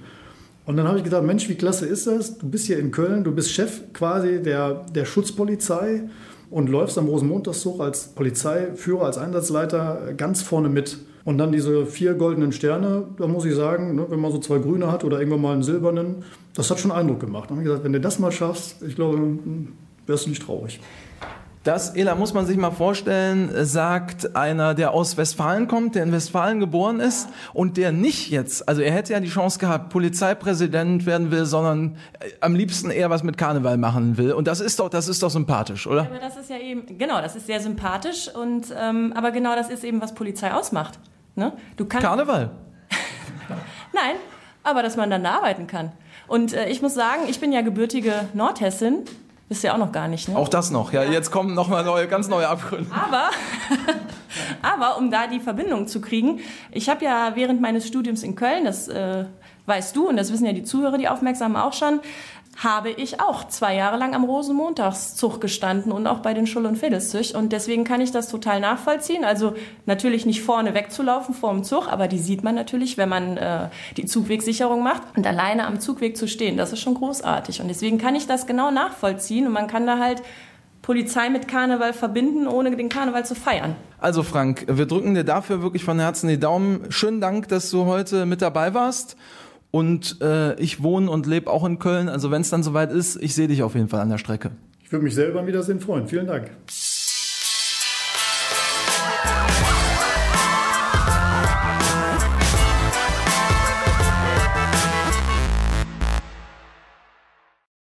Und 0.64 0.77
dann 0.77 0.87
habe 0.87 0.98
ich 0.98 1.05
gedacht, 1.05 1.24
Mensch, 1.24 1.48
wie 1.48 1.55
klasse 1.55 1.87
ist 1.87 2.07
das? 2.07 2.38
Du 2.38 2.48
bist 2.48 2.66
hier 2.66 2.79
in 2.79 2.90
Köln, 2.90 3.24
du 3.24 3.33
bist 3.33 3.51
Chef 3.51 3.92
quasi 3.92 4.42
der, 4.42 4.85
der 4.94 5.07
Schutzpolizei 5.07 6.03
und 6.51 6.68
läufst 6.68 6.98
am 6.98 7.07
Rosenmontagszug 7.07 7.81
als 7.81 8.09
Polizeiführer, 8.09 9.07
als 9.07 9.18
Einsatzleiter 9.18 10.12
ganz 10.16 10.42
vorne 10.42 10.68
mit. 10.68 10.98
Und 11.29 11.37
dann 11.37 11.53
diese 11.53 11.85
vier 11.85 12.14
goldenen 12.14 12.53
Sterne, 12.53 13.05
da 13.19 13.27
muss 13.27 13.45
ich 13.45 13.55
sagen, 13.55 13.97
ne, 13.97 14.07
wenn 14.09 14.19
man 14.19 14.33
so 14.33 14.38
zwei 14.38 14.57
grüne 14.61 14.91
hat 14.91 15.05
oder 15.05 15.19
irgendwann 15.19 15.43
mal 15.43 15.53
einen 15.53 15.62
silbernen, 15.62 16.25
das 16.55 16.71
hat 16.71 16.81
schon 16.81 16.91
Eindruck 16.91 17.21
gemacht. 17.21 17.51
Da 17.51 17.51
habe 17.51 17.61
ich 17.61 17.67
gesagt, 17.67 17.85
wenn 17.85 17.93
du 17.93 18.01
das 18.01 18.19
mal 18.19 18.33
schaffst, 18.33 18.83
ich 18.83 18.97
glaube, 18.97 19.37
wärst 20.07 20.25
du 20.25 20.31
nicht 20.31 20.43
traurig. 20.43 20.81
Das, 21.64 21.95
Ela, 21.95 22.14
muss 22.14 22.33
man 22.33 22.47
sich 22.47 22.57
mal 22.57 22.71
vorstellen, 22.71 23.51
sagt 23.67 24.37
einer, 24.37 24.73
der 24.73 24.93
aus 24.93 25.19
Westfalen 25.19 25.69
kommt, 25.69 25.97
der 25.97 26.05
in 26.05 26.12
Westfalen 26.12 26.61
geboren 26.61 26.99
ist 26.99 27.29
und 27.53 27.77
der 27.77 27.93
nicht 27.93 28.31
jetzt, 28.31 28.67
also 28.67 28.81
er 28.81 28.93
hätte 28.93 29.12
ja 29.12 29.21
die 29.21 29.29
Chance 29.29 29.59
gehabt, 29.59 29.91
Polizeipräsident 29.91 31.05
werden 31.05 31.31
will, 31.31 31.45
sondern 31.45 31.97
äh, 32.21 32.31
am 32.41 32.55
liebsten 32.55 32.91
eher 32.91 33.11
was 33.11 33.23
mit 33.23 33.37
Karneval 33.37 33.77
machen 33.77 34.17
will. 34.17 34.33
Und 34.33 34.49
das 34.49 34.62
ist 34.62 34.81
doch, 34.81 34.88
das 34.88 35.09
ist 35.09 35.23
doch 35.23 35.29
sympathisch, 35.29 35.87
oder? 35.87 36.07
aber 36.07 36.21
das 36.21 36.38
ist 36.38 36.49
ja 36.49 36.57
eben, 36.57 36.97
genau, 36.97 37.21
das 37.21 37.37
ist 37.37 37.47
sehr 37.47 37.61
sympathisch 37.61 38.35
und, 38.35 38.75
ähm, 38.75 39.12
aber 39.14 39.31
genau 39.31 39.55
das 39.55 39.69
ist 39.69 39.85
eben, 39.85 40.01
was 40.01 40.14
Polizei 40.14 40.55
ausmacht. 40.55 40.99
Ne? 41.38 41.53
Du 41.77 41.87
kannst, 41.87 42.07
Karneval? 42.07 42.51
Nein, 43.94 44.16
aber 44.62 44.83
dass 44.83 44.96
man 44.96 45.11
dann 45.11 45.24
da 45.24 45.37
arbeiten 45.37 45.66
kann. 45.66 45.92
Und 46.27 46.53
äh, 46.53 46.68
ich 46.68 46.83
muss 46.83 46.94
sagen, 46.94 47.22
ich 47.29 47.40
bin 47.40 47.53
ja 47.53 47.62
gebürtige 47.62 48.29
Nordhessin 48.35 49.05
Wisst 49.48 49.64
ihr 49.64 49.72
auch 49.72 49.79
noch 49.79 49.92
gar 49.92 50.09
nicht, 50.09 50.29
ne? 50.29 50.37
Auch 50.37 50.48
das 50.48 50.70
noch, 50.70 50.92
ja. 50.92 51.03
ja. 51.03 51.11
Jetzt 51.11 51.31
kommen 51.31 51.55
nochmal 51.55 51.83
neue, 51.83 52.07
ganz 52.07 52.29
neue 52.29 52.46
Abgründe. 52.46 52.90
Aber, 52.92 53.31
aber 54.62 54.98
um 54.98 55.11
da 55.11 55.27
die 55.27 55.40
Verbindung 55.40 55.87
zu 55.88 56.03
kriegen, 56.03 56.40
ich 56.70 56.90
habe 56.90 57.05
ja 57.05 57.33
während 57.35 57.61
meines 57.61 57.87
Studiums 57.87 58.22
in 58.22 58.37
Köln, 58.37 58.66
das 58.66 58.88
äh, 58.88 59.24
weißt 59.64 59.96
du 59.96 60.07
und 60.09 60.16
das 60.16 60.31
wissen 60.33 60.44
ja 60.44 60.53
die 60.53 60.64
Zuhörer, 60.64 60.98
die 60.98 61.09
Aufmerksamen 61.09 61.57
auch 61.57 61.72
schon, 61.72 62.01
habe 62.59 62.90
ich 62.90 63.21
auch 63.21 63.47
zwei 63.47 63.77
Jahre 63.77 63.97
lang 63.99 64.16
am 64.16 64.25
Rosenmontagszug 64.25 65.40
gestanden 65.40 65.92
und 65.92 66.09
auch 66.09 66.18
bei 66.18 66.35
den 66.35 66.49
Schull- 66.49 66.66
und 66.66 66.77
Fädelszug. 66.77 67.37
Und 67.37 67.53
deswegen 67.53 67.85
kann 67.85 68.01
ich 68.01 68.11
das 68.11 68.29
total 68.29 68.59
nachvollziehen. 68.59 69.25
Also 69.25 69.55
natürlich 69.87 70.27
nicht 70.27 70.42
vorne 70.42 70.75
wegzulaufen 70.75 71.37
vor 71.37 71.53
dem 71.53 71.62
Zug, 71.62 71.87
aber 71.87 72.09
die 72.09 72.18
sieht 72.18 72.42
man 72.42 72.57
natürlich, 72.57 72.99
wenn 72.99 73.09
man 73.09 73.37
äh, 73.37 73.68
die 73.97 74.07
Zugwegsicherung 74.07 74.83
macht. 74.83 75.03
Und 75.16 75.25
alleine 75.25 75.66
am 75.68 75.79
Zugweg 75.79 76.16
zu 76.16 76.27
stehen, 76.27 76.57
das 76.57 76.73
ist 76.73 76.81
schon 76.81 76.94
großartig. 76.94 77.61
Und 77.61 77.68
deswegen 77.68 77.97
kann 77.97 78.16
ich 78.16 78.27
das 78.27 78.49
genau 78.49 78.73
nachvollziehen. 78.73 79.47
Und 79.47 79.53
man 79.53 79.68
kann 79.68 79.87
da 79.87 79.99
halt 80.01 80.21
Polizei 80.83 81.30
mit 81.30 81.47
Karneval 81.47 81.93
verbinden, 81.93 82.49
ohne 82.49 82.74
den 82.74 82.89
Karneval 82.89 83.24
zu 83.24 83.37
feiern. 83.37 83.76
Also 84.01 84.24
Frank, 84.24 84.64
wir 84.68 84.87
drücken 84.87 85.14
dir 85.14 85.24
dafür 85.24 85.62
wirklich 85.62 85.85
von 85.85 86.01
Herzen 86.01 86.28
die 86.28 86.41
Daumen. 86.41 86.91
Schönen 86.91 87.20
Dank, 87.20 87.47
dass 87.49 87.70
du 87.70 87.85
heute 87.85 88.26
mit 88.26 88.43
dabei 88.43 88.74
warst. 88.74 89.16
Und 89.71 90.21
äh, 90.23 90.55
ich 90.61 90.83
wohne 90.83 91.11
und 91.11 91.27
lebe 91.27 91.51
auch 91.51 91.64
in 91.64 91.79
Köln. 91.79 92.09
Also 92.09 92.31
wenn 92.31 92.41
es 92.41 92.51
dann 92.51 92.62
soweit 92.62 92.91
ist, 92.91 93.16
ich 93.23 93.35
sehe 93.35 93.49
dich 93.49 93.62
auf 93.62 93.75
jeden 93.75 93.89
Fall 93.89 94.01
an 94.01 94.09
der 94.09 94.19
Strecke. 94.19 94.53
Ich 94.83 94.93
würde 94.93 95.05
mich 95.05 95.14
selber 95.14 95.47
Wiedersehen 95.47 95.81
freuen. 95.81 96.09
Vielen 96.09 96.27
Dank. 96.27 96.51